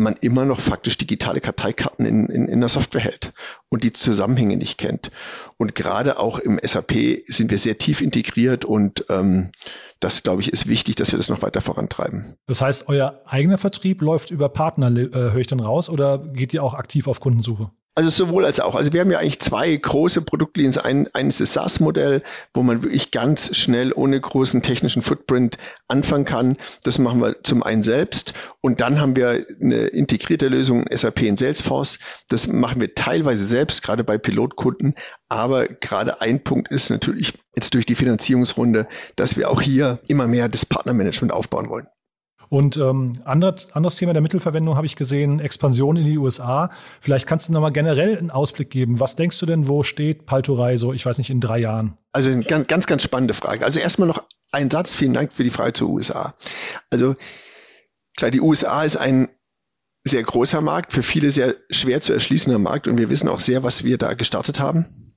man 0.00 0.16
immer 0.20 0.44
noch 0.44 0.60
faktisch 0.60 0.98
digitale 0.98 1.40
Karteikarten 1.40 2.06
in, 2.06 2.26
in, 2.26 2.46
in 2.46 2.60
der 2.60 2.68
Software 2.68 3.00
hält 3.00 3.32
und 3.68 3.84
die 3.84 3.92
Zusammenhänge 3.92 4.56
nicht 4.56 4.78
kennt. 4.78 5.10
Und 5.56 5.74
gerade 5.74 6.18
auch 6.18 6.38
im 6.38 6.58
SAP 6.62 6.92
sind 7.26 7.50
wir 7.50 7.58
sehr 7.58 7.78
tief 7.78 8.00
integriert 8.00 8.64
und 8.64 9.04
ähm, 9.08 9.50
das, 10.00 10.22
glaube 10.22 10.42
ich, 10.42 10.52
ist 10.52 10.66
wichtig, 10.66 10.96
dass 10.96 11.12
wir 11.12 11.18
das 11.18 11.28
noch 11.28 11.42
weiter 11.42 11.60
vorantreiben. 11.60 12.34
Das 12.46 12.60
heißt, 12.60 12.88
euer 12.88 13.20
eigener 13.26 13.58
Vertrieb 13.58 14.00
läuft 14.00 14.30
über 14.30 14.48
Partner, 14.48 14.88
äh, 14.88 15.10
höre 15.12 15.36
ich 15.36 15.46
dann 15.46 15.60
raus, 15.60 15.88
oder 15.88 16.18
geht 16.18 16.54
ihr 16.54 16.64
auch 16.64 16.74
aktiv 16.74 17.06
auf 17.06 17.20
Kundensuche? 17.20 17.70
Also 18.00 18.08
sowohl 18.08 18.46
als 18.46 18.60
auch. 18.60 18.76
Also 18.76 18.94
wir 18.94 19.02
haben 19.02 19.10
ja 19.10 19.18
eigentlich 19.18 19.40
zwei 19.40 19.76
große 19.76 20.22
Produktlinien. 20.22 20.74
Ein, 20.78 21.06
eines 21.12 21.42
ist 21.42 21.52
SaaS-Modell, 21.52 22.22
wo 22.54 22.62
man 22.62 22.82
wirklich 22.82 23.10
ganz 23.10 23.54
schnell 23.54 23.92
ohne 23.92 24.18
großen 24.18 24.62
technischen 24.62 25.02
Footprint 25.02 25.58
anfangen 25.86 26.24
kann. 26.24 26.56
Das 26.82 26.98
machen 26.98 27.20
wir 27.20 27.42
zum 27.42 27.62
einen 27.62 27.82
selbst. 27.82 28.32
Und 28.62 28.80
dann 28.80 29.02
haben 29.02 29.16
wir 29.16 29.44
eine 29.60 29.88
integrierte 29.88 30.48
Lösung 30.48 30.86
SAP 30.90 31.24
in 31.24 31.36
Salesforce. 31.36 31.98
Das 32.30 32.46
machen 32.48 32.80
wir 32.80 32.94
teilweise 32.94 33.44
selbst, 33.44 33.82
gerade 33.82 34.02
bei 34.02 34.16
Pilotkunden. 34.16 34.94
Aber 35.28 35.68
gerade 35.68 36.22
ein 36.22 36.42
Punkt 36.42 36.72
ist 36.72 36.88
natürlich 36.88 37.34
jetzt 37.54 37.74
durch 37.74 37.84
die 37.84 37.96
Finanzierungsrunde, 37.96 38.86
dass 39.16 39.36
wir 39.36 39.50
auch 39.50 39.60
hier 39.60 40.00
immer 40.08 40.26
mehr 40.26 40.48
das 40.48 40.64
Partnermanagement 40.64 41.34
aufbauen 41.34 41.68
wollen. 41.68 41.86
Und 42.50 42.76
ähm, 42.76 43.22
anderes, 43.24 43.72
anderes 43.72 43.96
Thema 43.96 44.12
der 44.12 44.20
Mittelverwendung 44.20 44.76
habe 44.76 44.84
ich 44.84 44.96
gesehen, 44.96 45.40
Expansion 45.40 45.96
in 45.96 46.04
die 46.04 46.18
USA. 46.18 46.68
Vielleicht 47.00 47.26
kannst 47.26 47.48
du 47.48 47.52
nochmal 47.54 47.72
generell 47.72 48.18
einen 48.18 48.30
Ausblick 48.30 48.68
geben. 48.68 49.00
Was 49.00 49.16
denkst 49.16 49.38
du 49.38 49.46
denn, 49.46 49.68
wo 49.68 49.82
steht 49.82 50.26
Palturei 50.26 50.76
so, 50.76 50.92
ich 50.92 51.06
weiß 51.06 51.16
nicht, 51.16 51.30
in 51.30 51.40
drei 51.40 51.60
Jahren? 51.60 51.96
Also 52.12 52.28
eine 52.28 52.44
ganz, 52.44 52.66
ganz, 52.66 52.86
ganz 52.86 53.02
spannende 53.02 53.32
Frage. 53.32 53.64
Also 53.64 53.80
erstmal 53.80 54.08
noch 54.08 54.24
ein 54.52 54.70
Satz, 54.70 54.94
vielen 54.94 55.14
Dank 55.14 55.32
für 55.32 55.44
die 55.44 55.50
Frage 55.50 55.72
zur 55.72 55.88
USA. 55.88 56.34
Also 56.90 57.14
Klar, 58.20 58.30
die 58.30 58.42
USA 58.42 58.84
ist 58.84 58.96
ein 58.96 59.28
sehr 60.04 60.22
großer 60.22 60.60
Markt, 60.60 60.92
für 60.92 61.02
viele 61.02 61.30
sehr 61.30 61.54
schwer 61.70 62.02
zu 62.02 62.12
erschließender 62.12 62.58
Markt 62.58 62.86
und 62.86 62.98
wir 62.98 63.08
wissen 63.08 63.28
auch 63.28 63.40
sehr, 63.40 63.62
was 63.62 63.82
wir 63.82 63.96
da 63.96 64.12
gestartet 64.12 64.60
haben. 64.60 65.16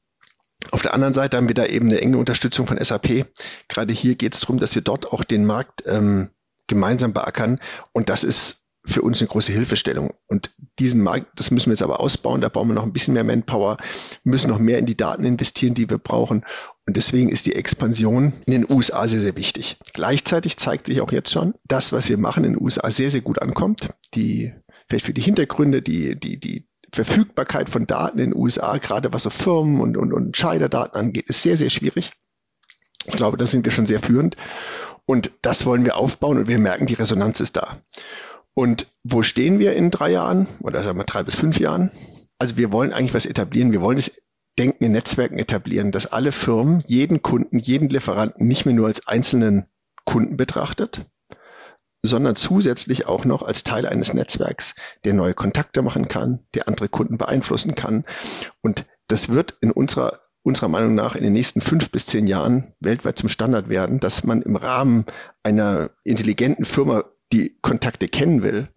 Auf 0.72 0.82
der 0.82 0.94
anderen 0.94 1.14
Seite 1.14 1.36
haben 1.36 1.50
wir 1.50 1.54
da 1.54 1.66
eben 1.66 1.90
eine 1.90 2.00
enge 2.00 2.18
Unterstützung 2.18 2.66
von 2.66 2.78
SAP. 2.78 3.26
Gerade 3.68 3.94
hier 3.94 4.16
geht 4.16 4.36
es 4.36 4.42
darum, 4.42 4.58
dass 4.58 4.76
wir 4.76 4.82
dort 4.82 5.12
auch 5.12 5.26
den 5.26 5.46
Markt 5.46 5.84
ähm, 5.86 6.30
gemeinsam 6.68 7.14
beackern 7.14 7.60
und 7.92 8.10
das 8.10 8.24
ist 8.24 8.64
für 8.86 9.02
uns 9.02 9.22
eine 9.22 9.30
große 9.30 9.52
Hilfestellung. 9.52 10.14
Und 10.28 10.52
diesen 10.80 11.02
Markt, 11.02 11.28
das 11.40 11.52
müssen 11.52 11.68
wir 11.68 11.74
jetzt 11.74 11.84
aber 11.84 12.02
ausbauen. 12.02 12.42
Da 12.42 12.50
brauchen 12.50 12.70
wir 12.70 12.74
noch 12.74 12.84
ein 12.84 12.92
bisschen 12.92 13.14
mehr 13.14 13.24
Manpower, 13.24 13.78
müssen 14.24 14.50
noch 14.50 14.60
mehr 14.60 14.78
in 14.78 14.86
die 14.86 14.98
Daten 14.98 15.24
investieren, 15.24 15.74
die 15.74 15.90
wir 15.90 15.98
brauchen. 15.98 16.44
Und 16.86 16.98
deswegen 16.98 17.30
ist 17.30 17.46
die 17.46 17.56
Expansion 17.56 18.34
in 18.46 18.54
den 18.54 18.70
USA 18.70 19.08
sehr, 19.08 19.22
sehr 19.22 19.38
wichtig. 19.38 19.78
Gleichzeitig 19.94 20.58
zeigt 20.58 20.88
sich 20.88 21.00
auch 21.00 21.14
jetzt 21.14 21.32
schon, 21.32 21.54
das, 21.64 21.94
was 21.94 22.10
wir 22.10 22.18
machen 22.18 22.44
in 22.44 22.54
den 22.54 22.62
USA, 22.62 22.92
sehr, 22.92 23.10
sehr 23.10 23.22
gut 23.22 23.42
ankommt. 23.42 23.90
Die, 24.16 24.54
vielleicht 24.90 25.06
für 25.06 25.14
die 25.14 25.22
Hintergründe, 25.22 25.82
die, 25.82 26.16
die, 26.16 26.40
die 26.40 26.68
Verfügbarkeit 26.92 27.70
von 27.70 27.88
Daten 27.88 28.20
in 28.20 28.32
den 28.32 28.36
USA, 28.36 28.78
gerade 28.78 29.14
was 29.14 29.24
so 29.24 29.30
Firmen 29.30 29.80
und, 29.80 29.96
und, 29.96 30.12
und 30.12 30.26
Entscheiderdaten 30.26 30.98
angeht, 30.98 31.30
ist 31.30 31.42
sehr, 31.42 31.56
sehr 31.56 31.70
schwierig. 31.70 32.12
Ich 33.06 33.16
glaube, 33.16 33.38
da 33.38 33.46
sind 33.46 33.66
wir 33.66 33.72
schon 33.72 33.86
sehr 33.86 34.00
führend. 34.00 34.36
Und 35.06 35.32
das 35.42 35.66
wollen 35.66 35.84
wir 35.84 35.98
aufbauen 35.98 36.38
und 36.38 36.48
wir 36.48 36.60
merken, 36.60 36.86
die 36.86 36.94
Resonanz 36.94 37.40
ist 37.40 37.58
da. 37.58 37.78
Und 38.54 38.88
wo 39.04 39.24
stehen 39.24 39.60
wir 39.60 39.74
in 39.74 39.92
drei 39.92 40.12
Jahren 40.12 40.48
oder 40.62 40.84
sagen 40.84 40.98
wir 40.98 41.04
drei 41.04 41.24
bis 41.24 41.36
fünf 41.36 41.60
Jahren? 41.60 41.92
Also 42.40 42.58
wir 42.58 42.72
wollen 42.72 42.94
eigentlich 42.94 43.14
was 43.14 43.26
etablieren. 43.26 43.72
Wir 43.72 43.82
wollen 43.82 43.98
das 43.98 44.12
Denken 44.60 44.84
in 44.84 44.92
Netzwerken 44.92 45.40
etablieren, 45.40 45.92
dass 45.92 46.06
alle 46.06 46.32
Firmen 46.32 46.84
jeden 46.86 47.24
Kunden, 47.24 47.58
jeden 47.58 47.90
Lieferanten 47.90 48.48
nicht 48.48 48.66
mehr 48.66 48.76
nur 48.76 48.88
als 48.88 49.08
einzelnen 49.08 49.66
Kunden 50.06 50.38
betrachtet, 50.38 51.06
sondern 52.04 52.36
zusätzlich 52.36 53.08
auch 53.08 53.26
noch 53.26 53.42
als 53.42 53.64
Teil 53.64 53.88
eines 53.88 54.14
Netzwerks, 54.14 54.76
der 55.06 55.14
neue 55.14 55.34
Kontakte 55.34 55.82
machen 55.82 56.08
kann, 56.08 56.46
der 56.54 56.68
andere 56.68 56.88
Kunden 56.88 57.18
beeinflussen 57.18 57.74
kann. 57.74 58.06
Und 58.62 58.86
das 59.08 59.30
wird 59.30 59.58
in 59.62 59.72
unserer 59.72 60.20
unserer 60.44 60.68
Meinung 60.68 60.94
nach 60.94 61.16
in 61.16 61.24
den 61.24 61.34
nächsten 61.34 61.62
fünf 61.62 61.90
bis 61.90 62.06
zehn 62.06 62.28
Jahren 62.28 62.74
weltweit 62.80 63.18
zum 63.18 63.30
Standard 63.30 63.70
werden, 63.70 64.00
dass 64.00 64.24
man 64.24 64.42
im 64.42 64.56
Rahmen 64.56 65.06
einer 65.42 65.90
intelligenten 66.04 66.66
Firma 66.66 67.06
die 67.32 67.58
Kontakte 67.62 68.08
kennen 68.08 68.44
will. 68.44 68.70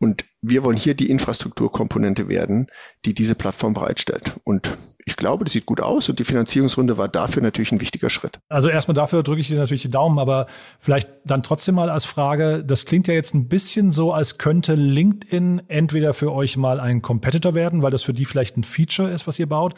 Und 0.00 0.24
wir 0.42 0.62
wollen 0.62 0.76
hier 0.76 0.94
die 0.94 1.10
Infrastrukturkomponente 1.10 2.28
werden, 2.28 2.66
die 3.04 3.14
diese 3.14 3.34
Plattform 3.34 3.74
bereitstellt. 3.74 4.34
Und 4.44 4.70
ich 5.06 5.16
glaube, 5.16 5.44
das 5.44 5.52
sieht 5.52 5.66
gut 5.66 5.80
aus 5.80 6.08
und 6.08 6.18
die 6.18 6.24
Finanzierungsrunde 6.24 6.98
war 6.98 7.08
dafür 7.08 7.42
natürlich 7.42 7.72
ein 7.72 7.80
wichtiger 7.80 8.10
Schritt. 8.10 8.38
Also 8.48 8.68
erstmal 8.68 8.94
dafür 8.94 9.22
drücke 9.22 9.40
ich 9.40 9.48
dir 9.48 9.58
natürlich 9.58 9.82
die 9.82 9.90
Daumen, 9.90 10.18
aber 10.18 10.46
vielleicht 10.78 11.08
dann 11.24 11.42
trotzdem 11.42 11.74
mal 11.74 11.90
als 11.90 12.04
Frage, 12.04 12.64
das 12.64 12.86
klingt 12.86 13.06
ja 13.06 13.14
jetzt 13.14 13.34
ein 13.34 13.48
bisschen 13.48 13.90
so, 13.90 14.12
als 14.12 14.38
könnte 14.38 14.74
LinkedIn 14.74 15.62
entweder 15.68 16.14
für 16.14 16.32
euch 16.32 16.56
mal 16.56 16.80
ein 16.80 17.02
Competitor 17.02 17.54
werden, 17.54 17.82
weil 17.82 17.90
das 17.90 18.02
für 18.02 18.14
die 18.14 18.24
vielleicht 18.24 18.56
ein 18.56 18.64
Feature 18.64 19.10
ist, 19.10 19.26
was 19.26 19.38
ihr 19.38 19.48
baut, 19.48 19.74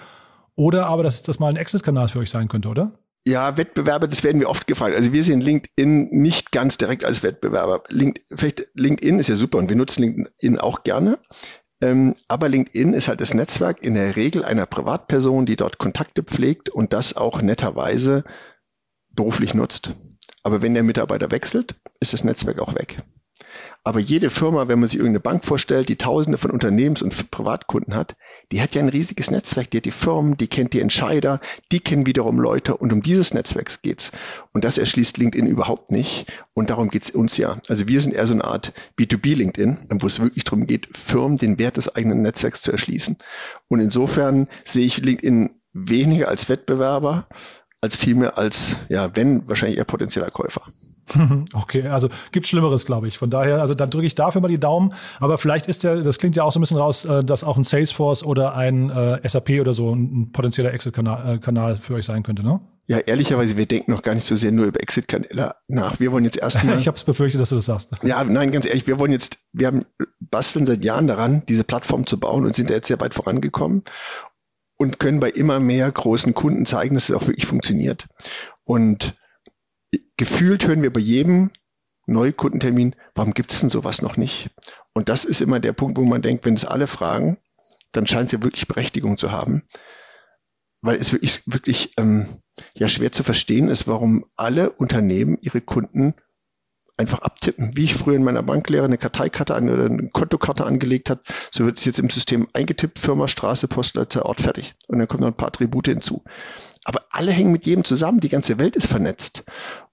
oder 0.56 0.86
aber, 0.86 1.02
dass 1.02 1.22
das 1.22 1.38
mal 1.38 1.48
ein 1.48 1.56
Exit-Kanal 1.56 2.08
für 2.08 2.18
euch 2.18 2.30
sein 2.30 2.48
könnte, 2.48 2.68
oder? 2.68 2.98
Ja, 3.28 3.56
Wettbewerber, 3.56 4.06
das 4.06 4.22
werden 4.22 4.40
wir 4.40 4.48
oft 4.48 4.66
gefragt. 4.66 4.94
Also 4.96 5.12
wir 5.12 5.24
sehen 5.24 5.40
LinkedIn 5.40 6.10
nicht 6.10 6.52
ganz 6.52 6.78
direkt 6.78 7.04
als 7.04 7.22
Wettbewerber. 7.22 7.82
Link, 7.88 8.20
vielleicht 8.32 8.68
LinkedIn 8.74 9.18
ist 9.18 9.28
ja 9.28 9.34
super 9.34 9.58
und 9.58 9.68
wir 9.68 9.76
nutzen 9.76 10.02
LinkedIn 10.02 10.58
auch 10.58 10.84
gerne. 10.84 11.18
Ähm, 11.82 12.14
aber 12.28 12.48
LinkedIn 12.48 12.94
ist 12.94 13.08
halt 13.08 13.20
das 13.20 13.34
Netzwerk 13.34 13.82
in 13.82 13.94
der 13.94 14.16
Regel 14.16 14.44
einer 14.44 14.64
Privatperson, 14.64 15.44
die 15.44 15.56
dort 15.56 15.78
Kontakte 15.78 16.22
pflegt 16.22 16.70
und 16.70 16.92
das 16.92 17.16
auch 17.16 17.42
netterweise 17.42 18.24
beruflich 19.10 19.54
nutzt. 19.54 19.92
Aber 20.42 20.62
wenn 20.62 20.74
der 20.74 20.84
Mitarbeiter 20.84 21.30
wechselt, 21.32 21.74
ist 21.98 22.12
das 22.12 22.22
Netzwerk 22.24 22.60
auch 22.60 22.74
weg. 22.76 23.02
Aber 23.86 24.00
jede 24.00 24.30
Firma, 24.30 24.66
wenn 24.66 24.80
man 24.80 24.88
sich 24.88 24.98
irgendeine 24.98 25.20
Bank 25.20 25.44
vorstellt, 25.44 25.88
die 25.88 25.94
tausende 25.94 26.38
von 26.38 26.50
Unternehmens- 26.50 27.02
und 27.02 27.30
Privatkunden 27.30 27.94
hat, 27.94 28.16
die 28.50 28.60
hat 28.60 28.74
ja 28.74 28.82
ein 28.82 28.88
riesiges 28.88 29.30
Netzwerk. 29.30 29.70
Die 29.70 29.76
hat 29.76 29.84
die 29.84 29.92
Firmen, 29.92 30.36
die 30.36 30.48
kennt 30.48 30.72
die 30.72 30.80
Entscheider, 30.80 31.38
die 31.70 31.78
kennen 31.78 32.04
wiederum 32.04 32.40
Leute 32.40 32.76
und 32.76 32.92
um 32.92 33.00
dieses 33.00 33.32
Netzwerk 33.32 33.70
geht's. 33.82 34.10
Und 34.52 34.64
das 34.64 34.78
erschließt 34.78 35.18
LinkedIn 35.18 35.46
überhaupt 35.46 35.92
nicht. 35.92 36.26
Und 36.52 36.70
darum 36.70 36.88
geht's 36.88 37.10
uns 37.10 37.36
ja. 37.36 37.60
Also 37.68 37.86
wir 37.86 38.00
sind 38.00 38.12
eher 38.12 38.26
so 38.26 38.32
eine 38.32 38.44
Art 38.44 38.72
B2B-LinkedIn, 38.98 39.86
wo 40.02 40.06
es 40.08 40.18
wirklich 40.18 40.42
darum 40.42 40.66
geht, 40.66 40.88
Firmen 40.98 41.38
den 41.38 41.60
Wert 41.60 41.76
des 41.76 41.94
eigenen 41.94 42.22
Netzwerks 42.22 42.62
zu 42.62 42.72
erschließen. 42.72 43.18
Und 43.68 43.78
insofern 43.78 44.48
sehe 44.64 44.84
ich 44.84 44.98
LinkedIn 44.98 45.50
weniger 45.72 46.26
als 46.26 46.48
Wettbewerber, 46.48 47.28
als 47.80 47.94
vielmehr 47.94 48.36
als, 48.36 48.74
ja, 48.88 49.14
wenn, 49.14 49.48
wahrscheinlich 49.48 49.78
eher 49.78 49.84
potenzieller 49.84 50.32
Käufer. 50.32 50.62
Okay, 51.52 51.86
also 51.86 52.08
gibt 52.32 52.46
Schlimmeres, 52.46 52.86
glaube 52.86 53.08
ich. 53.08 53.18
Von 53.18 53.30
daher, 53.30 53.60
also 53.60 53.74
dann 53.74 53.90
drücke 53.90 54.06
ich 54.06 54.14
dafür 54.14 54.40
mal 54.40 54.48
die 54.48 54.58
Daumen. 54.58 54.92
Aber 55.20 55.38
vielleicht 55.38 55.66
ist 55.66 55.84
der, 55.84 56.02
das 56.02 56.18
klingt 56.18 56.36
ja 56.36 56.44
auch 56.44 56.52
so 56.52 56.58
ein 56.58 56.62
bisschen 56.62 56.76
raus, 56.76 57.04
äh, 57.04 57.24
dass 57.24 57.44
auch 57.44 57.56
ein 57.56 57.64
Salesforce 57.64 58.24
oder 58.24 58.54
ein 58.54 58.90
äh, 58.90 59.26
SAP 59.26 59.60
oder 59.60 59.72
so 59.72 59.94
ein 59.94 60.32
potenzieller 60.32 60.72
Exit-Kanal 60.72 61.36
äh, 61.36 61.38
Kanal 61.38 61.76
für 61.76 61.94
euch 61.94 62.06
sein 62.06 62.22
könnte, 62.22 62.42
ne? 62.42 62.60
Ja, 62.88 62.98
ehrlicherweise, 62.98 63.56
wir 63.56 63.66
denken 63.66 63.90
noch 63.90 64.02
gar 64.02 64.14
nicht 64.14 64.26
so 64.26 64.36
sehr 64.36 64.52
nur 64.52 64.66
über 64.66 64.80
Exit-Kanäle 64.80 65.56
nach. 65.66 65.98
Wir 65.98 66.12
wollen 66.12 66.24
jetzt 66.24 66.38
erstmal. 66.38 66.78
ich 66.78 66.86
habe 66.86 66.96
es 66.96 67.02
befürchtet, 67.02 67.40
dass 67.40 67.48
du 67.48 67.56
das 67.56 67.66
sagst. 67.66 67.90
Ja, 68.02 68.22
nein, 68.22 68.52
ganz 68.52 68.64
ehrlich, 68.64 68.86
wir 68.86 69.00
wollen 69.00 69.10
jetzt, 69.10 69.38
wir 69.52 69.66
haben 69.66 69.84
basteln 70.20 70.66
seit 70.66 70.84
Jahren 70.84 71.08
daran, 71.08 71.42
diese 71.48 71.64
Plattform 71.64 72.06
zu 72.06 72.20
bauen 72.20 72.46
und 72.46 72.54
sind 72.54 72.70
da 72.70 72.74
jetzt 72.74 72.86
sehr 72.86 73.00
weit 73.00 73.14
vorangekommen 73.14 73.82
und 74.76 75.00
können 75.00 75.18
bei 75.18 75.30
immer 75.30 75.58
mehr 75.58 75.90
großen 75.90 76.34
Kunden 76.34 76.64
zeigen, 76.64 76.94
dass 76.94 77.08
es 77.08 77.16
auch 77.16 77.26
wirklich 77.26 77.46
funktioniert. 77.46 78.06
Und 78.62 79.16
gefühlt 80.16 80.66
hören 80.66 80.82
wir 80.82 80.92
bei 80.92 81.00
jedem 81.00 81.50
Neukundentermin, 82.06 82.94
warum 83.14 83.34
gibt 83.34 83.52
es 83.52 83.60
denn 83.60 83.70
sowas 83.70 84.00
noch 84.00 84.16
nicht? 84.16 84.50
Und 84.94 85.08
das 85.08 85.24
ist 85.24 85.40
immer 85.40 85.60
der 85.60 85.72
Punkt, 85.72 85.98
wo 85.98 86.04
man 86.04 86.22
denkt, 86.22 86.44
wenn 86.44 86.54
es 86.54 86.64
alle 86.64 86.86
fragen, 86.86 87.38
dann 87.92 88.06
scheint 88.06 88.26
es 88.26 88.32
ja 88.32 88.42
wirklich 88.42 88.68
Berechtigung 88.68 89.18
zu 89.18 89.32
haben. 89.32 89.62
Weil 90.82 90.96
es 90.96 91.12
wirklich, 91.12 91.42
wirklich 91.46 91.94
ähm, 91.98 92.26
ja 92.74 92.88
schwer 92.88 93.10
zu 93.10 93.22
verstehen 93.22 93.68
ist, 93.68 93.88
warum 93.88 94.26
alle 94.36 94.70
Unternehmen 94.70 95.38
ihre 95.40 95.60
Kunden 95.60 96.14
einfach 96.96 97.20
abtippen. 97.20 97.76
Wie 97.76 97.84
ich 97.84 97.94
früher 97.94 98.16
in 98.16 98.24
meiner 98.24 98.42
Banklehre 98.42 98.84
eine 98.84 98.98
Karteikarte 98.98 99.54
an, 99.54 99.68
oder 99.68 99.84
eine 99.84 100.08
Kontokarte 100.08 100.64
angelegt 100.64 101.10
hat, 101.10 101.20
so 101.50 101.64
wird 101.64 101.78
es 101.78 101.84
jetzt 101.84 101.98
im 101.98 102.10
System 102.10 102.48
eingetippt, 102.52 102.98
Firma, 102.98 103.28
Straße, 103.28 103.68
Postleitzahl, 103.68 104.22
Ort, 104.22 104.40
fertig. 104.40 104.74
Und 104.88 104.98
dann 104.98 105.08
kommen 105.08 105.20
noch 105.20 105.28
ein 105.28 105.36
paar 105.36 105.48
Attribute 105.48 105.88
hinzu. 105.88 106.24
Aber 106.84 107.00
alle 107.10 107.32
hängen 107.32 107.52
mit 107.52 107.66
jedem 107.66 107.84
zusammen, 107.84 108.20
die 108.20 108.28
ganze 108.28 108.58
Welt 108.58 108.76
ist 108.76 108.86
vernetzt. 108.86 109.44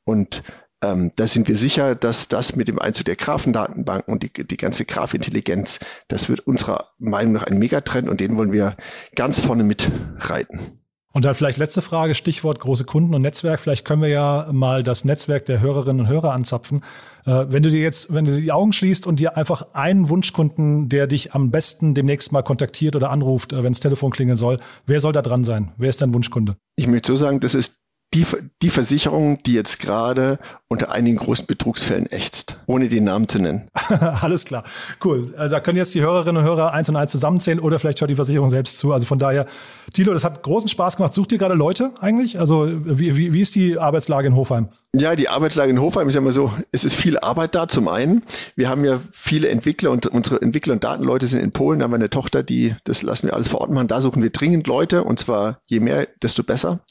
Und 0.05 0.43
ähm, 0.83 1.11
da 1.15 1.27
sind 1.27 1.47
wir 1.47 1.57
sicher, 1.57 1.95
dass 1.95 2.27
das 2.27 2.55
mit 2.55 2.67
dem 2.67 2.79
Einzug 2.79 3.05
der 3.05 3.15
Graphendatenbanken 3.15 4.13
und 4.13 4.23
die, 4.23 4.31
die 4.31 4.57
ganze 4.57 4.85
Graphintelligenz, 4.85 5.79
das 6.07 6.29
wird 6.29 6.41
unserer 6.41 6.89
Meinung 6.99 7.33
nach 7.33 7.43
ein 7.43 7.57
Megatrend 7.57 8.09
und 8.09 8.19
den 8.19 8.35
wollen 8.35 8.51
wir 8.51 8.75
ganz 9.15 9.39
vorne 9.39 9.63
mitreiten. 9.63 10.82
Und 11.15 11.25
dann 11.25 11.35
vielleicht 11.35 11.59
letzte 11.59 11.83
Frage, 11.83 12.15
Stichwort 12.15 12.59
große 12.59 12.85
Kunden 12.85 13.13
und 13.13 13.21
Netzwerk. 13.21 13.59
Vielleicht 13.59 13.85
können 13.85 14.01
wir 14.01 14.09
ja 14.09 14.47
mal 14.51 14.81
das 14.81 15.05
Netzwerk 15.05 15.45
der 15.45 15.59
Hörerinnen 15.59 16.01
und 16.01 16.07
Hörer 16.07 16.33
anzapfen. 16.33 16.81
Äh, 17.25 17.45
wenn 17.49 17.61
du 17.61 17.69
dir 17.69 17.81
jetzt, 17.81 18.15
wenn 18.15 18.25
du 18.25 18.35
die 18.35 18.51
Augen 18.51 18.73
schließt 18.73 19.05
und 19.05 19.19
dir 19.19 19.37
einfach 19.37 19.67
einen 19.73 20.09
Wunschkunden, 20.09 20.89
der 20.89 21.05
dich 21.05 21.33
am 21.33 21.51
besten 21.51 21.93
demnächst 21.93 22.31
mal 22.31 22.41
kontaktiert 22.41 22.95
oder 22.95 23.11
anruft, 23.11 23.53
äh, 23.53 23.63
wenn 23.63 23.73
das 23.73 23.79
Telefon 23.79 24.09
klingeln 24.09 24.37
soll, 24.37 24.59
wer 24.87 24.99
soll 24.99 25.13
da 25.13 25.21
dran 25.21 25.43
sein? 25.43 25.71
Wer 25.77 25.89
ist 25.89 26.01
dein 26.01 26.15
Wunschkunde? 26.15 26.57
Ich 26.77 26.87
möchte 26.87 27.11
so 27.11 27.17
sagen, 27.17 27.39
das 27.39 27.53
ist 27.53 27.83
die, 28.15 28.25
die 28.63 28.69
Versicherung, 28.71 29.41
die 29.43 29.53
jetzt 29.53 29.79
gerade 29.79 30.39
unter 30.73 30.91
einigen 30.91 31.17
großen 31.17 31.45
Betrugsfällen 31.45 32.11
ächzt, 32.11 32.59
ohne 32.65 32.89
den 32.89 33.05
Namen 33.05 33.29
zu 33.29 33.39
nennen. 33.39 33.69
Alles 34.21 34.43
klar, 34.45 34.63
cool. 35.05 35.33
Also 35.37 35.55
da 35.55 35.61
können 35.61 35.77
jetzt 35.77 35.95
die 35.95 36.01
Hörerinnen 36.01 36.41
und 36.41 36.43
Hörer 36.43 36.73
eins 36.73 36.89
und 36.89 36.95
eins 36.95 37.11
zusammenzählen 37.11 37.59
oder 37.59 37.79
vielleicht 37.79 38.01
hört 38.01 38.09
die 38.09 38.15
Versicherung 38.15 38.49
selbst 38.49 38.77
zu. 38.79 38.91
Also 38.91 39.05
von 39.05 39.19
daher, 39.19 39.45
Tilo, 39.93 40.13
das 40.13 40.23
hat 40.23 40.43
großen 40.43 40.67
Spaß 40.67 40.97
gemacht. 40.97 41.13
Sucht 41.13 41.31
ihr 41.31 41.37
gerade 41.37 41.55
Leute 41.55 41.91
eigentlich? 42.01 42.39
Also 42.39 42.67
wie, 42.67 43.15
wie, 43.15 43.31
wie 43.31 43.41
ist 43.41 43.55
die 43.55 43.77
Arbeitslage 43.77 44.27
in 44.27 44.35
Hofheim? 44.35 44.69
Ja, 44.95 45.15
die 45.15 45.27
Arbeitslage 45.27 45.71
in 45.71 45.81
Hofheim 45.81 46.07
ist 46.07 46.13
ja 46.13 46.21
immer 46.21 46.33
so, 46.33 46.53
es 46.71 46.85
ist 46.85 46.93
viel 46.93 47.17
Arbeit 47.17 47.55
da 47.55 47.67
zum 47.67 47.87
einen. 47.87 48.21
Wir 48.55 48.69
haben 48.69 48.85
ja 48.85 48.99
viele 49.11 49.47
Entwickler 49.47 49.89
und 49.89 50.05
unsere 50.05 50.39
Entwickler 50.39 50.73
und 50.73 50.83
Datenleute 50.83 51.25
sind 51.25 51.41
in 51.41 51.51
Polen, 51.51 51.79
da 51.79 51.85
haben 51.85 51.91
wir 51.91 51.95
eine 51.95 52.11
Tochter, 52.11 52.43
die, 52.43 52.75
das 52.83 53.01
lassen 53.01 53.25
wir 53.25 53.33
alles 53.33 53.47
vor 53.47 53.61
Ort 53.61 53.71
machen. 53.71 53.87
Da 53.87 54.01
suchen 54.01 54.21
wir 54.21 54.29
dringend 54.29 54.67
Leute 54.67 55.03
und 55.03 55.17
zwar 55.17 55.61
je 55.65 55.79
mehr, 55.79 56.07
desto 56.21 56.43
besser. 56.43 56.81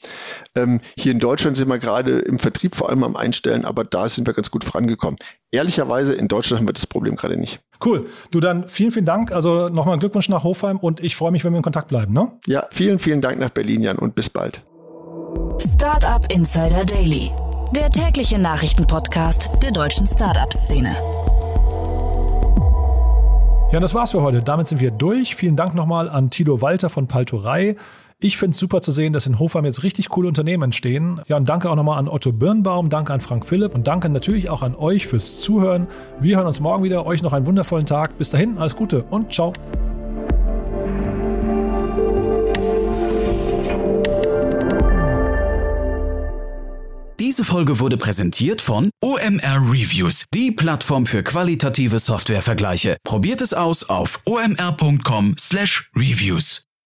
Ähm, 0.53 0.81
hier 0.97 1.13
in 1.13 1.19
Deutschland 1.19 1.55
sind 1.55 1.69
wir 1.69 1.79
gerade 1.79 2.19
im 2.19 2.39
Vertrieb 2.39 2.75
vor 2.75 2.89
allem 2.89 3.05
am 3.05 3.15
Einstellen, 3.15 3.63
aber 3.73 3.83
da 3.83 4.07
sind 4.07 4.27
wir 4.27 4.33
ganz 4.33 4.51
gut 4.51 4.63
vorangekommen. 4.63 5.17
Ehrlicherweise, 5.51 6.13
in 6.13 6.27
Deutschland 6.27 6.61
haben 6.61 6.67
wir 6.67 6.73
das 6.73 6.87
Problem 6.87 7.15
gerade 7.15 7.37
nicht. 7.37 7.61
Cool. 7.83 8.07
Du 8.31 8.39
dann 8.39 8.69
vielen, 8.69 8.91
vielen 8.91 9.05
Dank. 9.05 9.31
Also 9.31 9.69
nochmal 9.69 9.99
Glückwunsch 9.99 10.29
nach 10.29 10.43
Hofheim 10.43 10.77
und 10.77 11.03
ich 11.03 11.15
freue 11.15 11.31
mich, 11.31 11.43
wenn 11.43 11.53
wir 11.53 11.57
in 11.57 11.63
Kontakt 11.63 11.89
bleiben. 11.89 12.13
Ne? 12.13 12.31
Ja, 12.45 12.67
vielen, 12.71 12.99
vielen 12.99 13.21
Dank 13.21 13.39
nach 13.39 13.49
Berlin, 13.49 13.81
Jan, 13.81 13.97
und 13.97 14.15
bis 14.15 14.29
bald. 14.29 14.63
Startup 15.59 16.25
Insider 16.31 16.85
Daily 16.85 17.31
der 17.75 17.89
tägliche 17.89 18.37
Nachrichtenpodcast 18.37 19.49
der 19.63 19.71
deutschen 19.71 20.05
Startup-Szene. 20.05 20.95
Ja, 23.71 23.79
das 23.79 23.95
war's 23.95 24.11
für 24.11 24.21
heute. 24.21 24.43
Damit 24.43 24.67
sind 24.67 24.79
wir 24.79 24.91
durch. 24.91 25.35
Vielen 25.35 25.55
Dank 25.55 25.73
nochmal 25.73 26.07
an 26.07 26.29
Tilo 26.29 26.61
Walter 26.61 26.91
von 26.91 27.07
Paltorei. 27.07 27.75
Ich 28.23 28.37
finde 28.37 28.53
es 28.53 28.59
super 28.59 28.81
zu 28.81 28.93
sehen, 28.93 29.11
dass 29.11 29.27
in 29.27 29.37
Hofheim 29.37 29.65
jetzt 29.65 29.83
richtig 29.83 30.07
coole 30.07 30.29
Unternehmen 30.29 30.63
entstehen. 30.63 31.19
Ja, 31.27 31.35
und 31.35 31.49
danke 31.49 31.69
auch 31.69 31.75
nochmal 31.75 31.99
an 31.99 32.07
Otto 32.07 32.31
Birnbaum, 32.31 32.87
danke 32.87 33.11
an 33.11 33.19
Frank 33.19 33.45
Philipp 33.45 33.75
und 33.75 33.85
danke 33.85 34.07
natürlich 34.07 34.49
auch 34.49 34.61
an 34.61 34.77
euch 34.77 35.07
fürs 35.07 35.41
Zuhören. 35.41 35.87
Wir 36.21 36.37
hören 36.37 36.47
uns 36.47 36.61
morgen 36.61 36.85
wieder. 36.85 37.05
Euch 37.05 37.21
noch 37.21 37.33
einen 37.33 37.45
wundervollen 37.45 37.85
Tag. 37.85 38.17
Bis 38.17 38.29
dahin, 38.29 38.57
alles 38.57 38.77
Gute 38.77 39.03
und 39.09 39.33
ciao. 39.33 39.51
Diese 47.19 47.43
Folge 47.43 47.81
wurde 47.81 47.97
präsentiert 47.97 48.61
von 48.61 48.89
OMR 49.03 49.69
Reviews, 49.69 50.23
die 50.33 50.51
Plattform 50.51 51.07
für 51.07 51.23
qualitative 51.23 51.99
Softwarevergleiche. 51.99 52.95
Probiert 53.03 53.41
es 53.41 53.53
aus 53.53 53.89
auf 53.89 54.21
omr.com/reviews. 54.23 56.63